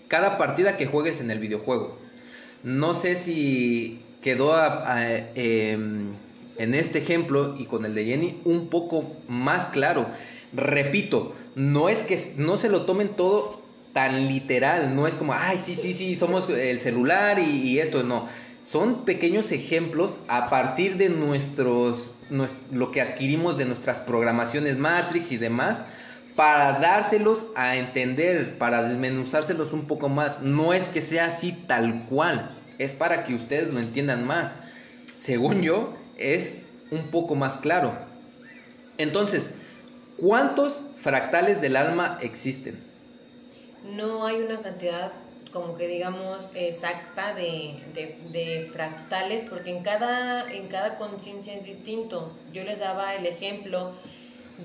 cada 0.09 0.38
partida 0.38 0.76
que 0.76 0.87
juegues 0.87 1.20
en 1.20 1.31
el 1.31 1.38
videojuego. 1.38 1.98
No 2.62 2.94
sé 2.94 3.16
si 3.16 4.00
quedó 4.22 4.55
em, 5.35 6.12
en 6.59 6.74
este 6.74 6.98
ejemplo 6.98 7.55
y 7.59 7.64
con 7.66 7.85
el 7.85 7.94
de 7.94 8.05
Jenny 8.05 8.40
un 8.44 8.68
poco 8.68 9.16
más 9.29 9.66
claro. 9.66 10.07
Repito, 10.53 11.35
no 11.55 11.88
es 11.88 12.03
que 12.03 12.20
no 12.37 12.57
se 12.57 12.68
lo 12.68 12.83
tomen 12.83 13.09
todo 13.09 13.61
tan 13.92 14.29
literal, 14.29 14.94
no 14.94 15.07
es 15.07 15.14
como, 15.14 15.33
ay, 15.33 15.59
sí, 15.64 15.74
sí, 15.74 15.94
sí, 15.94 16.14
somos 16.14 16.48
el 16.48 16.81
celular 16.81 17.38
y, 17.38 17.79
esto, 17.79 18.03
no. 18.03 18.29
Son 18.70 19.04
pequeños 19.04 19.50
ejemplos 19.50 20.16
a 20.28 20.48
partir 20.48 20.96
de 20.96 21.09
nuestros, 21.09 22.11
lo 22.70 22.92
que 22.92 23.00
adquirimos 23.00 23.59
de 23.59 23.64
nuestras 23.64 23.98
programaciones 23.98 24.78
Matrix 24.78 25.33
y 25.33 25.38
demás, 25.38 25.78
para 26.37 26.78
dárselos 26.78 27.46
a 27.56 27.74
entender, 27.74 28.59
para 28.59 28.85
desmenuzárselos 28.85 29.72
un 29.72 29.87
poco 29.87 30.09
más. 30.09 30.42
No 30.42 30.72
es 30.72 30.87
que 30.87 31.02
sea 31.02 31.26
así 31.26 31.50
tal 31.50 32.04
cual, 32.04 32.56
es 32.78 32.94
para 32.94 33.24
que 33.24 33.35
ustedes 33.35 33.72
lo 33.72 33.80
entiendan 33.80 34.24
más. 34.24 34.52
Según 35.18 35.62
yo, 35.62 35.96
es 36.16 36.66
un 36.92 37.09
poco 37.09 37.35
más 37.35 37.56
claro. 37.56 37.92
Entonces, 38.98 39.54
¿cuántos 40.16 40.80
fractales 41.02 41.61
del 41.61 41.74
alma 41.74 42.18
existen? 42.20 42.78
No 43.96 44.24
hay 44.24 44.37
una 44.37 44.61
cantidad 44.61 45.11
como 45.52 45.76
que 45.76 45.88
digamos 45.88 46.46
exacta 46.54 47.34
de, 47.34 48.70
fractales 48.72 49.44
porque 49.44 49.70
en 49.70 49.82
cada, 49.82 50.50
en 50.52 50.68
cada 50.68 50.96
conciencia 50.96 51.54
es 51.54 51.64
distinto. 51.64 52.32
Yo 52.52 52.64
les 52.64 52.78
daba 52.78 53.14
el 53.14 53.26
ejemplo 53.26 53.92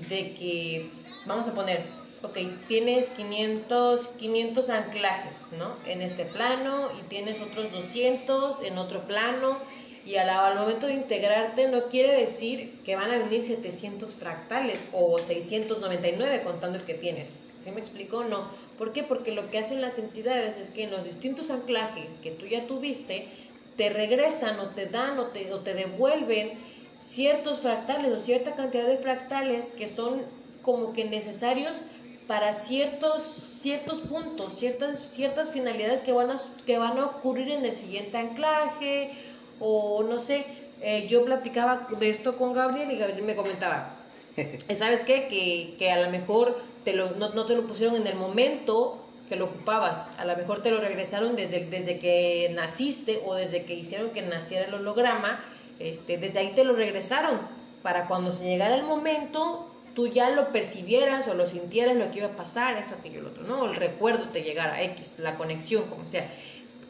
de 0.08 0.34
que 0.34 0.86
vamos 1.26 1.48
a 1.48 1.54
poner, 1.54 1.82
ok, 2.22 2.38
tienes 2.68 3.08
500, 3.10 4.08
500 4.08 4.70
anclajes, 4.70 5.52
¿no? 5.58 5.74
En 5.86 6.02
este 6.02 6.24
plano 6.24 6.88
y 7.00 7.08
tienes 7.08 7.40
otros 7.40 7.72
200 7.72 8.62
en 8.62 8.78
otro 8.78 9.00
plano 9.06 9.56
y 10.04 10.16
al, 10.16 10.30
al, 10.30 10.56
momento 10.56 10.86
de 10.86 10.94
integrarte 10.94 11.68
no 11.68 11.88
quiere 11.88 12.12
decir 12.12 12.78
que 12.84 12.94
van 12.94 13.10
a 13.10 13.18
venir 13.18 13.44
700 13.44 14.12
fractales 14.12 14.78
o 14.92 15.18
699 15.18 16.42
contando 16.44 16.78
el 16.78 16.84
que 16.84 16.94
tienes. 16.94 17.28
¿Sí 17.58 17.72
me 17.72 17.80
explico? 17.80 18.22
No. 18.22 18.65
¿Por 18.78 18.92
qué? 18.92 19.02
Porque 19.02 19.32
lo 19.32 19.50
que 19.50 19.58
hacen 19.58 19.80
las 19.80 19.98
entidades 19.98 20.58
es 20.58 20.70
que 20.70 20.84
en 20.84 20.90
los 20.90 21.04
distintos 21.04 21.50
anclajes 21.50 22.14
que 22.22 22.30
tú 22.30 22.46
ya 22.46 22.66
tuviste, 22.66 23.28
te 23.76 23.90
regresan 23.90 24.58
o 24.60 24.68
te 24.70 24.86
dan 24.86 25.18
o 25.18 25.26
te, 25.26 25.52
o 25.52 25.60
te 25.60 25.74
devuelven 25.74 26.52
ciertos 27.00 27.60
fractales 27.60 28.12
o 28.12 28.20
cierta 28.20 28.54
cantidad 28.54 28.86
de 28.86 28.98
fractales 28.98 29.70
que 29.70 29.86
son 29.86 30.20
como 30.62 30.92
que 30.92 31.04
necesarios 31.04 31.82
para 32.26 32.52
ciertos, 32.52 33.22
ciertos 33.22 34.00
puntos, 34.00 34.54
ciertas, 34.54 34.98
ciertas 34.98 35.50
finalidades 35.50 36.00
que 36.00 36.12
van, 36.12 36.30
a, 36.30 36.36
que 36.66 36.78
van 36.78 36.98
a 36.98 37.06
ocurrir 37.06 37.50
en 37.50 37.64
el 37.64 37.76
siguiente 37.76 38.18
anclaje 38.18 39.12
o 39.60 40.02
no 40.02 40.18
sé, 40.18 40.44
eh, 40.80 41.06
yo 41.08 41.24
platicaba 41.24 41.86
de 41.98 42.10
esto 42.10 42.36
con 42.36 42.52
Gabriel 42.52 42.90
y 42.90 42.96
Gabriel 42.96 43.22
me 43.22 43.36
comentaba, 43.36 43.96
¿sabes 44.76 45.02
qué? 45.02 45.28
Que, 45.28 45.74
que 45.78 45.90
a 45.90 46.02
lo 46.02 46.10
mejor 46.10 46.60
te 46.84 46.92
lo, 46.92 47.12
no, 47.12 47.30
no, 47.30 47.46
te 47.46 47.56
lo 47.56 47.66
pusieron 47.66 47.96
en 47.96 48.06
el 48.06 48.14
momento 48.14 49.02
que 49.28 49.36
lo 49.36 49.46
ocupabas, 49.46 50.10
a 50.18 50.24
lo 50.24 50.36
mejor 50.36 50.62
te 50.62 50.70
lo 50.70 50.80
regresaron 50.80 51.34
desde, 51.34 51.66
desde 51.66 51.98
que 51.98 52.50
naciste 52.54 53.20
o 53.26 53.34
desde 53.34 53.64
que 53.64 53.74
hicieron 53.74 54.10
que 54.10 54.22
naciera 54.22 54.66
el 54.66 54.74
holograma, 54.74 55.44
este, 55.80 56.16
desde 56.16 56.38
ahí 56.38 56.52
te 56.54 56.62
lo 56.62 56.74
regresaron 56.74 57.40
para 57.82 58.06
cuando 58.06 58.32
se 58.32 58.44
llegara 58.44 58.76
el 58.76 58.84
momento 58.84 59.68
tú 59.96 60.08
ya 60.08 60.28
lo 60.30 60.52
percibieras 60.52 61.26
o 61.26 61.34
lo 61.34 61.46
sintieras 61.46 61.96
lo 61.96 62.10
que 62.10 62.18
iba 62.18 62.28
a 62.28 62.36
pasar, 62.36 62.76
esto, 62.76 62.94
aquello, 62.98 63.22
lo 63.22 63.30
otro, 63.30 63.44
¿no? 63.44 63.64
El 63.64 63.76
recuerdo 63.76 64.24
te 64.24 64.42
llegara, 64.42 64.82
X, 64.82 65.14
la 65.18 65.36
conexión, 65.36 65.84
como 65.84 66.06
sea. 66.06 66.30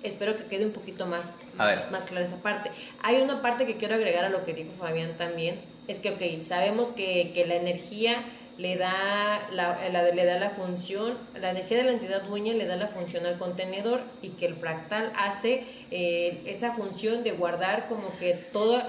Espero 0.03 0.37
que 0.37 0.45
quede 0.47 0.67
un 0.67 0.73
poquito 0.73 1.07
más, 1.07 1.33
más, 1.57 2.07
clara 2.07 2.25
esa 2.25 2.43
parte. 2.43 2.71
Hay 3.03 3.23
una 3.23 3.41
parte 3.43 3.65
que 3.65 3.77
quiero 3.77 3.95
agregar 3.95 4.25
a 4.25 4.29
lo 4.29 4.45
que 4.45 4.55
dijo 4.55 4.73
Fabián 4.73 5.17
también, 5.17 5.61
es 5.89 6.01
que, 6.01 6.11
ok, 6.11 6.41
sabemos 6.43 6.93
que, 6.93 7.33
que 7.35 7.47
la 7.47 7.57
energía 7.57 8.25
le 8.59 8.77
da 8.77 9.49
la, 9.53 9.79
le 9.91 10.25
da 10.25 10.39
la 10.39 10.51
función, 10.51 11.19
la 11.39 11.51
energía 11.51 11.79
de 11.79 11.85
la 11.85 11.93
entidad 11.93 12.23
dueña 12.23 12.55
le 12.55 12.67
da 12.67 12.77
la 12.77 12.89
función 12.89 13.27
al 13.27 13.39
contenedor 13.39 14.01
y 14.23 14.31
que 14.31 14.47
el 14.47 14.55
fractal 14.55 15.13
hace 15.17 15.65
eh, 15.91 16.43
esa 16.47 16.73
función 16.73 17.23
de 17.23 17.33
guardar 17.33 17.89
como 17.89 18.17
que 18.19 18.33
todo, 18.35 18.83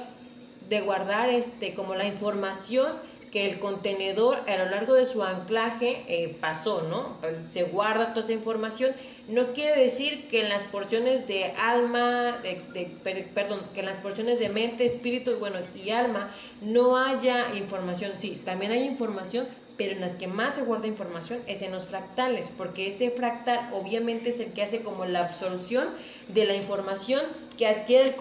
de 0.70 0.82
guardar 0.82 1.30
este, 1.30 1.74
como 1.74 1.96
la 1.96 2.06
información 2.06 2.94
que 3.32 3.50
el 3.50 3.60
contenedor 3.60 4.40
a 4.48 4.56
lo 4.56 4.70
largo 4.70 4.94
de 4.94 5.06
su 5.06 5.22
anclaje 5.22 6.06
eh, 6.08 6.38
pasó, 6.40 6.84
¿no? 6.84 7.18
Se 7.52 7.64
guarda 7.64 8.14
toda 8.14 8.24
esa 8.24 8.34
información. 8.34 8.94
No 9.28 9.52
quiere 9.54 9.82
decir 9.82 10.30
que 10.30 10.42
en 10.42 10.50
las 10.50 10.64
porciones 10.64 11.28
de 11.28 11.52
alma, 11.60 12.40
de, 12.44 13.26
perdón, 13.34 13.62
que 13.74 13.82
en 13.82 13.86
las 13.86 14.00
porciones 14.00 14.40
de 14.40 14.48
mente, 14.48 14.86
espíritu, 14.86 15.36
bueno, 15.38 15.58
y 15.76 15.90
alma 15.90 16.34
no 16.62 16.98
haya 16.98 17.46
información. 17.56 18.14
Sí, 18.16 18.42
también 18.46 18.72
hay 18.72 18.84
información, 18.84 19.46
pero 19.76 19.94
en 19.94 20.00
las 20.00 20.14
que 20.14 20.28
más 20.28 20.56
se 20.56 20.62
guarda 20.62 20.88
información 20.88 21.42
es 21.46 21.62
en 21.62 21.74
los 21.74 21.84
fractales, 21.84 22.50
porque 22.58 22.88
ese 22.88 23.12
fractal 23.12 23.70
obviamente 23.74 24.30
es 24.30 24.40
el 24.40 24.54
que 24.54 24.64
hace 24.64 24.82
como 24.82 25.06
la 25.06 25.20
absorción 25.20 25.90
de 26.30 26.46
la 26.46 26.56
información 26.56 27.22
que 27.58 27.68
adquiere 27.68 28.10
el, 28.10 28.16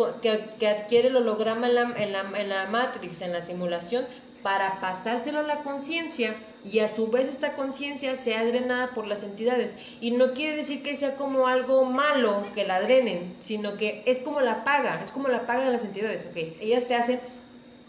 que, 0.59 0.67
adquiere 0.67 1.09
el 1.09 1.17
holograma 1.17 1.69
en 1.69 1.75
la, 1.77 1.95
en, 1.97 2.13
la, 2.13 2.25
en 2.37 2.49
la 2.49 2.67
matrix, 2.67 3.21
en 3.21 3.33
la 3.33 3.43
simulación, 3.43 4.07
para 4.47 4.79
pasárselo 4.79 5.41
a 5.41 5.43
la 5.43 5.65
conciencia 5.65 6.37
y 6.65 6.79
a 6.79 6.87
su 6.87 7.09
vez 7.09 7.29
esta 7.29 7.57
conciencia 7.57 8.15
sea 8.15 8.45
drenada 8.45 8.95
por 8.95 9.09
las 9.09 9.25
entidades. 9.25 9.75
Y 10.01 10.13
no 10.13 10.35
quiere 10.35 10.55
decir 10.55 10.85
que 10.85 10.95
sea 10.95 11.17
como 11.17 11.49
algo 11.49 11.85
malo 11.85 12.47
que 12.55 12.65
la 12.65 12.81
drenen, 12.81 13.35
sino 13.41 13.77
que 13.77 14.05
es 14.07 14.21
como 14.21 14.41
la 14.41 14.63
paga, 14.63 15.03
es 15.03 15.11
como 15.11 15.27
la 15.27 15.49
paga 15.49 15.65
de 15.65 15.73
las 15.73 15.83
entidades, 15.83 16.25
¿ok? 16.31 16.61
Ellas 16.61 16.87
te 16.87 16.95
hacen 16.95 17.21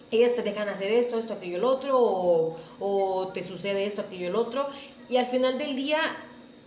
ellas 0.10 0.34
te 0.34 0.42
dejan 0.42 0.68
hacer 0.68 0.92
esto, 0.92 1.20
esto, 1.20 1.34
aquello, 1.34 1.58
el 1.58 1.64
otro, 1.64 2.00
o, 2.00 2.58
o, 2.80 3.28
te 3.34 3.44
sucede 3.44 3.86
esto, 3.86 4.02
aquello, 4.02 4.30
el 4.30 4.36
otro, 4.36 4.68
y 5.10 5.18
al 5.18 5.28
final 5.28 5.60
del 5.60 5.76
día 5.76 6.00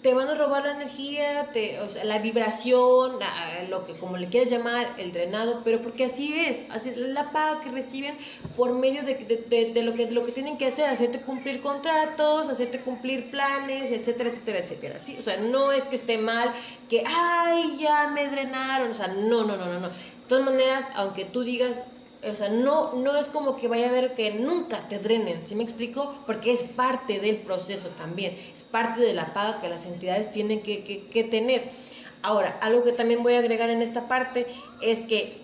te 0.02 0.14
van 0.14 0.28
a 0.28 0.34
robar 0.34 0.64
la 0.64 0.72
energía, 0.72 1.50
te, 1.52 1.78
o 1.80 1.88
sea, 1.88 2.04
la 2.04 2.18
vibración, 2.18 3.18
lo 3.68 3.84
que 3.84 3.98
como 3.98 4.16
le 4.16 4.28
quieras 4.28 4.50
llamar, 4.50 4.94
el 4.96 5.12
drenado, 5.12 5.60
pero 5.62 5.82
porque 5.82 6.04
así 6.04 6.38
es, 6.38 6.62
así 6.70 6.88
es 6.88 6.96
la 6.96 7.32
paga 7.32 7.60
que 7.60 7.70
reciben 7.70 8.16
por 8.56 8.72
medio 8.72 9.02
de, 9.02 9.14
de, 9.14 9.72
de, 9.74 9.82
lo, 9.82 9.94
que, 9.94 10.06
de 10.06 10.12
lo 10.12 10.24
que 10.24 10.32
tienen 10.32 10.56
que 10.56 10.66
hacer, 10.66 10.86
hacerte 10.86 11.20
cumplir 11.20 11.60
contratos, 11.60 12.48
hacerte 12.48 12.80
cumplir 12.80 13.30
planes, 13.30 13.90
etcétera, 13.90 14.30
etcétera, 14.30 14.58
etcétera, 14.60 15.00
¿sí? 15.00 15.16
O 15.18 15.22
sea, 15.22 15.36
no 15.36 15.70
es 15.70 15.84
que 15.84 15.96
esté 15.96 16.16
mal, 16.16 16.50
que, 16.88 17.04
ay, 17.06 17.76
ya 17.78 18.08
me 18.08 18.26
drenaron, 18.28 18.92
o 18.92 18.94
sea, 18.94 19.08
no, 19.08 19.44
no, 19.44 19.58
no, 19.58 19.66
no, 19.66 19.80
no. 19.80 19.88
De 19.88 19.94
todas 20.28 20.44
maneras, 20.44 20.88
aunque 20.94 21.26
tú 21.26 21.42
digas, 21.42 21.82
o 22.22 22.36
sea, 22.36 22.48
no, 22.48 22.94
no 22.94 23.16
es 23.16 23.28
como 23.28 23.56
que 23.56 23.66
vaya 23.66 23.88
a 23.88 23.92
ver 23.92 24.14
que 24.14 24.32
nunca 24.32 24.88
te 24.88 24.98
drenen, 24.98 25.42
¿sí 25.46 25.54
me 25.54 25.62
explico? 25.62 26.18
Porque 26.26 26.52
es 26.52 26.62
parte 26.62 27.18
del 27.18 27.36
proceso 27.36 27.88
también, 27.96 28.36
es 28.52 28.62
parte 28.62 29.00
de 29.00 29.14
la 29.14 29.32
paga 29.32 29.60
que 29.60 29.68
las 29.68 29.86
entidades 29.86 30.30
tienen 30.30 30.60
que, 30.62 30.84
que, 30.84 31.24
tener. 31.24 31.70
Ahora, 32.22 32.58
algo 32.60 32.84
que 32.84 32.92
también 32.92 33.22
voy 33.22 33.34
a 33.34 33.38
agregar 33.38 33.70
en 33.70 33.80
esta 33.80 34.06
parte 34.06 34.46
es 34.82 35.00
que 35.00 35.38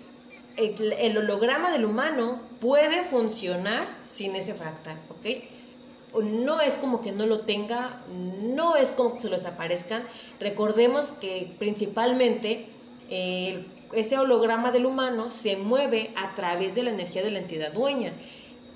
el, 0.55 1.17
holograma 1.17 1.71
del 1.71 1.85
humano 1.85 2.41
puede 2.59 3.03
funcionar 3.03 3.87
sin 4.05 4.35
ese 4.35 4.53
fractal, 4.53 4.99
¿ok? 5.09 6.23
No 6.23 6.61
es 6.61 6.75
como 6.75 7.01
que 7.01 7.11
no 7.11 7.25
lo 7.25 7.41
tenga, 7.41 8.01
no 8.07 8.75
es 8.75 8.89
como 8.89 9.13
que 9.15 9.21
se 9.21 9.29
lo 9.29 9.37
desaparezcan. 9.37 10.07
Recordemos 10.39 11.11
que 11.11 11.53
principalmente 11.59 12.67
el 13.09 13.67
ese 13.93 14.17
holograma 14.17 14.71
del 14.71 14.85
humano 14.85 15.31
se 15.31 15.57
mueve 15.57 16.11
a 16.15 16.35
través 16.35 16.75
de 16.75 16.83
la 16.83 16.91
energía 16.91 17.23
de 17.23 17.31
la 17.31 17.39
entidad 17.39 17.71
dueña. 17.71 18.13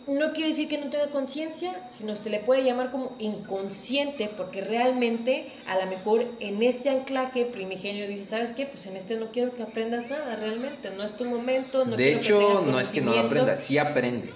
No 0.08 0.34
quiere 0.34 0.50
decir 0.50 0.68
que 0.68 0.80
no 0.80 0.90
tenga 0.90 1.08
conciencia, 1.12 1.86
sino 1.88 2.16
se 2.16 2.32
le 2.32 2.40
puede 2.40 2.64
llamar 2.64 2.92
como 2.92 3.16
inconsciente, 3.20 4.32
porque 4.36 4.62
realmente 4.62 5.52
a 5.68 5.78
lo 5.78 5.86
mejor 5.86 6.28
en 6.40 6.64
este 6.64 6.90
anclaje 6.90 7.46
primigenio 7.46 8.08
dice, 8.08 8.26
¿sabes 8.26 8.52
qué? 8.52 8.66
Pues 8.66 8.86
en 8.88 8.98
este 8.98 9.18
no 9.18 9.32
quiero 9.32 9.54
que 9.54 9.62
aprendas 9.62 10.10
nada, 10.10 10.36
realmente, 10.36 10.90
no 10.98 11.04
es 11.04 11.16
tu 11.16 11.26
momento. 11.26 11.86
No 11.86 11.96
de 11.96 12.14
hecho, 12.14 12.64
no 12.66 12.80
es 12.80 12.90
que 12.90 13.02
no 13.02 13.12
aprenda, 13.12 13.56
sí 13.56 13.78
aprende, 13.78 14.34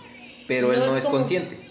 pero 0.47 0.71
él 0.71 0.79
no 0.79 0.95
es 0.95 1.05
consciente 1.05 1.64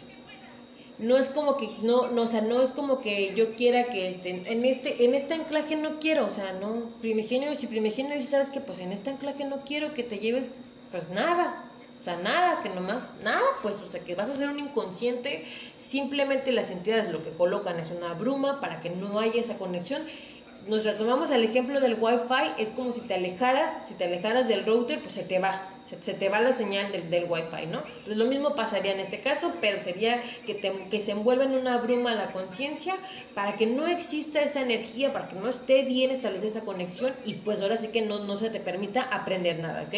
no 0.98 1.16
es 1.16 1.30
como 1.30 1.56
que 1.56 1.68
no, 1.82 2.08
no, 2.10 2.22
o 2.22 2.26
sea, 2.26 2.40
no 2.40 2.62
es 2.62 2.70
como 2.70 3.00
que 3.00 3.34
yo 3.34 3.54
quiera 3.54 3.86
que 3.86 4.08
estén 4.08 4.46
en 4.46 4.64
este 4.64 5.04
en 5.04 5.14
este 5.14 5.34
anclaje 5.34 5.76
no 5.76 5.98
quiero, 5.98 6.26
o 6.26 6.30
sea, 6.30 6.52
no 6.52 6.90
primigenio 7.00 7.54
si 7.54 7.66
primigenio 7.66 8.14
dice, 8.14 8.30
"¿Sabes 8.30 8.50
que 8.50 8.60
Pues 8.60 8.80
en 8.80 8.92
este 8.92 9.10
anclaje 9.10 9.44
no 9.44 9.64
quiero 9.64 9.94
que 9.94 10.02
te 10.04 10.18
lleves 10.18 10.54
pues 10.90 11.08
nada." 11.10 11.70
O 12.00 12.02
sea, 12.04 12.18
nada, 12.18 12.62
que 12.62 12.68
nomás, 12.68 13.08
nada, 13.22 13.40
pues, 13.62 13.76
o 13.80 13.86
sea, 13.88 14.00
que 14.00 14.14
vas 14.14 14.28
a 14.28 14.34
ser 14.34 14.50
un 14.50 14.58
inconsciente, 14.58 15.46
simplemente 15.78 16.52
las 16.52 16.70
entidades 16.70 17.10
lo 17.10 17.24
que 17.24 17.30
colocan 17.30 17.80
es 17.80 17.90
una 17.92 18.12
bruma 18.12 18.60
para 18.60 18.80
que 18.80 18.90
no 18.90 19.20
haya 19.20 19.40
esa 19.40 19.56
conexión. 19.56 20.02
Nos 20.66 20.84
retomamos 20.84 21.30
al 21.30 21.42
ejemplo 21.42 21.80
del 21.80 21.96
Wi-Fi, 21.98 22.62
es 22.62 22.68
como 22.70 22.92
si 22.92 23.00
te 23.00 23.14
alejaras, 23.14 23.86
si 23.88 23.94
te 23.94 24.04
alejaras 24.04 24.48
del 24.48 24.66
router, 24.66 25.00
pues 25.00 25.14
se 25.14 25.22
te 25.22 25.38
va, 25.38 25.73
se 26.00 26.14
te 26.14 26.28
va 26.28 26.40
la 26.40 26.52
señal 26.52 26.90
del, 26.92 27.10
del 27.10 27.24
Wi-Fi, 27.28 27.66
¿no? 27.66 27.82
Pues 28.04 28.16
lo 28.16 28.24
mismo 28.26 28.54
pasaría 28.54 28.92
en 28.92 29.00
este 29.00 29.20
caso, 29.20 29.52
pero 29.60 29.82
sería 29.82 30.22
que, 30.46 30.58
que 30.90 31.00
se 31.00 31.12
envuelva 31.12 31.44
en 31.44 31.52
una 31.52 31.78
bruma 31.78 32.14
la 32.14 32.32
conciencia 32.32 32.94
para 33.34 33.56
que 33.56 33.66
no 33.66 33.86
exista 33.86 34.42
esa 34.42 34.62
energía, 34.62 35.12
para 35.12 35.28
que 35.28 35.36
no 35.36 35.48
esté 35.48 35.84
bien 35.84 36.10
establecida 36.10 36.48
esa 36.48 36.64
conexión 36.64 37.14
y 37.24 37.34
pues 37.34 37.60
ahora 37.60 37.76
sí 37.76 37.88
que 37.88 38.02
no, 38.02 38.20
no 38.20 38.38
se 38.38 38.50
te 38.50 38.60
permita 38.60 39.02
aprender 39.02 39.58
nada, 39.58 39.82
¿ok? 39.82 39.94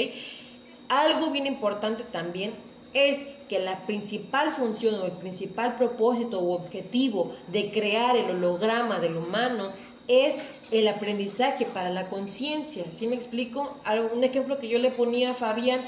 Algo 0.89 1.31
bien 1.31 1.47
importante 1.47 2.05
también 2.05 2.55
es 2.93 3.27
que 3.49 3.59
la 3.59 3.87
principal 3.87 4.51
función 4.53 4.95
o 4.97 5.05
el 5.05 5.13
principal 5.13 5.77
propósito 5.77 6.41
o 6.41 6.55
objetivo 6.55 7.37
de 7.49 7.71
crear 7.71 8.17
el 8.17 8.31
holograma 8.31 8.99
del 8.99 9.17
humano 9.17 9.73
es 10.09 10.37
el 10.71 10.89
aprendizaje 10.89 11.65
para 11.65 11.91
la 11.91 12.09
conciencia. 12.09 12.85
¿Sí 12.91 13.07
me 13.07 13.17
explico? 13.17 13.77
Un 14.13 14.25
ejemplo 14.25 14.59
que 14.59 14.69
yo 14.69 14.79
le 14.79 14.91
ponía 14.91 15.31
a 15.31 15.35
Fabián 15.35 15.81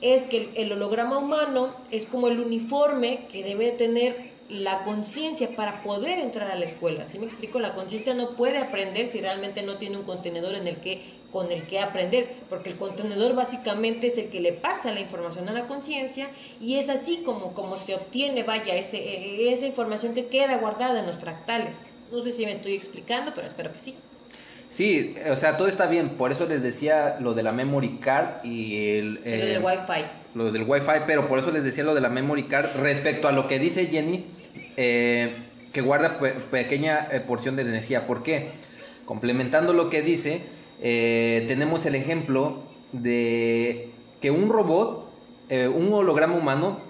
es 0.00 0.24
que 0.24 0.50
el, 0.54 0.72
holograma 0.72 1.18
humano 1.18 1.70
es 1.90 2.06
como 2.06 2.28
el 2.28 2.40
uniforme 2.40 3.26
que 3.30 3.42
debe 3.42 3.72
tener 3.72 4.34
la 4.48 4.84
conciencia 4.84 5.56
para 5.56 5.82
poder 5.82 6.18
entrar 6.18 6.50
a 6.50 6.56
la 6.56 6.66
escuela. 6.66 7.06
¿Sí 7.06 7.18
me 7.18 7.26
explico? 7.26 7.60
La 7.60 7.74
conciencia 7.74 8.12
no 8.12 8.36
puede 8.36 8.58
aprender 8.58 9.10
si 9.10 9.20
realmente 9.20 9.62
no 9.62 9.78
tiene 9.78 9.96
un 9.96 10.04
contenedor 10.04 10.54
en 10.54 10.66
el 10.66 10.76
que 10.76 11.24
con 11.32 11.50
el 11.50 11.66
que 11.66 11.80
aprender, 11.80 12.36
porque 12.48 12.70
el 12.70 12.76
contenedor 12.76 13.34
básicamente 13.34 14.06
es 14.06 14.18
el 14.18 14.28
que 14.28 14.38
le 14.38 14.52
pasa 14.52 14.92
la 14.92 15.00
información 15.00 15.48
a 15.48 15.52
la 15.52 15.66
conciencia 15.66 16.30
y 16.60 16.76
es 16.76 16.88
así 16.88 17.22
como, 17.24 17.54
como 17.54 17.76
se 17.76 17.96
obtiene, 17.96 18.44
vaya, 18.44 18.76
ese, 18.76 19.52
esa 19.52 19.66
información 19.66 20.14
que 20.14 20.26
queda 20.26 20.58
guardada 20.58 21.00
en 21.00 21.06
los 21.06 21.16
fractales. 21.16 21.86
No 22.12 22.22
sé 22.22 22.30
si 22.30 22.44
me 22.44 22.52
estoy 22.52 22.74
explicando, 22.74 23.32
pero 23.34 23.48
espero 23.48 23.72
que 23.72 23.80
sí. 23.80 23.96
Sí, 24.70 25.14
o 25.30 25.36
sea, 25.36 25.56
todo 25.56 25.68
está 25.68 25.86
bien. 25.86 26.10
Por 26.10 26.32
eso 26.32 26.46
les 26.46 26.62
decía 26.62 27.16
lo 27.20 27.34
de 27.34 27.42
la 27.42 27.52
memory 27.52 27.98
card 27.98 28.44
y 28.44 28.88
el... 28.96 29.14
lo 29.14 29.20
del 29.22 29.50
eh, 29.50 29.58
Wi-Fi. 29.62 30.04
Lo 30.34 30.50
del 30.50 30.64
Wi-Fi, 30.64 31.02
pero 31.06 31.28
por 31.28 31.38
eso 31.38 31.52
les 31.52 31.62
decía 31.62 31.84
lo 31.84 31.94
de 31.94 32.00
la 32.00 32.08
memory 32.08 32.44
card 32.44 32.70
respecto 32.76 33.28
a 33.28 33.32
lo 33.32 33.46
que 33.46 33.58
dice 33.58 33.86
Jenny, 33.86 34.24
eh, 34.76 35.36
que 35.72 35.80
guarda 35.80 36.18
pequeña 36.50 37.06
eh, 37.12 37.20
porción 37.20 37.54
de 37.56 37.62
energía. 37.62 38.06
¿Por 38.06 38.22
qué? 38.22 38.48
Complementando 39.04 39.72
lo 39.72 39.90
que 39.90 40.02
dice, 40.02 40.42
tenemos 40.80 41.86
el 41.86 41.94
ejemplo 41.94 42.64
de 42.92 43.90
que 44.20 44.30
un 44.30 44.48
robot, 44.48 45.10
un 45.50 45.92
holograma 45.92 46.34
humano, 46.34 46.80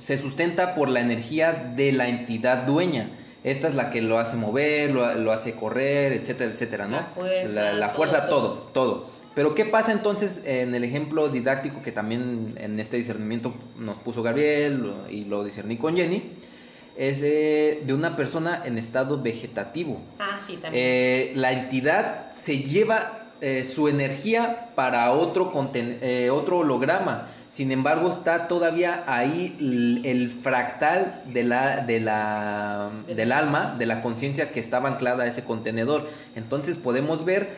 se 0.00 0.18
sustenta 0.18 0.74
por 0.74 0.88
la 0.88 1.00
energía 1.00 1.52
de 1.52 1.92
la 1.92 2.08
entidad 2.08 2.66
dueña. 2.66 3.10
Esta 3.42 3.68
es 3.68 3.74
la 3.74 3.90
que 3.90 4.02
lo 4.02 4.18
hace 4.18 4.36
mover, 4.36 4.90
lo, 4.90 5.32
hace 5.32 5.54
correr, 5.54 6.12
etcétera, 6.12 6.50
etcétera, 6.50 6.88
¿no? 6.88 7.06
La 7.54 7.88
fuerza, 7.88 8.28
todo, 8.28 8.70
todo, 8.74 9.06
Pero 9.34 9.54
¿qué 9.54 9.64
pasa 9.64 9.92
entonces 9.92 10.42
en 10.44 10.74
el 10.74 10.84
ejemplo 10.84 11.28
didáctico 11.30 11.80
que 11.82 11.90
también 11.90 12.54
en 12.58 12.78
este 12.78 12.98
discernimiento 12.98 13.54
nos 13.78 13.96
puso 13.98 14.22
Gabriel 14.22 14.92
y 15.10 15.24
lo 15.24 15.42
discerní 15.42 15.78
con 15.78 15.96
Jenny? 15.96 16.32
Es 16.96 17.22
eh, 17.22 17.82
de 17.86 17.94
una 17.94 18.14
persona 18.14 18.60
en 18.66 18.76
estado 18.76 19.22
vegetativo. 19.22 20.02
Ah, 20.18 20.38
sí, 20.44 20.58
también. 20.58 20.84
Eh, 20.86 21.32
la 21.34 21.52
entidad 21.52 22.30
se 22.32 22.58
lleva 22.58 23.30
eh, 23.40 23.64
su 23.64 23.88
energía 23.88 24.70
para 24.74 25.12
otro, 25.12 25.50
otro 26.30 26.58
holograma 26.58 27.28
sin 27.50 27.72
embargo, 27.72 28.08
está 28.10 28.46
todavía 28.46 29.02
ahí 29.08 29.56
el, 30.04 30.30
fractal 30.30 31.22
de 31.26 31.42
la, 31.42 31.78
de 31.78 31.98
la, 31.98 32.90
del 33.08 33.32
alma, 33.32 33.74
de 33.76 33.86
la 33.86 34.02
conciencia 34.02 34.52
que 34.52 34.60
estaba 34.60 34.88
anclada 34.88 35.24
a 35.24 35.26
ese 35.26 35.42
contenedor. 35.42 36.08
Entonces 36.36 36.76
podemos 36.76 37.24
ver 37.24 37.48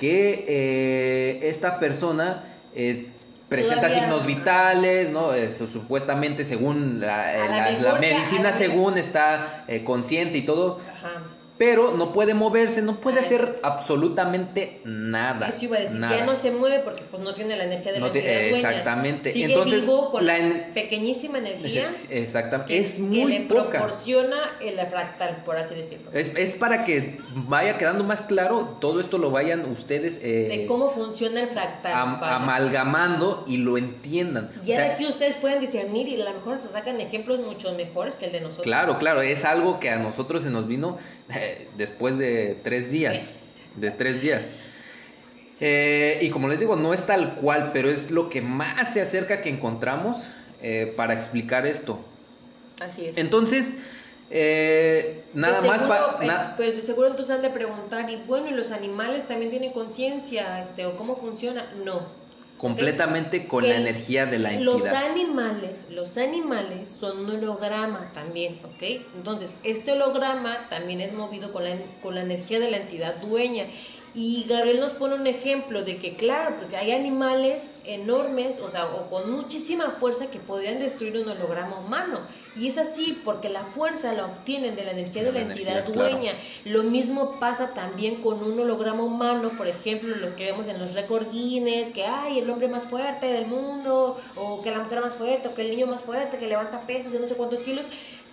que 0.00 0.44
eh, 0.48 1.40
esta 1.48 1.78
persona 1.78 2.42
eh, 2.74 3.10
presenta 3.48 3.88
signos 3.90 4.26
vitales, 4.26 5.12
¿no? 5.12 5.30
supuestamente 5.72 6.44
según 6.44 6.98
la, 6.98 7.32
la, 7.80 7.94
medicina, 8.00 8.52
según 8.52 8.98
está 8.98 9.64
eh, 9.68 9.84
consciente 9.84 10.38
y 10.38 10.42
todo. 10.42 10.80
Ajá 10.92 11.37
pero 11.58 11.92
no 11.96 12.12
puede 12.12 12.34
moverse, 12.34 12.82
no 12.82 13.00
puede 13.00 13.18
hacer 13.18 13.58
absolutamente 13.62 14.80
nada. 14.84 15.48
Eso 15.48 15.64
iba 15.64 15.76
a 15.76 15.80
decir, 15.80 16.00
ya 16.00 16.24
no 16.24 16.36
se 16.36 16.52
mueve 16.52 16.78
porque 16.78 17.02
pues 17.10 17.20
no 17.20 17.34
tiene 17.34 17.56
la 17.56 17.64
energía 17.64 17.92
de 17.92 18.00
la 18.00 18.06
Exactamente. 18.06 19.32
Sigue 19.32 19.46
Entonces, 19.46 19.80
vivo 19.80 20.10
con 20.10 20.24
la 20.24 20.38
pequeñísima 20.72 21.38
energía. 21.38 21.88
Es, 21.88 22.06
exactamente. 22.10 22.78
es 22.78 23.00
muy 23.00 23.18
que 23.18 23.26
le 23.26 23.40
proporciona 23.46 24.36
el 24.60 24.78
fractal, 24.86 25.42
por 25.44 25.56
así 25.56 25.74
decirlo. 25.74 26.10
Es, 26.12 26.28
es, 26.36 26.54
para 26.54 26.84
que 26.84 27.18
vaya 27.34 27.76
quedando 27.76 28.04
más 28.04 28.22
claro, 28.22 28.76
todo 28.80 29.00
esto 29.00 29.18
lo 29.18 29.32
vayan 29.32 29.64
ustedes... 29.70 30.20
Eh, 30.22 30.48
de 30.48 30.66
cómo 30.66 30.88
funciona 30.88 31.40
el 31.40 31.48
fractal. 31.48 31.92
amalgamando 31.92 33.44
y 33.48 33.56
lo 33.56 33.76
entiendan. 33.78 34.52
Ya 34.64 34.80
de 34.80 34.92
aquí 34.92 35.06
ustedes 35.06 35.34
pueden 35.34 35.60
discernir 35.60 36.08
y 36.08 36.20
a 36.20 36.24
lo 36.24 36.34
mejor 36.34 36.54
hasta 36.54 36.68
sacan 36.68 37.00
ejemplos 37.00 37.40
mucho 37.40 37.72
mejores 37.74 38.14
que 38.14 38.26
el 38.26 38.32
de 38.32 38.40
nosotros. 38.42 38.64
Claro, 38.64 38.98
claro, 38.98 39.22
es 39.22 39.44
algo 39.44 39.80
que 39.80 39.90
a 39.90 39.96
nosotros 39.96 40.42
se 40.42 40.50
nos 40.50 40.68
vino 40.68 40.98
después 41.76 42.18
de 42.18 42.56
tres 42.62 42.90
días. 42.90 43.16
De 43.76 43.92
tres 43.92 44.20
días. 44.20 44.42
Eh, 45.60 46.18
y 46.22 46.30
como 46.30 46.48
les 46.48 46.58
digo, 46.58 46.74
no 46.76 46.94
es 46.94 47.06
tal 47.06 47.34
cual, 47.34 47.70
pero 47.72 47.90
es 47.90 48.10
lo 48.10 48.28
que 48.28 48.40
más 48.40 48.92
se 48.92 49.00
acerca 49.00 49.42
que 49.42 49.50
encontramos 49.50 50.16
eh, 50.62 50.92
para 50.96 51.14
explicar 51.14 51.66
esto. 51.66 52.00
Así 52.80 53.06
es. 53.06 53.18
Entonces, 53.18 53.74
eh, 54.30 55.24
nada 55.34 55.60
más 55.62 55.82
para. 55.82 56.56
pero 56.56 56.72
de 56.72 56.82
seguro 56.82 57.08
entonces 57.08 57.34
han 57.34 57.42
de 57.42 57.50
preguntar, 57.50 58.08
y 58.10 58.16
bueno, 58.26 58.48
¿y 58.48 58.52
los 58.52 58.70
animales 58.70 59.26
también 59.26 59.50
tienen 59.50 59.72
conciencia? 59.72 60.62
Este, 60.62 60.86
¿O 60.86 60.96
cómo 60.96 61.16
funciona? 61.16 61.70
No. 61.84 62.06
Completamente 62.58 63.46
con 63.46 63.66
la 63.66 63.76
energía 63.76 64.26
de 64.26 64.38
la 64.38 64.52
entidad. 64.52 64.72
Los 64.72 64.84
animales, 64.84 65.86
los 65.90 66.18
animales 66.18 66.88
son 66.88 67.20
un 67.20 67.30
holograma 67.30 68.10
también, 68.12 68.58
¿ok? 68.64 68.82
Entonces, 69.16 69.58
este 69.62 69.92
holograma 69.92 70.68
también 70.68 71.00
es 71.00 71.12
movido 71.12 71.52
con 71.52 71.64
la, 71.64 71.76
con 72.02 72.14
la 72.16 72.22
energía 72.22 72.58
de 72.60 72.70
la 72.70 72.78
entidad 72.78 73.16
dueña. 73.16 73.66
Y 74.14 74.46
Gabriel 74.48 74.80
nos 74.80 74.92
pone 74.92 75.14
un 75.14 75.26
ejemplo 75.26 75.82
de 75.82 75.98
que, 75.98 76.16
claro, 76.16 76.56
porque 76.58 76.76
hay 76.76 76.92
animales 76.92 77.72
enormes, 77.84 78.58
o 78.60 78.70
sea, 78.70 78.86
o 78.86 79.08
con 79.08 79.30
muchísima 79.30 79.90
fuerza 79.92 80.28
que 80.30 80.38
podrían 80.38 80.78
destruir 80.78 81.18
un 81.18 81.28
holograma 81.28 81.78
humano. 81.78 82.20
Y 82.56 82.68
es 82.68 82.78
así, 82.78 83.20
porque 83.24 83.48
la 83.48 83.64
fuerza 83.64 84.12
la 84.14 84.26
obtienen 84.26 84.74
de 84.76 84.84
la 84.84 84.92
energía 84.92 85.22
de, 85.22 85.32
la, 85.32 85.40
entidad 85.40 85.84
dueña. 85.84 86.32
Lo 86.64 86.82
mismo 86.82 87.38
pasa 87.38 87.74
también 87.74 88.16
con 88.16 88.42
un 88.42 88.58
holograma 88.58 89.02
humano, 89.02 89.52
por 89.56 89.68
ejemplo, 89.68 90.16
lo 90.16 90.34
que 90.34 90.46
vemos 90.46 90.66
en 90.66 90.78
los 90.78 90.94
récord 90.94 91.30
Guinness, 91.30 91.90
que 91.90 92.04
hay 92.04 92.38
el 92.38 92.50
hombre 92.50 92.68
más 92.68 92.86
fuerte 92.86 93.26
del 93.26 93.46
mundo, 93.46 94.18
o 94.34 94.62
que 94.62 94.70
la 94.70 94.80
mujer 94.80 95.00
más 95.00 95.14
fuerte, 95.14 95.48
o 95.48 95.54
que 95.54 95.62
el 95.62 95.70
niño 95.70 95.86
más 95.86 96.02
fuerte, 96.02 96.38
que 96.38 96.46
levanta 96.46 96.86
pesas 96.86 97.12
de 97.12 97.20
no 97.20 97.28
sé 97.28 97.34
cuántos 97.34 97.62
kilos 97.62 97.86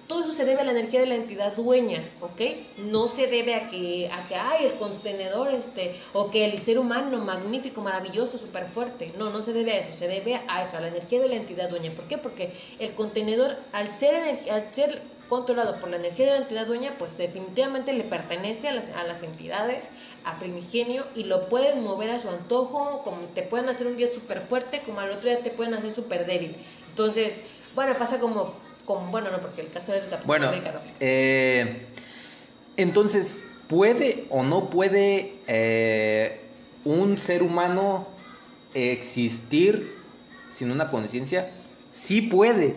todo 0.07 0.23
eso 0.23 0.31
se 0.31 0.45
debe 0.45 0.61
a 0.61 0.63
la 0.63 0.71
energía 0.71 0.99
de 0.99 1.07
la 1.07 1.15
entidad 1.15 1.55
dueña, 1.55 2.07
¿ok? 2.21 2.41
No 2.77 3.07
se 3.07 3.27
debe 3.27 3.55
a 3.55 3.67
que, 3.67 4.09
a 4.11 4.27
que 4.27 4.35
hay 4.35 4.65
el 4.65 4.75
contenedor, 4.75 5.51
este, 5.51 5.95
o 6.13 6.29
que 6.29 6.45
el 6.45 6.59
ser 6.59 6.77
humano 6.77 7.17
magnífico, 7.19 7.81
maravilloso, 7.81 8.37
súper 8.37 8.67
fuerte. 8.67 9.13
No, 9.17 9.29
no 9.31 9.41
se 9.41 9.53
debe 9.53 9.71
a 9.73 9.77
eso, 9.79 9.97
se 9.97 10.07
debe 10.07 10.39
a 10.47 10.63
eso, 10.63 10.77
a 10.77 10.81
la 10.81 10.89
energía 10.89 11.19
de 11.21 11.29
la 11.29 11.35
entidad 11.35 11.69
dueña. 11.69 11.91
¿Por 11.91 12.07
qué? 12.07 12.17
Porque 12.17 12.53
el 12.79 12.93
contenedor, 12.93 13.57
al 13.71 13.89
ser, 13.89 14.15
al 14.51 14.73
ser 14.73 15.01
controlado 15.27 15.79
por 15.79 15.89
la 15.89 15.95
energía 15.95 16.25
de 16.25 16.31
la 16.33 16.37
entidad 16.37 16.67
dueña, 16.67 16.95
pues 16.99 17.17
definitivamente 17.17 17.91
le 17.93 18.03
pertenece 18.03 18.67
a 18.67 18.73
las, 18.73 18.89
a 18.89 19.03
las 19.05 19.23
entidades, 19.23 19.89
a 20.23 20.37
primigenio, 20.37 21.07
y 21.15 21.23
lo 21.23 21.49
pueden 21.49 21.83
mover 21.83 22.11
a 22.11 22.19
su 22.19 22.29
antojo, 22.29 23.01
como 23.03 23.21
te 23.33 23.41
pueden 23.41 23.69
hacer 23.69 23.87
un 23.87 23.97
día 23.97 24.07
súper 24.13 24.41
fuerte, 24.41 24.83
como 24.83 24.99
al 24.99 25.11
otro 25.11 25.29
día 25.29 25.41
te 25.41 25.49
pueden 25.49 25.73
hacer 25.73 25.93
súper 25.93 26.27
débil. 26.27 26.55
Entonces, 26.89 27.41
bueno, 27.73 27.93
pasa 27.97 28.19
como 28.19 28.64
bueno, 28.86 29.32
no, 29.32 29.41
porque 29.41 29.62
el 29.62 29.69
caso 29.69 29.91
del 29.91 30.02
Capitán 30.02 30.28
bueno, 30.28 30.52
eh, 31.00 31.88
entonces, 32.78 33.36
¿puede 33.67 34.26
o 34.30 34.43
no 34.43 34.69
puede 34.69 35.36
eh, 35.48 36.41
un 36.84 37.17
ser 37.17 37.43
humano 37.43 38.08
existir 38.74 39.95
sin 40.52 40.71
una 40.71 40.89
conciencia? 40.89 41.52
Sí 41.91 42.21
puede, 42.21 42.76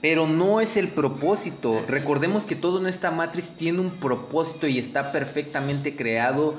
pero 0.00 0.26
no 0.26 0.60
es 0.60 0.76
el 0.76 0.88
propósito. 0.88 1.82
Recordemos 1.88 2.44
que 2.44 2.56
todo 2.56 2.80
en 2.80 2.86
esta 2.86 3.10
Matrix 3.10 3.50
tiene 3.50 3.80
un 3.80 3.98
propósito 4.00 4.66
y 4.66 4.78
está 4.78 5.12
perfectamente 5.12 5.96
creado 5.96 6.56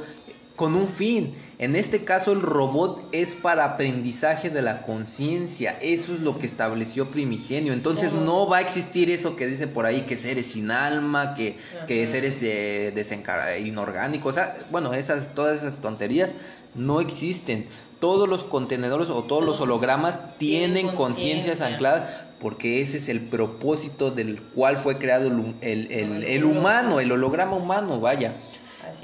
con 0.60 0.76
un 0.76 0.90
fin. 0.90 1.36
En 1.58 1.78
este 1.78 2.04
caso 2.04 2.34
el 2.34 2.42
robot 2.42 3.08
es 3.14 3.34
para 3.34 3.64
aprendizaje 3.64 4.50
de 4.50 4.62
la 4.62 4.82
conciencia. 4.82 5.80
Eso 5.82 6.14
es 6.14 6.20
lo 6.20 6.38
que 6.38 6.46
estableció 6.46 7.12
Primigenio. 7.12 7.72
Entonces 7.72 8.12
no 8.12 8.46
va 8.46 8.58
a 8.58 8.62
existir 8.62 9.10
eso 9.10 9.38
que 9.38 9.48
dice 9.48 9.68
por 9.68 9.86
ahí 9.86 10.02
que 10.02 10.18
seres 10.18 10.48
sin 10.48 10.70
alma, 10.70 11.34
que, 11.34 11.56
que 11.88 12.06
seres 12.08 12.44
eh, 12.44 13.64
inorgánicos. 13.64 14.32
O 14.32 14.34
sea, 14.34 14.58
bueno, 14.70 14.94
esas, 14.94 15.34
todas 15.34 15.60
esas 15.60 15.80
tonterías 15.80 16.32
no 16.76 17.00
existen. 17.00 17.66
Todos 18.02 18.28
los 18.28 18.44
contenedores 18.44 19.10
o 19.10 19.24
todos 19.24 19.46
los 19.46 19.62
hologramas 19.62 20.38
tienen 20.40 20.90
conciencias 20.90 21.62
ancladas 21.62 22.26
porque 22.42 22.82
ese 22.82 22.98
es 22.98 23.08
el 23.08 23.22
propósito 23.22 24.12
del 24.12 24.42
cual 24.42 24.76
fue 24.76 24.98
creado 24.98 25.28
el, 25.28 25.56
el, 25.62 26.24
el 26.26 26.44
humano, 26.44 27.00
el 27.00 27.14
holograma 27.14 27.56
humano, 27.56 28.02
vaya 28.02 28.36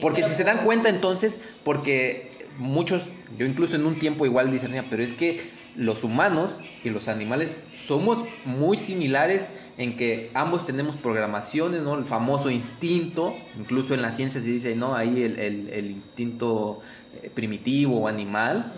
porque 0.02 0.28
si 0.28 0.34
se 0.34 0.44
dan 0.44 0.64
cuenta 0.64 0.90
entonces, 0.90 1.40
porque 1.64 2.36
muchos, 2.58 3.04
yo 3.38 3.46
incluso 3.46 3.76
en 3.76 3.86
un 3.86 4.00
tiempo 4.00 4.26
igual 4.26 4.52
dicen, 4.52 4.74
pero 4.90 5.04
es 5.04 5.14
que 5.14 5.42
los 5.76 6.04
humanos 6.04 6.62
y 6.84 6.90
los 6.90 7.08
animales 7.08 7.58
somos 7.74 8.26
muy 8.46 8.78
similares 8.78 9.52
en 9.78 9.98
que 9.98 10.32
ambos 10.34 10.66
tenemos 10.66 10.96
programaciones, 10.96 11.82
¿no? 11.82 11.96
El 11.98 12.06
famoso 12.06 12.50
instinto, 12.50 13.36
incluso 13.60 13.94
en 13.94 14.02
la 14.02 14.12
ciencia 14.12 14.40
se 14.40 14.48
dice, 14.48 14.76
¿no? 14.76 14.96
Ahí 14.96 15.22
el, 15.24 15.92
instinto 15.92 16.80
eh, 17.22 17.30
primitivo 17.34 18.02
o 18.02 18.08
animal. 18.08 18.72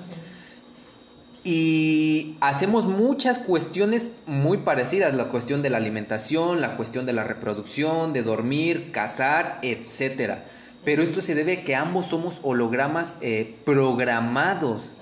Y 1.43 2.35
hacemos 2.41 2.85
muchas 2.85 3.39
cuestiones 3.39 4.11
muy 4.25 4.57
parecidas, 4.59 5.13
la 5.13 5.29
cuestión 5.29 5.61
de 5.61 5.69
la 5.69 5.77
alimentación, 5.77 6.61
la 6.61 6.75
cuestión 6.75 7.05
de 7.05 7.13
la 7.13 7.23
reproducción, 7.23 8.11
de 8.11 8.23
dormir, 8.23 8.91
cazar, 8.91 9.59
etcétera 9.61 10.45
pero 10.87 11.03
esto 11.03 11.19
se 11.19 11.35
debe 11.35 11.51
a 11.51 11.63
que 11.65 11.75
ambos 11.75 12.05
somos 12.05 12.39
hologramas 12.43 13.17
eh, 13.19 13.55
programados. 13.65 14.93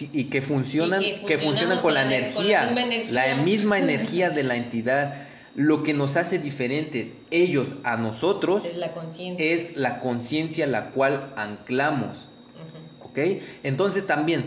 y 0.00 0.24
que 0.24 0.40
funcionan, 0.40 1.02
que, 1.26 1.36
funcionan 1.36 1.80
con, 1.80 1.92
la, 1.92 2.02
energía, 2.02 2.74
la, 3.10 3.34
misma 3.34 3.78
energía 3.86 4.30
de 4.30 4.42
la 4.42 4.56
entidad. 4.56 5.16
Lo 5.54 5.82
que 5.82 5.92
nos 5.92 6.16
hace 6.16 6.38
diferentes 6.38 7.12
ellos 7.30 7.74
a 7.84 7.98
nosotros 7.98 8.64
es 8.64 8.76
la 9.76 10.00
conciencia, 10.00 10.66
la 10.66 10.80
la 10.80 10.90
cual 10.92 11.30
anclamos. 11.36 12.26
¿Ok? 13.00 13.18
Entonces 13.64 14.06
también, 14.06 14.46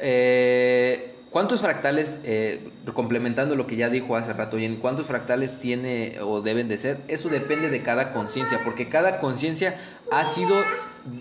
eh, 0.00 1.13
¿Cuántos 1.34 1.62
fractales, 1.62 2.20
eh, 2.22 2.60
complementando 2.94 3.56
lo 3.56 3.66
que 3.66 3.74
ya 3.74 3.88
dijo 3.88 4.14
hace 4.14 4.32
rato, 4.32 4.56
en 4.56 4.76
cuántos 4.76 5.08
fractales 5.08 5.58
tiene 5.58 6.18
o 6.22 6.42
deben 6.42 6.68
de 6.68 6.78
ser? 6.78 7.00
Eso 7.08 7.28
depende 7.28 7.70
de 7.70 7.82
cada 7.82 8.12
conciencia, 8.12 8.60
porque 8.62 8.88
cada 8.88 9.18
conciencia 9.18 9.76
ha 10.12 10.26
sido 10.26 10.54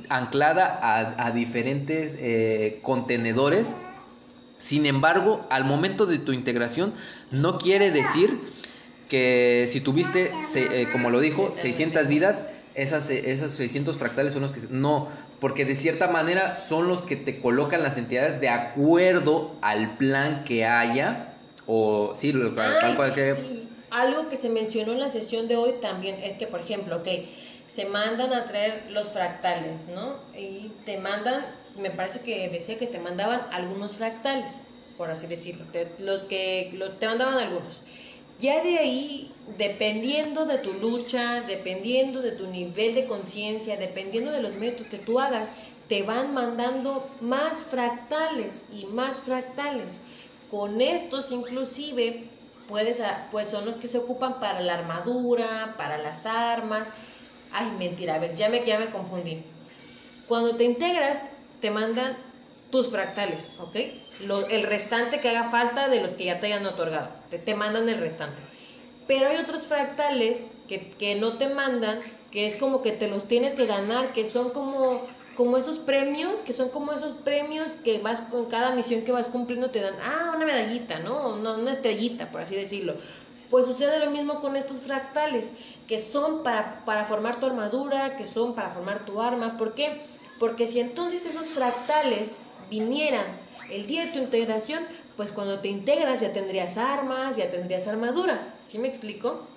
anclada 0.09 1.15
a, 1.17 1.31
diferentes 1.31 2.15
eh, 2.19 2.77
contenedores. 2.83 3.75
Sin 4.59 4.85
embargo, 4.85 5.47
al 5.49 5.65
momento 5.65 6.05
de 6.05 6.19
tu 6.19 6.31
integración, 6.31 6.93
no 7.31 7.57
quiere 7.57 7.89
decir 7.89 8.39
que 9.09 9.65
si 9.67 9.81
tuviste, 9.81 10.31
eh, 10.53 10.87
como 10.91 11.09
lo 11.09 11.21
dijo, 11.21 11.53
600 11.55 12.07
vidas, 12.07 12.43
esas, 12.75 13.09
esas 13.09 13.51
600 13.51 13.97
fractales 13.97 14.33
son 14.33 14.43
los 14.43 14.51
que... 14.51 14.61
No, 14.69 15.07
porque 15.39 15.65
de 15.65 15.75
cierta 15.75 16.07
manera 16.07 16.55
son 16.55 16.87
los 16.87 17.01
que 17.01 17.15
te 17.15 17.39
colocan 17.39 17.83
las 17.83 17.97
entidades 17.97 18.39
de 18.39 18.49
acuerdo 18.49 19.55
al 19.61 19.97
plan 19.97 20.43
que 20.43 20.65
haya, 20.65 21.33
o 21.67 22.13
sí, 22.15 22.33
tal 22.55 22.95
cual 22.95 23.13
que... 23.13 23.63
Algo 23.91 24.27
que 24.27 24.37
se 24.37 24.49
mencionó 24.49 24.93
en 24.93 24.99
la 24.99 25.09
sesión 25.09 25.47
de 25.47 25.55
hoy 25.55 25.73
también 25.79 26.15
es 26.23 26.33
que, 26.33 26.47
por 26.47 26.61
ejemplo, 26.61 27.03
que 27.03 27.29
se 27.67 27.85
mandan 27.85 28.33
a 28.33 28.45
traer 28.45 28.85
los 28.89 29.07
fractales, 29.07 29.87
¿no? 29.87 30.15
Y 30.37 30.71
te 30.85 30.97
mandan, 30.97 31.45
me 31.77 31.91
parece 31.91 32.21
que 32.21 32.49
decía 32.49 32.77
que 32.77 32.87
te 32.87 32.99
mandaban 32.99 33.41
algunos 33.51 33.97
fractales, 33.97 34.63
por 34.97 35.11
así 35.11 35.27
decirlo, 35.27 35.65
los 35.99 36.21
que 36.23 36.71
los, 36.73 36.99
te 36.99 37.05
mandaban 37.05 37.37
algunos. 37.37 37.81
Ya 38.43 38.61
de 38.61 38.77
ahí, 38.77 39.31
dependiendo 39.57 40.45
de 40.45 40.57
tu 40.57 40.73
lucha, 40.73 41.39
dependiendo 41.47 42.21
de 42.21 42.33
tu 42.33 42.45
nivel 42.47 42.93
de 42.93 43.05
conciencia, 43.05 43.77
dependiendo 43.77 44.31
de 44.31 44.41
los 44.41 44.55
méritos 44.55 44.87
que 44.87 44.97
tú 44.97 45.21
hagas, 45.21 45.53
te 45.87 46.03
van 46.03 46.33
mandando 46.33 47.09
más 47.21 47.59
fractales 47.59 48.65
y 48.73 48.83
más 48.83 49.15
fractales. 49.15 49.93
Con 50.51 50.81
estos 50.81 51.31
inclusive 51.31 52.25
puedes, 52.67 53.01
pues 53.31 53.47
son 53.47 53.63
los 53.63 53.79
que 53.79 53.87
se 53.87 53.99
ocupan 53.99 54.41
para 54.41 54.59
la 54.59 54.73
armadura, 54.73 55.75
para 55.77 55.97
las 55.97 56.25
armas. 56.25 56.89
Ay, 57.53 57.71
mentira, 57.79 58.15
a 58.15 58.19
ver, 58.19 58.35
ya 58.35 58.49
me, 58.49 58.65
ya 58.65 58.77
me 58.77 58.87
confundí. 58.87 59.41
Cuando 60.27 60.57
te 60.57 60.65
integras, 60.65 61.29
te 61.61 61.71
mandan 61.71 62.17
tus 62.71 62.89
fractales, 62.89 63.55
¿ok? 63.61 63.77
el 64.49 64.63
restante 64.63 65.21
que 65.21 65.29
haga 65.29 65.49
falta 65.49 65.87
de 65.87 66.01
los 66.01 66.11
que 66.11 66.25
ya 66.25 66.41
te 66.41 66.47
hayan 66.47 66.65
otorgado. 66.65 67.22
Te, 67.33 67.39
te 67.39 67.55
mandan 67.55 67.89
el 67.89 67.97
restante. 67.97 68.39
Pero 69.07 69.27
hay 69.27 69.37
otros 69.37 69.63
fractales 69.63 70.45
que, 70.67 70.91
que, 70.91 71.15
no 71.15 71.39
te 71.39 71.47
mandan, 71.47 71.99
que 72.29 72.45
es 72.45 72.55
como 72.55 72.83
que 72.83 72.91
te 72.91 73.07
los 73.07 73.27
tienes 73.27 73.55
que 73.55 73.65
ganar, 73.65 74.13
que 74.13 74.27
son 74.27 74.51
como, 74.51 75.01
como 75.35 75.57
esos 75.57 75.79
premios, 75.79 76.41
que 76.41 76.53
son 76.53 76.69
como 76.69 76.93
esos 76.93 77.13
premios 77.23 77.71
que 77.83 77.97
vas 77.97 78.21
con 78.21 78.45
cada 78.45 78.75
misión 78.75 79.01
que 79.01 79.11
vas 79.11 79.29
cumpliendo, 79.29 79.71
te 79.71 79.81
dan, 79.81 79.95
ah, 80.03 80.33
una 80.35 80.45
medallita, 80.45 80.99
¿no? 80.99 81.29
Una, 81.29 81.53
una 81.53 81.71
estrellita, 81.71 82.29
por 82.29 82.41
así 82.41 82.55
decirlo. 82.55 82.93
Pues 83.49 83.65
sucede 83.65 83.97
lo 83.97 84.11
mismo 84.11 84.39
con 84.39 84.55
estos 84.55 84.81
fractales, 84.81 85.49
que 85.87 85.97
son 85.97 86.43
para, 86.43 86.85
para 86.85 87.05
formar 87.05 87.39
tu 87.39 87.47
armadura, 87.47 88.15
que 88.15 88.27
son 88.27 88.53
para 88.53 88.69
formar 88.69 89.05
tu 89.05 89.21
arma. 89.23 89.57
¿Por 89.57 89.73
qué? 89.73 90.01
Porque 90.37 90.67
si 90.67 90.79
entonces 90.79 91.25
esos 91.25 91.49
fractales 91.49 92.57
vinieran 92.69 93.25
el 93.71 93.87
día 93.87 94.05
de 94.05 94.11
tu 94.11 94.19
integración, 94.19 94.83
pues 95.17 95.31
cuando 95.31 95.59
te 95.59 95.67
integras 95.67 96.21
ya 96.21 96.33
tendrías 96.33 96.77
armas, 96.77 97.35
ya 97.35 97.51
tendrías 97.51 97.87
armadura. 97.87 98.55
¿Sí 98.61 98.79
me 98.79 98.87
explico? 98.87 99.47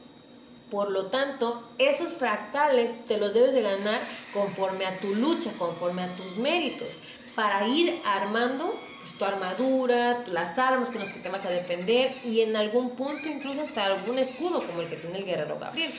Por 0.71 0.91
lo 0.91 1.07
tanto, 1.07 1.63
esos 1.79 2.13
fractales 2.13 3.05
te 3.07 3.19
los 3.19 3.35
debes 3.35 3.55
de 3.55 3.63
ganar 3.63 4.01
conforme 4.35 4.85
a 4.85 4.99
tu 4.99 5.15
lucha, 5.15 5.53
conforme 5.59 6.03
a 6.03 6.17
tus 6.17 6.37
méritos, 6.37 6.95
para 7.35 7.67
ir 7.69 8.01
armando 8.05 8.79
pues, 9.01 9.17
tu 9.17 9.25
armadura, 9.25 10.25
las 10.27 10.59
armas 10.59 10.91
con 10.91 11.01
las 11.01 11.11
que 11.11 11.21
te 11.21 11.29
vas 11.29 11.45
a 11.45 11.51
defender 11.51 12.17
y 12.25 12.41
en 12.41 12.57
algún 12.57 12.97
punto 12.97 13.29
incluso 13.29 13.63
hasta 13.63 13.85
algún 13.85 14.19
escudo 14.19 14.65
como 14.67 14.83
el 14.83 14.89
que 14.89 14.97
tiene 14.97 15.19
el 15.19 15.25
guerrero 15.25 15.59
Gabriel. 15.61 15.93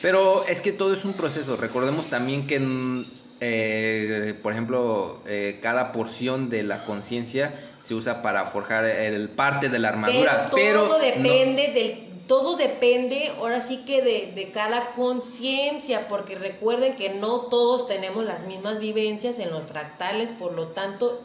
Pero 0.00 0.46
es 0.46 0.60
que 0.60 0.70
todo 0.72 0.92
es 0.92 1.04
un 1.04 1.14
proceso. 1.14 1.56
Recordemos 1.56 2.06
también 2.06 2.46
que, 2.46 3.04
eh, 3.40 4.38
por 4.40 4.52
ejemplo, 4.52 5.20
eh, 5.26 5.58
cada 5.60 5.90
porción 5.90 6.48
de 6.50 6.62
la 6.62 6.84
conciencia 6.84 7.52
se 7.80 7.94
usa 7.94 8.22
para 8.22 8.46
forjar 8.46 8.84
el 8.84 9.30
parte 9.30 9.68
de 9.68 9.78
la 9.78 9.88
armadura. 9.88 10.50
Pero 10.54 10.84
todo 10.84 10.98
depende 10.98 11.68
del 11.68 12.08
todo 12.28 12.56
depende 12.56 13.32
ahora 13.38 13.60
sí 13.62 13.84
que 13.86 14.02
de, 14.02 14.32
de 14.34 14.52
cada 14.52 14.90
conciencia, 14.90 16.08
porque 16.08 16.34
recuerden 16.34 16.94
que 16.94 17.08
no 17.08 17.46
todos 17.46 17.88
tenemos 17.88 18.24
las 18.24 18.44
mismas 18.44 18.78
vivencias 18.78 19.38
en 19.38 19.50
los 19.50 19.64
fractales, 19.64 20.30
por 20.32 20.52
lo 20.52 20.68
tanto 20.68 21.22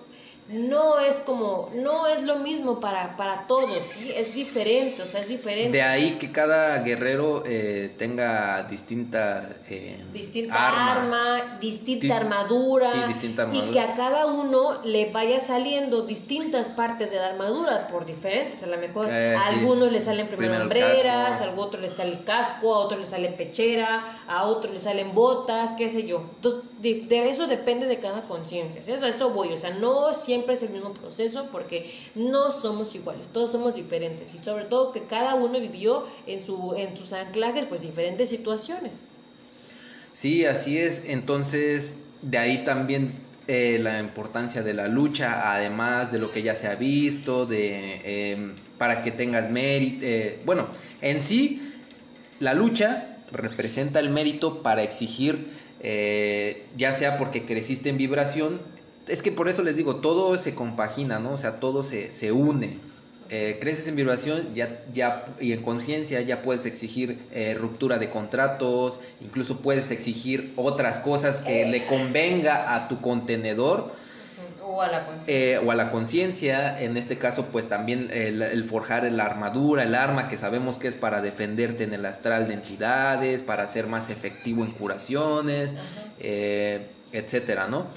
no 0.50 1.00
es 1.00 1.16
como, 1.20 1.72
no 1.74 2.06
es 2.06 2.22
lo 2.24 2.36
mismo 2.36 2.82
para, 2.82 3.16
para 3.16 3.48
todos, 3.48 3.82
¿sí? 3.82 4.12
Es 4.14 4.36
diferente, 4.36 5.02
o 5.02 5.06
sea, 5.06 5.22
es 5.22 5.30
diferente. 5.30 5.72
De 5.72 5.82
ahí 5.82 6.18
que 6.20 6.34
cada 6.34 6.80
guerrero 6.80 7.44
eh, 7.46 7.96
tenga 7.98 8.64
distinta... 8.64 9.50
Eh, 9.70 10.04
distinta 10.12 10.96
arma, 10.96 11.58
distinta, 11.62 12.18
armadura, 12.18 12.92
Y 13.54 13.72
que 13.72 13.80
a 13.80 13.94
cada 13.94 14.26
uno 14.26 14.82
le 14.84 15.12
vaya 15.12 15.40
saliendo 15.40 16.02
distintas 16.02 16.68
partes 16.68 17.10
de 17.10 17.18
la 17.18 17.28
armadura, 17.28 17.88
por 17.88 18.06
diferentes, 18.06 18.62
a 18.64 18.68
lo 18.68 18.78
mejor 18.78 19.08
eh, 19.10 19.36
a 19.36 19.48
algunos 19.48 19.94
le 19.94 20.02
salen 20.02 20.28
primero, 20.28 20.62
hombreras, 20.62 21.40
a 21.40 21.54
otros 21.56 21.82
le 21.82 21.96
sale 21.96 22.12
el 22.12 22.24
casco, 22.26 22.76
a 22.76 22.80
otros 22.80 23.00
le 23.00 23.06
sale 23.06 23.30
pechera, 23.30 24.20
a 24.28 24.44
otros 24.44 24.74
le 24.74 24.80
salen 24.82 25.16
botas, 25.16 25.74
qué 25.74 25.90
sé 25.90 26.04
yo. 26.04 26.22
Entonces, 26.36 26.64
de, 26.82 27.30
eso 27.30 27.48
depende 27.48 27.88
de 27.88 28.00
cada 28.00 28.24
conciencia, 28.24 28.82
Eso, 28.82 29.06
eso 29.06 29.30
voy, 29.30 29.54
o 29.54 29.58
sea, 29.58 29.70
no 29.70 30.14
siempre 30.14 30.33
siempre 30.34 30.56
es 30.56 30.64
el 30.64 30.70
mismo 30.70 30.94
proceso 30.96 31.48
porque 31.52 31.94
no 32.16 32.52
somos 32.52 32.96
iguales, 32.96 33.28
todos 33.28 33.52
somos 33.52 33.76
diferentes 33.76 34.34
y 34.34 34.44
sobre 34.44 34.66
todo 34.66 34.92
que 34.92 35.04
cada 35.04 35.36
uno 35.36 35.60
vivió 35.60 36.08
en, 36.26 36.44
su, 36.44 36.74
en 36.76 36.98
sus 36.98 37.14
anclajes 37.14 37.66
pues 37.66 37.82
diferentes 37.82 38.30
situaciones. 38.30 39.02
Sí, 40.12 40.46
así 40.46 40.80
es. 40.80 41.04
Entonces, 41.06 42.00
de 42.24 42.40
ahí 42.40 42.64
también 42.64 43.14
eh, 43.48 43.78
la 43.80 44.00
importancia 44.00 44.64
de 44.64 44.74
la 44.74 44.88
lucha, 44.88 45.54
además 45.54 46.12
de 46.12 46.18
lo 46.18 46.32
que 46.32 46.42
ya 46.42 46.56
se 46.56 46.68
ha 46.68 46.76
visto, 46.76 47.46
de 47.46 48.32
em, 48.32 48.56
para 48.80 49.04
que 49.04 49.12
tengas 49.12 49.52
mérito. 49.52 50.00
Eh, 50.02 50.40
bueno, 50.46 50.68
en 51.02 51.22
sí, 51.22 51.62
la 52.40 52.56
lucha 52.56 53.18
representa 53.32 54.00
el 54.00 54.10
mérito 54.10 54.64
para 54.64 54.82
exigir, 54.82 55.52
eh, 55.80 56.66
ya 56.76 56.92
sea 56.92 57.20
porque 57.20 57.46
creciste 57.46 57.90
en 57.90 57.98
vibración 57.98 58.73
es 59.08 59.22
que 59.22 59.32
por 59.32 59.50
eso 59.50 59.64
les 59.64 59.76
digo, 59.76 59.98
todo 59.98 60.38
se 60.38 60.56
compagina, 60.56 61.20
¿no? 61.20 61.34
O 61.34 61.38
sea, 61.38 61.60
todo 61.60 61.84
se, 61.84 62.12
se 62.12 62.32
une. 62.32 62.80
Eh, 63.36 63.58
creces 63.60 63.88
en 63.88 63.96
vibración 63.96 64.54
ya, 64.54 64.84
ya, 64.94 65.26
y 65.40 65.54
en 65.54 65.64
conciencia 65.64 66.22
ya 66.22 66.44
puedes 66.44 66.68
exigir 66.68 67.26
eh, 67.32 67.56
ruptura 67.60 67.98
de 67.98 68.12
contratos, 68.12 69.00
incluso 69.22 69.58
puedes 69.62 69.90
exigir 69.92 70.54
otras 70.56 71.00
cosas 71.00 71.42
que 71.42 71.66
le 71.66 71.86
convenga 71.88 72.76
a 72.76 72.88
tu 72.88 73.02
contenedor. 73.02 73.96
O 74.62 74.82
a 74.84 74.88
la 74.88 75.06
conciencia. 75.06 75.34
Eh, 75.34 75.58
o 75.58 75.72
a 75.72 75.76
la 75.76 75.90
conciencia, 75.90 76.80
en 76.80 76.96
este 76.96 77.18
caso 77.18 77.48
pues 77.48 77.68
también 77.68 78.10
el, 78.12 78.64
forjar 78.66 79.10
la 79.12 79.26
armadura, 79.26 79.82
el 79.82 79.96
arma 79.96 80.28
que 80.28 80.38
sabemos 80.38 80.78
que 80.78 80.90
es 80.90 80.94
para 80.96 81.22
defenderte 81.22 81.86
en 81.86 81.94
el 81.94 82.06
astral 82.06 82.48
de 82.48 82.54
entidades, 82.54 83.42
para 83.42 83.66
ser 83.66 83.88
más 83.88 84.12
efectivo 84.12 84.64
en 84.64 84.72
curaciones, 84.72 85.74
etcétera, 86.20 87.68
¿no? 87.68 87.88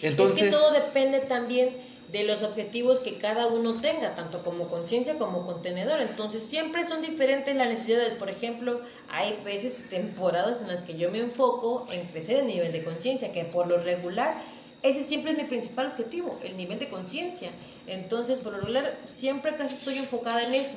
Entonces, 0.00 0.38
es 0.38 0.44
que 0.44 0.50
todo 0.50 0.72
depende 0.72 1.20
también 1.20 1.76
de 2.12 2.24
los 2.24 2.42
objetivos 2.42 3.00
que 3.00 3.16
cada 3.16 3.46
uno 3.46 3.80
tenga, 3.80 4.14
tanto 4.14 4.42
como 4.42 4.68
conciencia 4.68 5.18
como 5.18 5.46
contenedor. 5.46 6.00
Entonces 6.00 6.42
siempre 6.42 6.86
son 6.86 7.00
diferentes 7.00 7.56
las 7.56 7.68
necesidades. 7.68 8.14
Por 8.14 8.28
ejemplo, 8.28 8.82
hay 9.08 9.38
veces 9.44 9.88
temporadas 9.88 10.60
en 10.60 10.68
las 10.68 10.82
que 10.82 10.94
yo 10.96 11.10
me 11.10 11.20
enfoco 11.20 11.86
en 11.90 12.06
crecer 12.08 12.36
el 12.36 12.46
nivel 12.46 12.70
de 12.70 12.84
conciencia, 12.84 13.32
que 13.32 13.44
por 13.44 13.66
lo 13.66 13.78
regular 13.78 14.42
ese 14.82 15.02
siempre 15.04 15.32
es 15.32 15.38
mi 15.38 15.44
principal 15.44 15.86
objetivo, 15.86 16.38
el 16.44 16.56
nivel 16.56 16.78
de 16.78 16.88
conciencia. 16.88 17.50
Entonces, 17.86 18.40
por 18.40 18.52
lo 18.52 18.58
regular, 18.58 18.98
siempre 19.04 19.56
casi 19.56 19.76
estoy 19.76 19.96
enfocada 19.98 20.42
en 20.42 20.54
eso, 20.54 20.74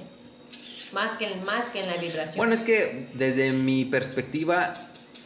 más 0.93 1.17
que, 1.17 1.27
más 1.45 1.67
que 1.69 1.81
en 1.81 1.87
la 1.87 1.97
vibración. 1.97 2.37
Bueno, 2.37 2.53
es 2.53 2.61
que 2.61 3.09
desde 3.15 3.51
mi 3.51 3.83
perspectiva, 3.83 4.75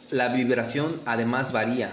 la 0.10 0.30
vibración 0.30 1.02
además 1.06 1.52
varía 1.52 1.92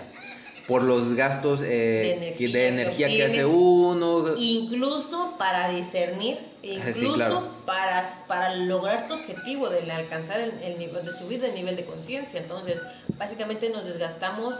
por 0.66 0.82
los 0.82 1.14
gastos 1.14 1.60
eh, 1.62 2.34
de 2.38 2.68
energía, 2.68 3.08
que, 3.08 3.24
hace 3.24 3.44
uno. 3.44 4.34
Incluso 4.36 5.34
para 5.38 5.70
discernir, 5.70 6.38
incluso 6.62 7.48
para, 7.64 8.04
para 8.26 8.54
lograr 8.56 9.06
tu 9.06 9.14
objetivo 9.14 9.68
de 9.68 9.90
alcanzar 9.90 10.40
el, 10.40 10.78
nivel, 10.78 11.04
de 11.04 11.12
subir 11.12 11.40
de 11.40 11.52
nivel 11.52 11.76
de 11.76 11.84
conciencia. 11.84 12.40
Entonces, 12.40 12.82
básicamente 13.16 13.70
nos 13.70 13.84
desgastamos 13.84 14.56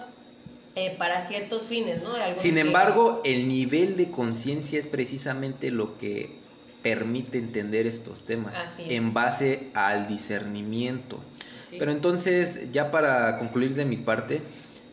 eh, 0.76 0.94
para 0.96 1.20
ciertos 1.20 1.64
fines, 1.64 2.02
¿no? 2.02 2.12
Sin 2.36 2.58
embargo, 2.58 3.20
el 3.24 3.48
nivel 3.48 3.96
de 3.96 4.10
conciencia 4.10 4.78
es 4.78 4.86
precisamente 4.86 5.70
lo 5.70 5.98
que 5.98 6.36
permite 6.82 7.38
entender 7.38 7.86
estos 7.88 8.24
temas 8.24 8.54
en 8.78 9.12
base 9.12 9.70
al 9.74 10.06
discernimiento. 10.06 11.18
Pero 11.78 11.90
entonces, 11.90 12.70
ya 12.72 12.92
para 12.92 13.38
concluir 13.38 13.74
de 13.74 13.84
mi 13.84 13.96
parte, 13.96 14.40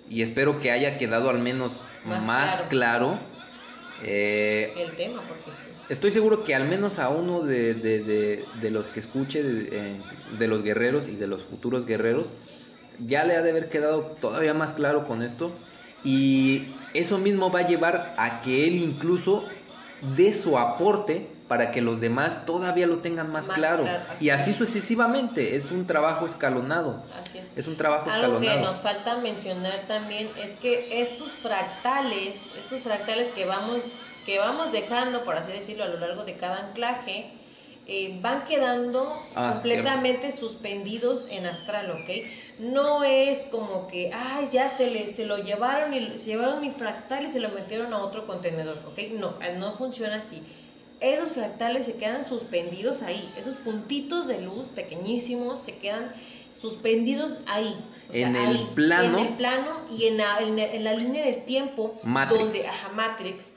y 0.10 0.22
espero 0.22 0.60
que 0.60 0.72
haya 0.72 0.98
quedado 0.98 1.30
al 1.30 1.40
menos 1.40 1.82
más, 2.06 2.62
claro. 2.70 3.18
Eh, 4.04 4.74
el 4.78 4.96
tema, 4.96 5.22
porque 5.28 5.52
sí. 5.52 5.68
Estoy 5.90 6.12
seguro 6.12 6.44
que 6.44 6.56
al 6.56 6.68
menos 6.68 7.00
a 7.00 7.10
uno 7.10 7.42
de, 7.42 7.74
de, 7.74 8.46
de, 8.62 8.72
los 8.72 8.88
que 8.88 9.00
escuche 9.00 9.42
eh, 9.44 9.98
de, 10.38 10.48
los 10.48 10.64
guerreros 10.64 11.08
y 11.08 11.16
de 11.16 11.28
los 11.28 11.44
futuros 11.44 11.86
guerreros, 11.86 12.34
ya 13.06 13.24
le 13.26 13.36
ha 13.36 13.42
de 13.42 13.52
haber 13.52 13.70
quedado 13.70 14.02
todavía 14.20 14.54
más 14.54 14.74
claro 14.74 15.08
con 15.08 15.22
esto. 15.22 15.52
Y 16.04 16.74
eso 16.94 17.18
mismo 17.18 17.52
va 17.52 17.60
a 17.60 17.68
llevar 17.68 18.16
a 18.18 18.42
que 18.42 18.68
él 18.68 18.76
incluso 18.76 19.46
dé 20.16 20.34
su 20.34 20.58
aporte 20.58 21.28
para 21.54 21.70
que 21.70 21.82
los 21.82 22.02
demás 22.02 22.48
todavía 22.48 22.88
lo 22.88 22.98
tengan 22.98 23.32
más, 23.32 23.48
claro. 23.48 23.86
y 24.20 24.32
así 24.32 24.54
sucesivamente, 24.54 25.56
es 25.56 25.70
un 25.70 25.86
trabajo 25.86 26.26
escalonado. 26.26 27.04
Así 27.24 27.38
es. 27.38 27.54
es 27.56 27.68
un 27.68 27.78
trabajo 27.78 28.10
Algo 28.10 28.40
que 28.40 28.56
nos 28.56 28.78
falta 28.78 29.18
mencionar 29.18 29.84
también 29.88 30.32
es 30.44 30.56
que 30.56 31.04
estos 31.04 31.34
fractales, 31.34 32.48
estos 32.58 32.82
fractales 32.82 33.30
que 33.30 33.46
vamos, 33.46 33.82
que 34.26 34.40
vamos 34.40 34.72
dejando, 34.72 35.24
por 35.24 35.38
así 35.38 35.52
decirlo, 35.52 35.84
a 35.84 35.90
lo 35.90 36.00
largo 36.00 36.24
de 36.24 36.38
cada 36.38 36.70
anclaje, 36.70 37.30
eh, 37.86 38.18
van 38.20 38.46
quedando 38.46 39.22
ah, 39.36 39.52
completamente 39.54 40.32
suspendidos 40.32 41.26
en 41.30 41.46
astral, 41.46 41.92
¿ok? 41.92 42.10
No 42.58 43.04
es 43.04 43.46
como 43.52 43.86
que, 43.86 44.10
ay, 44.12 44.50
ya 44.52 44.70
se, 44.70 44.90
le, 44.90 45.08
se 45.08 45.28
lo 45.28 45.38
llevaron 45.38 45.94
y 45.94 46.18
se 46.18 46.32
llevaron 46.32 46.62
mi 46.62 46.72
fractal 46.72 47.28
y 47.28 47.30
se 47.30 47.40
lo 47.40 47.50
metieron 47.50 47.94
a 47.94 48.00
otro 48.00 48.26
contenedor, 48.26 48.80
¿ok? 48.88 49.14
No, 49.20 49.36
no 49.60 49.74
funciona 49.74 50.16
así 50.16 50.42
esos 51.04 51.32
fractales 51.32 51.86
se 51.86 51.96
quedan 51.96 52.26
suspendidos 52.26 53.02
ahí, 53.02 53.32
esos 53.38 53.56
puntitos 53.56 54.28
de 54.28 54.42
luz 54.42 54.70
pequeñísimos 54.70 55.60
se 55.60 55.78
quedan 55.78 56.14
suspendidos 56.58 57.40
ahí. 57.48 57.76
en 58.12 58.36
el 58.36 58.58
plano. 58.70 59.18
En 59.18 59.26
el 59.28 59.34
plano 59.36 59.72
y 59.92 60.06
en 60.08 60.18
la, 60.18 60.40
en 60.40 60.84
la 60.84 60.94
línea 60.94 61.26
del 61.26 61.44
tiempo. 61.46 62.00
Matrix. 62.04 62.42
Donde, 62.42 62.68
ajá, 62.68 62.90
Matrix. 62.90 63.52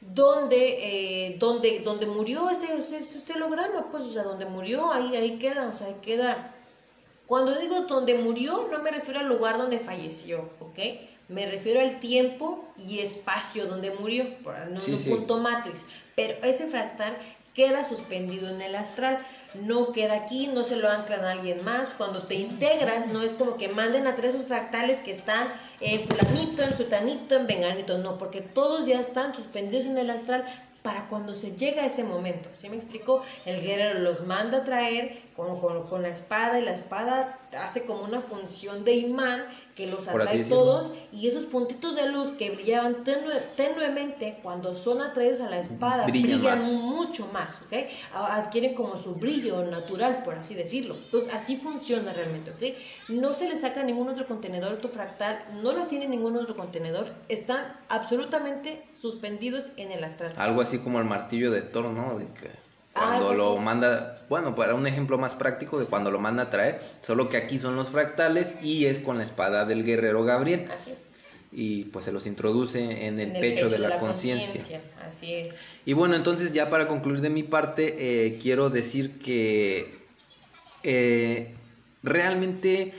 Donde, 0.00 1.26
eh, 1.26 1.36
donde, 1.38 1.80
donde 1.80 2.06
murió 2.06 2.48
ese, 2.50 2.76
ese, 2.96 3.32
holograma, 3.34 3.90
pues, 3.90 4.04
o 4.04 4.12
sea, 4.12 4.22
donde 4.22 4.46
murió, 4.46 4.92
ahí, 4.92 5.14
ahí 5.16 5.38
queda, 5.38 5.68
o 5.68 5.76
sea, 5.76 5.88
ahí 5.88 5.96
queda. 6.02 6.54
Cuando 7.26 7.54
digo 7.54 7.80
donde 7.82 8.14
murió, 8.14 8.68
no 8.70 8.82
me 8.82 8.90
refiero 8.90 9.20
al 9.20 9.28
lugar 9.28 9.58
donde 9.58 9.78
falleció, 9.78 10.50
¿ok? 10.60 10.78
Me 11.28 11.46
refiero 11.46 11.80
al 11.80 12.00
tiempo 12.00 12.64
y 12.78 13.00
espacio 13.00 13.66
donde 13.66 13.90
murió, 13.90 14.24
por 14.42 14.54
un 14.54 15.04
punto 15.04 15.38
matrix. 15.38 15.84
Pero 16.14 16.34
ese 16.42 16.66
fractal 16.66 17.16
queda 17.54 17.88
suspendido 17.88 18.48
en 18.48 18.60
el 18.60 18.76
astral, 18.76 19.18
no 19.54 19.92
queda 19.92 20.14
aquí, 20.14 20.46
no 20.46 20.62
se 20.64 20.76
lo 20.76 20.88
anclan 20.88 21.24
a 21.24 21.32
alguien 21.32 21.64
más. 21.64 21.90
Cuando 21.90 22.22
te 22.22 22.36
integras, 22.36 23.08
no 23.08 23.22
es 23.22 23.32
como 23.32 23.56
que 23.56 23.68
manden 23.68 24.06
a 24.06 24.16
tres 24.16 24.36
fractales 24.46 25.00
que 25.00 25.10
están 25.10 25.48
en 25.80 26.04
fulanito, 26.06 26.62
en 26.62 26.76
sutanito, 26.76 27.34
en 27.34 27.46
venganito, 27.46 27.98
no, 27.98 28.16
porque 28.16 28.40
todos 28.40 28.86
ya 28.86 29.00
están 29.00 29.34
suspendidos 29.34 29.86
en 29.86 29.98
el 29.98 30.08
astral 30.08 30.46
para 30.82 31.08
cuando 31.08 31.34
se 31.34 31.56
llega 31.56 31.82
a 31.82 31.86
ese 31.86 32.04
momento. 32.04 32.48
¿Sí 32.56 32.68
me 32.68 32.76
explico? 32.76 33.22
El 33.44 33.60
guerrero 33.60 33.98
los 33.98 34.24
manda 34.24 34.58
a 34.58 34.64
traer 34.64 35.27
con, 35.38 35.86
con, 35.86 36.02
la 36.02 36.08
espada 36.08 36.58
y 36.58 36.64
la 36.64 36.72
espada 36.72 37.38
hace 37.56 37.84
como 37.84 38.02
una 38.02 38.20
función 38.20 38.84
de 38.84 38.94
imán 38.94 39.44
que 39.76 39.86
los 39.86 40.08
atrae 40.08 40.44
todos 40.44 40.90
y 41.12 41.28
esos 41.28 41.44
puntitos 41.44 41.94
de 41.94 42.10
luz 42.10 42.32
que 42.32 42.50
brillaban 42.50 43.04
tenuemente 43.56 44.40
cuando 44.42 44.74
son 44.74 45.00
atraídos 45.00 45.38
a 45.38 45.48
la 45.48 45.60
espada 45.60 46.06
brillan 46.06 46.82
mucho 46.82 47.28
más, 47.32 47.54
¿ok? 47.62 47.86
Adquieren 48.12 48.74
como 48.74 48.96
su 48.96 49.14
brillo 49.14 49.64
natural, 49.64 50.24
por 50.24 50.34
así 50.34 50.56
decirlo. 50.56 50.96
Entonces 50.96 51.32
así 51.32 51.56
funciona 51.56 52.12
realmente, 52.12 52.50
¿ok? 52.50 52.76
No 53.10 53.32
se 53.32 53.48
le 53.48 53.56
saca 53.56 53.84
ningún 53.84 54.08
otro 54.08 54.26
contenedor 54.26 54.72
autofractal, 54.72 55.38
no 55.62 55.72
lo 55.72 55.86
tiene 55.86 56.08
ningún 56.08 56.36
otro 56.36 56.56
contenedor, 56.56 57.14
están 57.28 57.76
absolutamente 57.88 58.88
suspendidos 58.90 59.70
en 59.76 59.92
el 59.92 60.02
astral. 60.02 60.34
Algo 60.36 60.62
así 60.62 60.80
como 60.80 60.98
el 60.98 61.04
martillo 61.04 61.52
de 61.52 61.62
Thor, 61.62 61.84
¿no? 61.84 62.18
Cuando 62.98 63.34
lo 63.34 63.56
manda, 63.58 64.22
bueno, 64.28 64.54
para 64.54 64.74
un 64.74 64.86
ejemplo 64.86 65.18
más 65.18 65.34
práctico 65.34 65.78
de 65.78 65.86
cuando 65.86 66.10
lo 66.10 66.18
manda 66.18 66.44
a 66.44 66.50
traer, 66.50 66.80
solo 67.06 67.28
que 67.28 67.36
aquí 67.36 67.58
son 67.58 67.76
los 67.76 67.88
fractales 67.88 68.56
y 68.62 68.86
es 68.86 68.98
con 69.00 69.18
la 69.18 69.24
espada 69.24 69.64
del 69.64 69.84
guerrero 69.84 70.24
Gabriel. 70.24 70.68
Así 70.72 70.92
es. 70.92 71.08
y 71.50 71.84
pues 71.84 72.04
se 72.04 72.12
los 72.12 72.26
introduce 72.26 73.06
en 73.06 73.18
el, 73.18 73.32
pecho, 73.32 73.70
de 73.70 73.78
la, 73.78 73.98
conciencia. 73.98 74.62
Así 75.06 75.34
es. 75.34 75.54
Y 75.86 75.94
bueno, 75.94 76.14
entonces 76.16 76.52
ya 76.52 76.68
para 76.68 76.88
concluir 76.88 77.20
de 77.20 77.30
mi 77.30 77.42
parte, 77.42 77.96
eh, 77.98 78.38
quiero 78.40 78.68
decir 78.68 79.18
que 79.18 79.98
eh, 80.82 81.54
realmente 82.02 82.94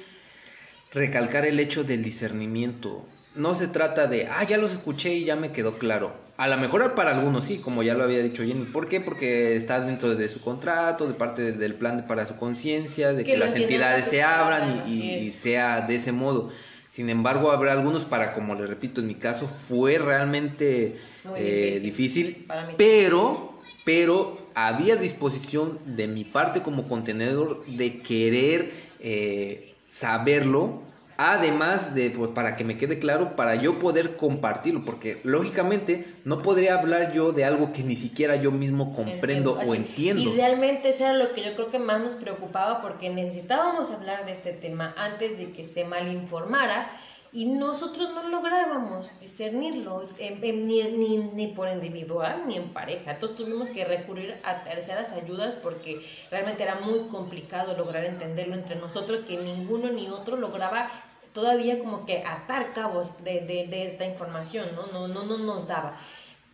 recalcar 0.93 1.45
el 1.45 1.59
hecho 1.59 1.83
del 1.83 2.03
discernimiento. 2.03 3.05
No 3.35 3.55
se 3.55 3.67
trata 3.67 4.07
de, 4.07 4.27
ah, 4.27 4.43
ya 4.43 4.57
los 4.57 4.71
escuché 4.71 5.13
y 5.13 5.25
ya 5.25 5.35
me 5.35 5.51
quedó 5.51 5.77
claro. 5.77 6.28
A 6.39 6.47
lo 6.47 6.55
mejor 6.55 6.95
para 6.95 7.11
algunos 7.11 7.43
sí, 7.43 7.57
como 7.57 7.83
ya 7.83 7.95
lo 7.95 8.05
había 8.05 8.23
dicho 8.23 8.45
Jenny. 8.45 8.63
¿Por 8.63 8.87
qué? 8.87 9.01
Porque 9.01 9.57
está 9.57 9.81
dentro 9.81 10.15
de 10.15 10.29
su 10.29 10.39
contrato, 10.39 11.05
de 11.05 11.13
parte 11.13 11.51
del 11.51 11.75
plan 11.75 12.05
para 12.07 12.25
su 12.25 12.37
conciencia, 12.37 13.11
de 13.11 13.25
que, 13.25 13.35
las 13.35 13.53
entidades 13.55 14.05
se 14.05 14.23
abran 14.23 14.87
y, 14.87 15.31
sea 15.31 15.81
de 15.81 15.97
ese 15.97 16.13
modo. 16.13 16.49
Sin 16.87 17.09
embargo, 17.09 17.51
habrá 17.51 17.73
algunos 17.73 18.05
para, 18.05 18.31
como 18.31 18.55
les 18.55 18.69
repito, 18.69 19.01
en 19.01 19.07
mi 19.07 19.15
caso 19.15 19.47
fue 19.47 19.97
realmente 19.97 20.95
eh, 21.35 21.79
difícil, 21.83 22.47
pero, 22.77 23.59
pero 23.83 24.47
había 24.55 24.95
disposición 24.95 25.77
de 25.97 26.07
mi 26.07 26.23
parte 26.23 26.61
como 26.61 26.87
contenedor 26.87 27.65
de 27.65 27.99
querer 27.99 28.71
eh, 29.01 29.75
saberlo 29.89 30.83
Además 31.21 31.93
de, 31.93 32.11
pues, 32.11 32.31
para 32.31 32.55
que 32.55 32.63
me 32.63 32.77
quede 32.77 32.97
claro, 32.97 33.35
para 33.35 33.55
yo 33.55 33.77
poder 33.77 34.15
compartirlo, 34.15 34.85
porque 34.85 35.19
lógicamente 35.25 36.05
no 36.23 36.41
podría 36.41 36.75
hablar 36.79 37.11
yo 37.11 37.33
de 37.33 37.43
algo 37.43 37.73
que 37.73 37.83
ni 37.83 37.97
siquiera 37.97 38.37
yo 38.37 38.51
mismo 38.51 38.93
comprendo 38.93 39.59
o 39.59 39.75
entiendo. 39.75 40.21
Y 40.21 40.33
realmente 40.33 40.87
eso 40.87 41.03
era 41.03 41.11
lo 41.17 41.33
que 41.33 41.43
yo 41.43 41.55
creo 41.55 41.71
que 41.71 41.77
más 41.77 41.99
nos 41.99 42.15
preocupaba, 42.15 42.81
porque 42.81 43.09
necesitábamos 43.09 43.91
hablar 43.91 44.25
de 44.25 44.31
este 44.31 44.53
tema 44.53 44.95
antes 44.97 45.37
de 45.37 45.51
que 45.51 45.65
se 45.65 45.83
malinformara 45.83 46.89
y 47.33 47.47
nosotros 47.47 48.11
no 48.13 48.27
lográbamos 48.29 49.11
discernirlo 49.19 50.07
ni, 50.41 50.83
ni, 50.83 51.17
ni, 51.17 51.47
por 51.47 51.67
individual 51.69 52.43
ni 52.47 52.55
en 52.55 52.69
pareja. 52.69 53.11
Entonces 53.11 53.35
tuvimos 53.35 53.69
que 53.69 53.83
recurrir 53.83 54.35
a 54.45 54.63
terceras 54.63 55.11
ayudas 55.11 55.55
porque 55.55 56.01
realmente 56.31 56.63
era 56.63 56.75
muy 56.75 57.07
complicado 57.09 57.77
lograr 57.77 58.05
entenderlo 58.05 58.55
entre 58.55 58.77
nosotros, 58.77 59.23
que 59.23 59.37
ninguno 59.37 59.91
ni 59.91 60.07
otro 60.07 60.37
lograba 60.37 60.89
todavía 61.33 61.79
como 61.79 62.05
que 62.05 62.23
atar 62.25 62.73
cabos 62.73 63.23
de, 63.23 63.41
de, 63.41 63.67
de 63.67 63.85
esta 63.85 64.05
información, 64.05 64.67
¿no? 64.75 64.87
No, 64.87 65.07
no, 65.07 65.23
no 65.23 65.37
nos 65.37 65.67
daba. 65.67 65.97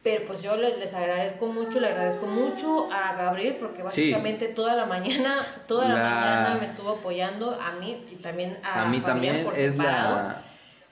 Pero 0.03 0.25
pues 0.25 0.43
yo 0.43 0.55
les, 0.55 0.77
les, 0.77 0.93
agradezco 0.93 1.47
mucho, 1.47 1.79
le 1.79 1.87
agradezco 1.87 2.27
mucho 2.27 2.87
a 2.91 3.15
Gabriel 3.15 3.55
porque 3.59 3.81
básicamente 3.81 4.47
toda 4.47 4.75
la 4.75 4.85
mañana, 4.85 5.45
toda 5.67 5.87
la, 5.87 5.95
mañana 5.95 6.57
me 6.59 6.67
estuvo 6.67 6.91
apoyando 6.91 7.57
a 7.59 7.71
mí 7.79 8.05
y 8.11 8.15
también 8.15 8.59
a, 8.63 8.83
a 8.83 8.85
mí 8.85 8.99
también 8.99 9.47
es 9.55 9.77
la 9.77 10.43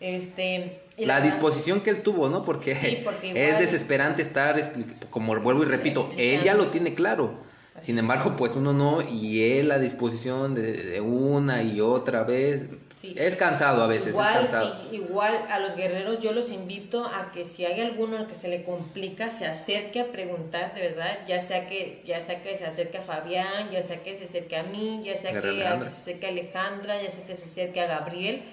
este, 0.03 0.81
la, 0.97 1.21
disposición 1.21 1.81
que 1.81 1.89
él 1.89 2.03
tuvo, 2.03 2.27
¿no? 2.29 2.43
Porque, 2.43 2.71
es 3.23 3.59
desesperante 3.59 4.21
estar, 4.21 4.61
como 5.09 5.35
vuelvo 5.39 5.63
y 5.63 5.65
repito, 5.65 6.11
él 6.17 6.43
ya 6.43 6.53
lo 6.53 6.67
tiene 6.67 6.93
claro. 6.93 7.33
Sin 7.79 7.97
embargo, 7.97 8.35
pues 8.37 8.55
uno 8.55 8.73
no, 8.73 9.01
y 9.01 9.43
él 9.43 9.69
la 9.69 9.79
disposición 9.79 10.53
de, 10.55 11.01
una 11.01 11.63
y 11.63 11.81
otra 11.81 12.23
vez. 12.23 12.67
Es 13.15 13.35
cansado 13.35 13.83
a 13.83 13.87
veces. 13.87 14.09
Igual, 14.09 14.33
cansado. 14.33 14.75
igual 14.91 15.33
a 15.49 15.59
los 15.59 15.75
guerreros 15.75 16.19
yo 16.19 16.31
los 16.31 16.49
invito 16.49 17.05
a 17.05 17.31
que 17.31 17.45
si 17.45 17.65
hay 17.65 17.81
alguno 17.81 18.17
al 18.17 18.27
que 18.27 18.35
se 18.35 18.47
le 18.47 18.63
complica, 18.63 19.29
se 19.29 19.45
acerque 19.45 19.99
a 19.99 20.11
preguntar, 20.11 20.73
de 20.73 20.81
verdad, 20.81 21.19
ya 21.27 21.41
sea 21.41 21.67
que, 21.67 22.01
ya 22.05 22.23
sea 22.23 22.41
que 22.41 22.57
se 22.57 22.65
acerque 22.65 22.97
a 22.97 23.01
Fabián, 23.01 23.69
ya 23.71 23.83
sea 23.83 24.01
que 24.03 24.17
se 24.17 24.25
acerque 24.25 24.55
a 24.55 24.63
mí, 24.63 25.01
ya 25.03 25.17
sea 25.17 25.33
que, 25.33 25.41
se 25.41 25.65
acerque 25.65 26.25
a 26.25 26.29
Alejandra, 26.29 27.01
ya 27.01 27.11
sea 27.11 27.25
que 27.25 27.35
se 27.35 27.43
acerque 27.43 27.81
a 27.81 27.87
Gabriel 27.87 28.43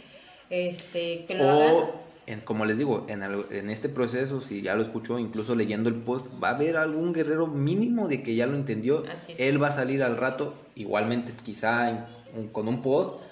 este, 0.50 1.24
que 1.26 1.34
lo 1.36 1.46
o, 1.46 2.00
En, 2.26 2.40
como 2.40 2.64
les 2.64 2.76
digo, 2.76 3.06
en, 3.08 3.22
en 3.22 3.70
este 3.70 3.88
proceso, 3.88 4.40
si 4.40 4.62
ya 4.62 4.74
lo 4.74 4.82
escuchó, 4.82 5.18
incluso 5.18 5.54
leyendo 5.54 5.88
el 5.88 5.94
post, 5.94 6.26
va 6.42 6.50
a 6.50 6.54
haber 6.56 6.76
algún 6.76 7.12
guerrero 7.12 7.46
mínimo 7.46 8.08
de 8.08 8.22
que 8.22 8.34
ya 8.34 8.46
lo 8.46 8.56
entendió. 8.56 9.04
Él 9.38 9.62
va 9.62 9.68
a 9.68 9.72
salir 9.72 10.02
al 10.02 10.16
rato, 10.16 10.54
igualmente 10.74 11.32
quizá 11.42 12.08
con 12.52 12.68
un 12.68 12.82
post. 12.82 13.22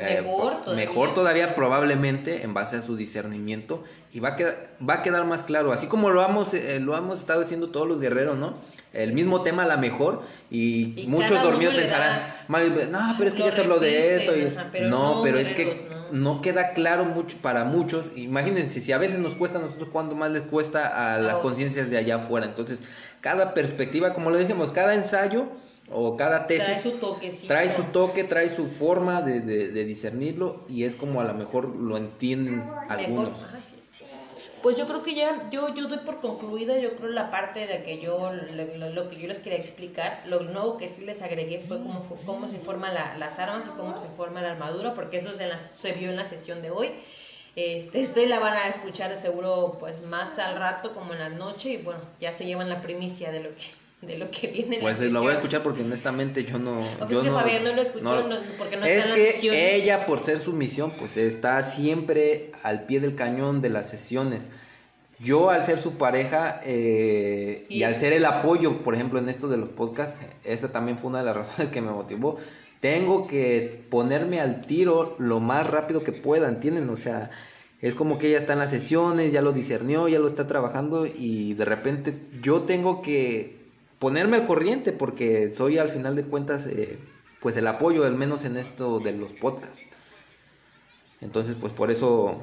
Eh, 0.00 0.22
mejor, 0.22 0.64
todavía. 0.64 0.86
mejor 0.86 1.14
todavía 1.14 1.54
probablemente 1.54 2.42
en 2.42 2.54
base 2.54 2.76
a 2.76 2.82
su 2.82 2.96
discernimiento 2.96 3.84
y 4.12 4.20
va 4.20 4.30
a 4.30 4.36
quedar, 4.36 4.56
va 4.86 4.94
a 4.94 5.02
quedar 5.02 5.24
más 5.26 5.42
claro 5.42 5.72
así 5.72 5.86
como 5.86 6.10
lo 6.10 6.24
hemos 6.24 6.54
eh, 6.54 6.80
lo 6.80 6.96
hemos 6.96 7.20
estado 7.20 7.42
haciendo 7.42 7.68
todos 7.68 7.86
los 7.86 8.00
guerreros 8.00 8.38
no 8.38 8.54
el 8.92 9.12
mismo 9.12 9.42
tema 9.42 9.64
a 9.64 9.66
la 9.66 9.76
mejor 9.76 10.22
y, 10.50 11.04
muchos 11.06 11.42
dormidos 11.42 11.74
pensarán 11.74 12.20
no 12.48 13.14
pero 13.18 13.28
es 13.28 13.34
que 13.34 13.42
ya 13.42 13.52
se 13.52 13.60
habló 13.60 13.78
de 13.78 14.16
esto 14.16 14.32
no, 14.88 15.20
pero 15.22 15.38
es 15.38 15.50
que 15.50 16.00
no 16.12 16.42
queda 16.42 16.72
claro 16.72 17.04
mucho 17.04 17.36
para 17.40 17.64
muchos. 17.64 18.06
Imagínense, 18.16 18.80
si 18.80 18.92
a 18.92 18.98
veces 18.98 19.18
nos 19.18 19.34
cuesta 19.34 19.58
a 19.58 19.62
nosotros, 19.62 19.88
¿cuánto 19.92 20.14
más 20.14 20.30
les 20.30 20.42
cuesta 20.42 21.14
a 21.14 21.18
las 21.18 21.38
conciencias 21.38 21.90
de 21.90 21.98
allá 21.98 22.16
afuera? 22.16 22.46
Entonces, 22.46 22.82
cada 23.20 23.54
perspectiva, 23.54 24.14
como 24.14 24.30
lo 24.30 24.38
decimos, 24.38 24.70
cada 24.70 24.94
ensayo 24.94 25.46
o 25.92 26.16
cada 26.16 26.46
tesis 26.46 26.66
trae 26.66 26.80
su, 26.80 26.90
toque, 26.92 27.32
trae 27.46 27.70
su 27.70 27.82
toque, 27.84 28.24
trae 28.24 28.48
su 28.48 28.68
forma 28.68 29.22
de, 29.22 29.40
de, 29.40 29.84
discernirlo 29.84 30.64
y 30.68 30.84
es 30.84 30.94
como 30.94 31.20
a 31.20 31.24
lo 31.24 31.34
mejor 31.34 31.74
lo 31.74 31.96
entienden 31.96 32.62
algunos. 32.88 33.30
Pues 34.62 34.76
yo 34.76 34.86
creo 34.86 35.02
que 35.02 35.14
ya, 35.14 35.48
yo, 35.50 35.74
yo 35.74 35.88
doy 35.88 35.98
por 35.98 36.20
concluida, 36.20 36.78
yo 36.78 36.94
creo 36.94 37.08
la 37.08 37.30
parte 37.30 37.66
de 37.66 37.82
que 37.82 37.98
yo, 37.98 38.30
lo, 38.30 39.08
que 39.08 39.16
yo 39.16 39.26
les 39.26 39.38
quería 39.38 39.58
explicar, 39.58 40.22
lo 40.26 40.40
nuevo 40.40 40.76
que 40.76 40.86
sí 40.86 41.06
les 41.06 41.22
agregué 41.22 41.64
fue 41.66 41.78
cómo, 41.78 42.04
cómo 42.26 42.46
se 42.46 42.58
forman 42.58 42.92
las 42.94 43.38
armas 43.38 43.66
y 43.66 43.70
cómo 43.70 43.98
se 43.98 44.06
forma 44.08 44.42
la 44.42 44.52
armadura, 44.52 44.92
porque 44.92 45.16
eso 45.16 45.32
se, 45.32 45.48
se 45.58 45.92
vio 45.92 46.10
en 46.10 46.16
la 46.16 46.28
sesión 46.28 46.60
de 46.60 46.70
hoy. 46.70 46.90
Este, 47.56 48.02
ustedes 48.02 48.28
la 48.28 48.38
van 48.38 48.52
a 48.52 48.68
escuchar 48.68 49.10
de 49.10 49.16
seguro 49.16 49.76
pues 49.80 50.02
más 50.02 50.38
al 50.38 50.56
rato 50.56 50.94
como 50.94 51.14
en 51.14 51.18
la 51.18 51.30
noche 51.30 51.70
y 51.70 51.76
bueno, 51.78 52.00
ya 52.20 52.32
se 52.32 52.44
llevan 52.46 52.68
la 52.68 52.80
primicia 52.80 53.32
de 53.32 53.40
lo 53.40 53.54
que 53.56 53.79
de 54.02 54.16
lo 54.16 54.30
que 54.30 54.46
viene 54.46 54.78
Pues 54.80 55.00
lo 55.00 55.22
voy 55.22 55.32
a 55.32 55.34
escuchar 55.34 55.62
porque 55.62 55.82
honestamente 55.82 56.44
yo 56.44 56.58
no. 56.58 56.82
yo 57.08 57.22
no, 57.22 57.32
Fabián 57.32 57.64
no 57.64 57.74
lo 57.74 57.82
escuchó 57.82 58.28
porque 58.56 58.76
no 58.76 58.86
es 58.86 59.04
está 59.04 59.14
en 59.14 59.26
las 59.26 59.34
que 59.40 59.76
ella, 59.76 60.06
por 60.06 60.22
ser 60.22 60.40
su 60.40 60.52
misión, 60.52 60.92
pues 60.98 61.16
está 61.16 61.62
siempre 61.62 62.50
al 62.62 62.84
pie 62.86 63.00
del 63.00 63.14
cañón 63.14 63.60
de 63.60 63.68
las 63.68 63.90
sesiones. 63.90 64.44
Yo, 65.18 65.50
al 65.50 65.64
ser 65.64 65.78
su 65.78 65.98
pareja 65.98 66.62
eh, 66.64 67.66
y, 67.68 67.82
al 67.82 67.94
ser 67.96 68.14
el 68.14 68.24
apoyo, 68.24 68.78
por 68.82 68.94
ejemplo, 68.94 69.18
en 69.18 69.28
esto 69.28 69.48
de 69.48 69.58
los 69.58 69.68
podcasts, 69.68 70.18
esa 70.44 70.72
también 70.72 70.96
fue 70.96 71.10
una 71.10 71.18
de 71.18 71.26
las 71.26 71.36
razones 71.36 71.70
que 71.70 71.82
me 71.82 71.90
motivó. 71.90 72.38
Tengo 72.80 73.26
que 73.26 73.84
ponerme 73.90 74.40
al 74.40 74.62
tiro 74.62 75.14
lo 75.18 75.40
más 75.40 75.68
rápido 75.68 76.02
que 76.02 76.12
pueda, 76.12 76.48
¿entienden? 76.48 76.88
O 76.88 76.96
sea, 76.96 77.30
es 77.82 77.94
como 77.94 78.16
que 78.16 78.28
ella 78.28 78.38
está 78.38 78.54
en 78.54 78.60
las 78.60 78.70
sesiones, 78.70 79.30
ya 79.30 79.42
lo 79.42 79.52
discernió, 79.52 80.08
ya 80.08 80.18
lo 80.18 80.26
está 80.26 80.46
trabajando 80.46 81.06
y 81.06 81.52
de 81.52 81.66
repente 81.66 82.18
yo 82.40 82.62
tengo 82.62 83.02
que 83.02 83.59
ponerme 84.00 84.38
al 84.38 84.46
corriente 84.46 84.92
porque 84.92 85.52
soy 85.52 85.78
al 85.78 85.90
final 85.90 86.16
de 86.16 86.24
cuentas 86.24 86.66
eh, 86.66 86.98
pues 87.40 87.56
el 87.56 87.66
apoyo 87.68 88.04
al 88.04 88.16
menos 88.16 88.44
en 88.44 88.56
esto 88.56 88.98
de 88.98 89.12
los 89.12 89.34
podcasts. 89.34 89.78
Entonces 91.20 91.54
pues 91.60 91.72
por 91.72 91.92
eso 91.92 92.42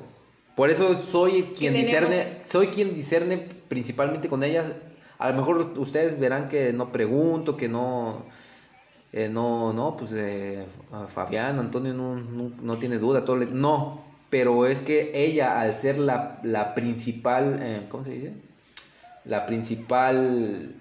por 0.55 0.69
eso 0.69 1.03
soy 1.03 1.43
quien 1.57 1.73
discerne 1.73 2.23
soy 2.47 2.67
quien 2.67 2.95
discerne 2.95 3.49
principalmente 3.67 4.29
con 4.29 4.43
ella 4.43 4.71
a 5.17 5.31
lo 5.31 5.35
mejor 5.35 5.73
ustedes 5.77 6.19
verán 6.19 6.47
que 6.47 6.73
no 6.73 6.91
pregunto 6.91 7.57
que 7.57 7.67
no 7.67 8.25
eh, 9.11 9.27
no 9.27 9.73
no 9.73 9.97
pues 9.97 10.11
eh, 10.13 10.63
Fabián 11.09 11.57
Antonio 11.57 11.91
no, 11.93 12.15
no, 12.15 12.77
tiene 12.77 12.99
duda 12.99 13.25
todo 13.25 13.35
no. 13.37 14.05
Pero 14.29 14.67
es 14.67 14.79
que 14.79 15.11
ella 15.15 15.59
al 15.61 15.73
ser 15.73 15.97
la, 15.97 16.39
la 16.43 16.75
principal 16.75 17.87
cómo 17.89 18.03
se 18.03 18.11
dice 18.11 18.33
la 19.25 19.45
principal 19.45 20.75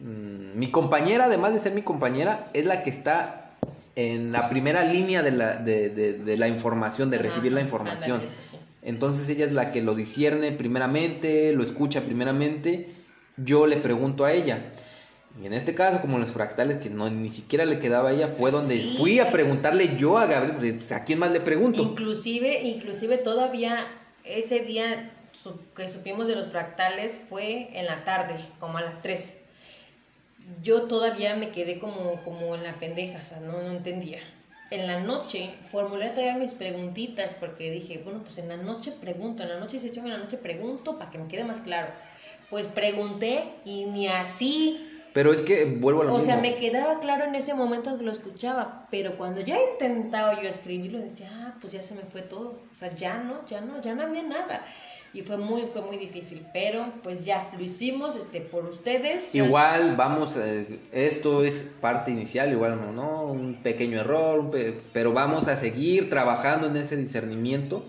Mm, 0.00 0.58
mi 0.58 0.70
compañera, 0.70 1.24
además 1.24 1.52
de 1.52 1.58
ser 1.58 1.72
mi 1.72 1.82
compañera, 1.82 2.50
es 2.54 2.64
la 2.64 2.82
que 2.82 2.90
está 2.90 3.56
en 3.96 4.30
la 4.30 4.48
primera 4.48 4.84
línea 4.84 5.22
de 5.22 5.32
la, 5.32 5.56
de, 5.56 5.88
de, 5.90 6.36
la 6.36 6.46
información, 6.46 7.10
de 7.10 7.18
recibir 7.18 7.52
la 7.52 7.60
información. 7.60 8.22
Entonces 8.82 9.28
ella 9.28 9.44
es 9.44 9.52
la 9.52 9.72
que 9.72 9.82
lo 9.82 9.96
discierne 9.96 10.52
primeramente, 10.52 11.52
lo 11.52 11.64
escucha 11.64 12.02
primeramente, 12.02 12.88
yo 13.36 13.66
le 13.66 13.76
pregunto 13.76 14.24
a 14.24 14.32
ella. 14.32 14.70
Y 15.42 15.46
en 15.46 15.52
este 15.52 15.74
caso, 15.74 16.00
como 16.00 16.18
los 16.18 16.30
fractales, 16.30 16.76
que 16.78 16.90
no 16.90 17.10
ni 17.10 17.28
siquiera 17.28 17.64
le 17.64 17.80
quedaba 17.80 18.10
a 18.10 18.12
ella, 18.12 18.28
fue 18.28 18.52
donde 18.52 18.80
fui 18.80 19.18
a 19.18 19.30
preguntarle 19.32 19.96
yo 19.96 20.18
a 20.18 20.26
Gabriel, 20.26 20.56
pues, 20.56 20.92
¿a 20.92 21.04
quién 21.04 21.18
más 21.18 21.32
le 21.32 21.40
pregunto? 21.40 21.82
Inclusive, 21.82 22.62
inclusive 22.62 23.18
todavía 23.18 23.84
ese 24.24 24.60
día 24.60 25.12
que 25.76 25.90
supimos 25.90 26.26
de 26.28 26.36
los 26.36 26.48
fractales 26.48 27.18
fue 27.28 27.68
en 27.78 27.86
la 27.86 28.04
tarde, 28.04 28.44
como 28.58 28.78
a 28.78 28.82
las 28.82 29.02
3 29.02 29.37
yo 30.62 30.82
todavía 30.82 31.34
me 31.36 31.50
quedé 31.50 31.78
como, 31.78 32.22
como 32.24 32.54
en 32.54 32.64
la 32.64 32.74
pendeja, 32.74 33.20
o 33.20 33.24
sea, 33.24 33.40
no, 33.40 33.62
no 33.62 33.72
entendía. 33.72 34.20
En 34.70 34.86
la 34.86 35.00
noche 35.00 35.54
formulé 35.62 36.10
todavía 36.10 36.34
mis 36.34 36.52
preguntitas 36.52 37.34
porque 37.40 37.70
dije, 37.70 38.00
bueno, 38.04 38.20
pues 38.22 38.38
en 38.38 38.48
la 38.48 38.56
noche 38.56 38.92
pregunto, 38.92 39.42
en 39.42 39.48
la 39.48 39.58
noche 39.58 39.78
sesión, 39.78 40.04
en 40.06 40.12
la 40.12 40.18
noche 40.18 40.36
pregunto 40.36 40.98
para 40.98 41.10
que 41.10 41.18
me 41.18 41.28
quede 41.28 41.44
más 41.44 41.60
claro. 41.60 41.88
Pues 42.50 42.66
pregunté 42.66 43.44
y 43.64 43.86
ni 43.86 44.08
así. 44.08 44.84
Pero 45.14 45.32
es 45.32 45.40
que 45.40 45.64
vuelvo 45.64 46.02
a 46.02 46.04
lo 46.04 46.14
o 46.14 46.18
mismo. 46.18 46.32
sea, 46.32 46.40
me 46.40 46.56
quedaba 46.56 47.00
claro 47.00 47.24
en 47.24 47.34
ese 47.34 47.54
momento 47.54 47.96
que 47.96 48.04
lo 48.04 48.12
escuchaba, 48.12 48.86
pero 48.90 49.16
cuando 49.16 49.40
ya 49.40 49.56
intentaba 49.72 50.40
yo 50.40 50.48
escribirlo, 50.48 50.98
decía, 50.98 51.30
ah, 51.32 51.54
pues 51.60 51.72
ya 51.72 51.82
se 51.82 51.94
me 51.94 52.02
fue 52.02 52.22
todo. 52.22 52.60
O 52.70 52.74
sea, 52.74 52.90
ya 52.90 53.18
no, 53.18 53.46
ya 53.46 53.60
no, 53.62 53.80
ya 53.80 53.94
no 53.94 54.02
había 54.02 54.22
nada. 54.22 54.64
Y 55.14 55.22
fue 55.22 55.36
muy, 55.36 55.62
fue 55.62 55.82
muy 55.82 55.96
difícil, 55.96 56.46
pero 56.52 56.92
pues 57.02 57.24
ya 57.24 57.50
lo 57.56 57.64
hicimos 57.64 58.16
este, 58.16 58.40
por 58.40 58.66
ustedes. 58.66 59.34
Igual 59.34 59.96
vamos, 59.96 60.36
eh, 60.36 60.80
esto 60.92 61.44
es 61.44 61.66
parte 61.80 62.10
inicial, 62.10 62.52
igual 62.52 62.78
no, 62.80 62.92
¿no? 62.92 63.22
Un 63.22 63.62
pequeño 63.62 64.00
error, 64.00 64.50
pero 64.92 65.12
vamos 65.12 65.48
a 65.48 65.56
seguir 65.56 66.10
trabajando 66.10 66.66
en 66.66 66.76
ese 66.76 66.96
discernimiento 66.96 67.84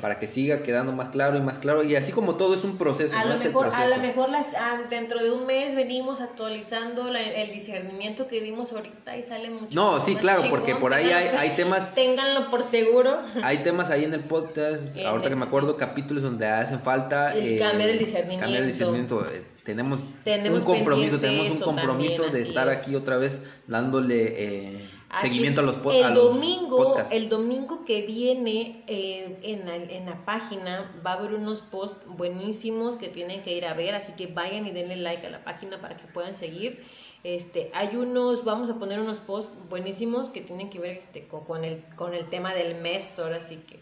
para 0.00 0.18
que 0.18 0.26
siga 0.26 0.62
quedando 0.62 0.92
más 0.92 1.08
claro 1.08 1.38
y 1.38 1.40
más 1.40 1.58
claro. 1.58 1.82
Y 1.82 1.96
así 1.96 2.12
como 2.12 2.34
todo 2.36 2.54
es 2.54 2.64
un 2.64 2.76
proceso, 2.76 3.16
A 3.16 3.24
¿no? 3.24 3.32
lo, 3.32 3.38
mejor, 3.38 3.70
a 3.72 3.86
lo 3.88 3.96
mejor 3.98 4.28
las, 4.28 4.48
ah, 4.58 4.82
dentro 4.90 5.22
de 5.22 5.30
un 5.30 5.46
mes 5.46 5.74
venimos 5.74 6.20
actualizando 6.20 7.10
la- 7.10 7.22
el 7.22 7.50
discernimiento 7.52 8.28
que 8.28 8.42
dimos 8.42 8.72
ahorita 8.72 9.16
y 9.16 9.22
sale 9.22 9.48
mucho. 9.48 9.68
No, 9.74 9.98
sí, 10.04 10.14
claro, 10.16 10.42
chingón. 10.42 10.58
porque 10.60 10.74
por 10.76 10.92
ahí 10.92 11.08
hay, 11.10 11.56
temas 11.56 11.94
Ténganlo 11.94 12.50
por 12.50 12.62
seguro. 12.62 13.16
Hay 13.42 13.58
temas 13.58 13.88
ahí 13.90 14.04
en 14.04 14.12
el 14.12 14.20
podcast, 14.24 14.96
En 14.96 15.06
ahorita 15.06 15.28
el- 15.28 15.32
que 15.34 15.36
me 15.36 15.44
acuerdo, 15.46 15.76
capítulos 15.78 16.22
donde 16.22 16.46
hacen 16.46 16.80
falta 16.80 17.34
El 17.34 17.58
cambiar 17.58 17.88
el 17.90 17.98
discernimiento. 17.98 18.42
cambiar 18.44 18.62
el 18.62 18.68
discernimiento. 18.68 19.26
Eh, 19.32 19.44
Tenemos, 19.64 20.00
Tenemos 20.22 20.58
un 20.60 20.64
compromiso, 20.64 21.18
tenemos 21.18 21.50
un 21.52 21.58
compromiso 21.60 22.22
también, 22.24 22.44
de 22.44 22.48
estar 22.50 22.68
es. 22.68 22.78
aquí 22.82 22.94
otra 22.94 23.16
vez 23.16 23.64
dándole 23.66 24.26
eh, 24.36 24.90
Así 25.08 25.28
seguimiento 25.28 25.60
es. 25.60 25.68
a 25.68 25.70
los, 25.72 25.80
po- 25.80 25.92
el 25.92 26.02
a 26.04 26.10
los 26.10 26.24
domingo, 26.34 26.76
podcasts. 26.78 27.12
el 27.12 27.28
domingo 27.28 27.84
que 27.84 28.02
viene 28.02 28.82
eh, 28.88 29.38
en, 29.42 29.66
la, 29.66 29.76
en 29.76 30.06
la 30.06 30.24
página 30.24 30.92
va 31.06 31.12
a 31.12 31.14
haber 31.14 31.32
unos 31.34 31.60
posts 31.60 31.98
buenísimos 32.06 32.96
que 32.96 33.08
tienen 33.08 33.42
que 33.42 33.54
ir 33.56 33.66
a 33.66 33.74
ver, 33.74 33.94
así 33.94 34.12
que 34.12 34.26
vayan 34.26 34.66
y 34.66 34.72
denle 34.72 34.96
like 34.96 35.26
a 35.26 35.30
la 35.30 35.44
página 35.44 35.80
para 35.80 35.96
que 35.96 36.04
puedan 36.06 36.34
seguir. 36.34 36.84
Este, 37.24 37.70
hay 37.74 37.96
unos, 37.96 38.44
vamos 38.44 38.68
a 38.70 38.74
poner 38.74 39.00
unos 39.00 39.18
posts 39.18 39.52
buenísimos 39.68 40.28
que 40.28 40.40
tienen 40.40 40.70
que 40.70 40.78
ver 40.78 40.98
este, 40.98 41.26
con, 41.26 41.44
con 41.44 41.64
el, 41.64 41.82
con 41.96 42.14
el 42.14 42.28
tema 42.28 42.54
del 42.54 42.74
mes, 42.76 43.18
ahora 43.18 43.40
sí 43.40 43.56
que. 43.68 43.80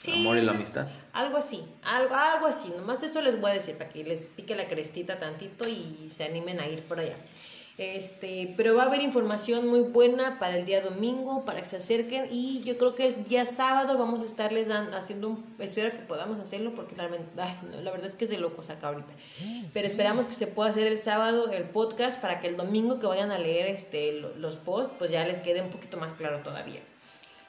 Sí, 0.00 0.12
Amor 0.20 0.36
y 0.36 0.42
la 0.42 0.52
amistad. 0.52 0.86
Algo 1.14 1.38
así, 1.38 1.64
algo, 1.82 2.14
algo 2.14 2.46
así. 2.46 2.68
Nomás 2.76 3.02
esto 3.02 3.22
les 3.22 3.40
voy 3.40 3.50
a 3.52 3.54
decir 3.54 3.76
para 3.78 3.88
que 3.90 4.04
les 4.04 4.24
pique 4.26 4.54
la 4.54 4.66
crestita 4.66 5.18
tantito 5.18 5.66
y 5.66 6.08
se 6.10 6.24
animen 6.24 6.60
a 6.60 6.68
ir 6.68 6.82
por 6.82 7.00
allá. 7.00 7.16
Este, 7.78 8.54
pero 8.56 8.74
va 8.74 8.84
a 8.84 8.86
haber 8.86 9.02
información 9.02 9.66
muy 9.68 9.80
buena 9.80 10.38
para 10.38 10.56
el 10.56 10.64
día 10.64 10.80
domingo, 10.80 11.44
para 11.44 11.58
que 11.60 11.66
se 11.66 11.76
acerquen 11.76 12.26
y 12.30 12.62
yo 12.62 12.78
creo 12.78 12.94
que 12.94 13.06
el 13.08 13.24
día 13.24 13.44
sábado 13.44 13.98
vamos 13.98 14.22
a 14.22 14.24
estarles 14.24 14.68
dando, 14.68 14.96
haciendo 14.96 15.28
un, 15.28 15.44
espero 15.58 15.90
que 15.90 15.98
podamos 15.98 16.40
hacerlo 16.40 16.74
porque 16.74 16.96
la, 16.96 17.10
ay, 17.36 17.58
no, 17.70 17.80
la 17.82 17.90
verdad 17.90 18.06
es 18.08 18.14
que 18.14 18.24
es 18.24 18.30
de 18.30 18.38
locos 18.38 18.70
acá 18.70 18.88
ahorita. 18.88 19.12
Pero 19.74 19.88
esperamos 19.88 20.24
que 20.24 20.32
se 20.32 20.46
pueda 20.46 20.70
hacer 20.70 20.86
el 20.86 20.96
sábado 20.96 21.50
el 21.50 21.64
podcast 21.64 22.18
para 22.18 22.40
que 22.40 22.48
el 22.48 22.56
domingo 22.56 22.98
que 22.98 23.06
vayan 23.08 23.30
a 23.30 23.36
leer 23.38 23.66
este, 23.66 24.12
lo- 24.12 24.34
los 24.36 24.56
posts, 24.56 24.94
pues 24.98 25.10
ya 25.10 25.26
les 25.26 25.40
quede 25.40 25.60
un 25.60 25.68
poquito 25.68 25.98
más 25.98 26.14
claro 26.14 26.38
todavía. 26.38 26.80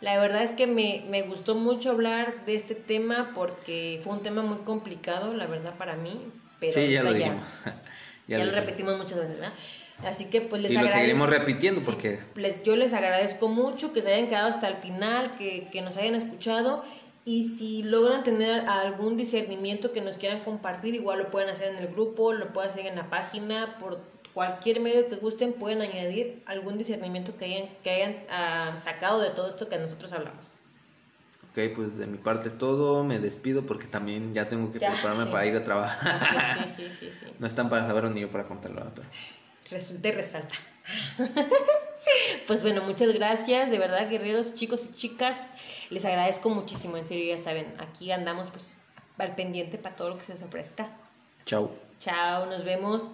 La 0.02 0.20
verdad 0.20 0.44
es 0.44 0.52
que 0.52 0.68
me, 0.68 1.06
me 1.10 1.22
gustó 1.22 1.56
mucho 1.56 1.92
hablar 1.92 2.46
de 2.46 2.56
este 2.56 2.76
tema 2.76 3.32
porque 3.34 4.00
fue 4.04 4.12
un 4.12 4.24
tema 4.24 4.42
muy 4.42 4.58
complicado, 4.60 5.34
la 5.34 5.48
verdad, 5.48 5.76
para 5.78 5.96
mí. 5.96 6.20
Pero 6.60 6.74
sí, 6.74 6.92
ya 6.92 7.02
lo 7.02 7.10
ahorita 7.12 7.26
dijimos. 7.30 7.48
Ya, 8.30 8.44
lo 8.44 8.52
repetimos 8.52 8.98
muchas 8.98 9.20
veces, 9.20 9.36
¿verdad? 9.40 9.54
Así 10.06 10.26
que 10.26 10.42
pues 10.42 10.62
les 10.62 10.72
Y 10.72 10.76
lo 10.76 10.82
agradezco. 10.82 11.00
seguiremos 11.02 11.30
repitiendo 11.30 11.82
porque 11.82 12.20
Les, 12.36 12.62
yo 12.64 12.76
les 12.76 12.94
agradezco 12.94 13.48
mucho 13.48 13.94
que 13.94 14.02
se 14.02 14.14
hayan 14.14 14.28
quedado 14.30 14.50
hasta 14.50 14.68
el 14.68 14.76
final, 14.76 15.36
que, 15.38 15.68
que 15.72 15.82
nos 15.82 15.98
hayan 15.98 16.16
escuchado. 16.16 16.84
Y 17.26 17.50
si 17.50 17.84
logran 17.84 18.24
tener 18.24 18.62
algún 18.70 19.18
discernimiento 19.18 19.92
que 19.92 20.00
nos 20.02 20.18
quieran 20.18 20.42
compartir, 20.42 20.96
igual 20.96 21.20
lo 21.20 21.30
pueden 21.32 21.50
hacer 21.50 21.74
en 21.74 21.80
el 21.80 21.88
grupo, 21.90 22.32
lo 22.32 22.54
pueden 22.54 22.70
hacer 22.72 22.86
en 22.86 22.96
la 22.96 23.10
página, 23.10 23.78
por 23.80 24.00
cualquier 24.34 24.80
medio 24.80 25.10
que 25.10 25.16
gusten, 25.18 25.52
pueden 25.54 25.82
añadir 25.82 26.42
algún 26.46 26.78
discernimiento 26.78 27.36
que 27.36 27.46
hayan, 27.46 27.70
que 27.84 27.90
hayan 27.90 28.18
ah, 28.30 28.76
sacado 28.78 29.20
de 29.20 29.32
todo 29.32 29.50
esto 29.50 29.68
que 29.68 29.78
nosotros 29.78 30.14
hablamos. 30.14 30.54
Ok, 31.52 31.74
pues 31.76 31.98
de 31.98 32.06
mi 32.06 32.18
parte 32.20 32.48
es 32.50 32.58
todo. 32.58 33.04
Me 33.04 33.20
despido 33.20 33.66
porque 33.66 33.88
también 33.88 34.34
ya 34.36 34.48
tengo 34.48 34.72
que 34.72 34.78
Ya, 34.80 34.92
prepararme 34.94 35.26
sí. 35.26 35.30
para 35.32 35.46
ir 35.48 35.56
a 35.58 35.64
trabajar. 35.64 36.08
Así, 36.64 36.84
sí, 36.84 36.90
sí, 36.90 37.10
sí, 37.10 37.12
sí. 37.12 37.26
No 37.40 37.48
están 37.48 37.70
para 37.70 37.86
saberlo 37.86 38.12
ni 38.12 38.22
yo 38.22 38.32
para 38.32 38.46
contarlo. 38.48 38.86
Pero 38.96 39.08
Resulta 39.72 40.08
y 40.08 40.12
resalta. 40.12 40.56
pues 42.48 42.64
bueno, 42.64 42.84
muchas 42.84 43.14
gracias, 43.14 43.70
de 43.70 43.78
verdad, 43.78 44.10
guerreros, 44.10 44.56
chicos 44.56 44.86
y 44.86 44.94
chicas. 44.94 45.54
Les 45.90 46.06
agradezco 46.06 46.50
muchísimo, 46.50 46.98
en 46.98 47.06
serio, 47.06 47.36
ya 47.36 47.42
saben, 47.42 47.74
aquí 47.80 48.12
andamos 48.12 48.52
pues 48.52 48.80
al 49.18 49.36
pendiente 49.36 49.78
para 49.78 49.96
todo 49.96 50.10
lo 50.10 50.18
que 50.18 50.24
se 50.24 50.34
les 50.34 50.42
ofrezca. 50.42 50.90
Chao. 51.46 51.72
Chao, 52.00 52.46
nos 52.46 52.64
vemos. 52.64 53.14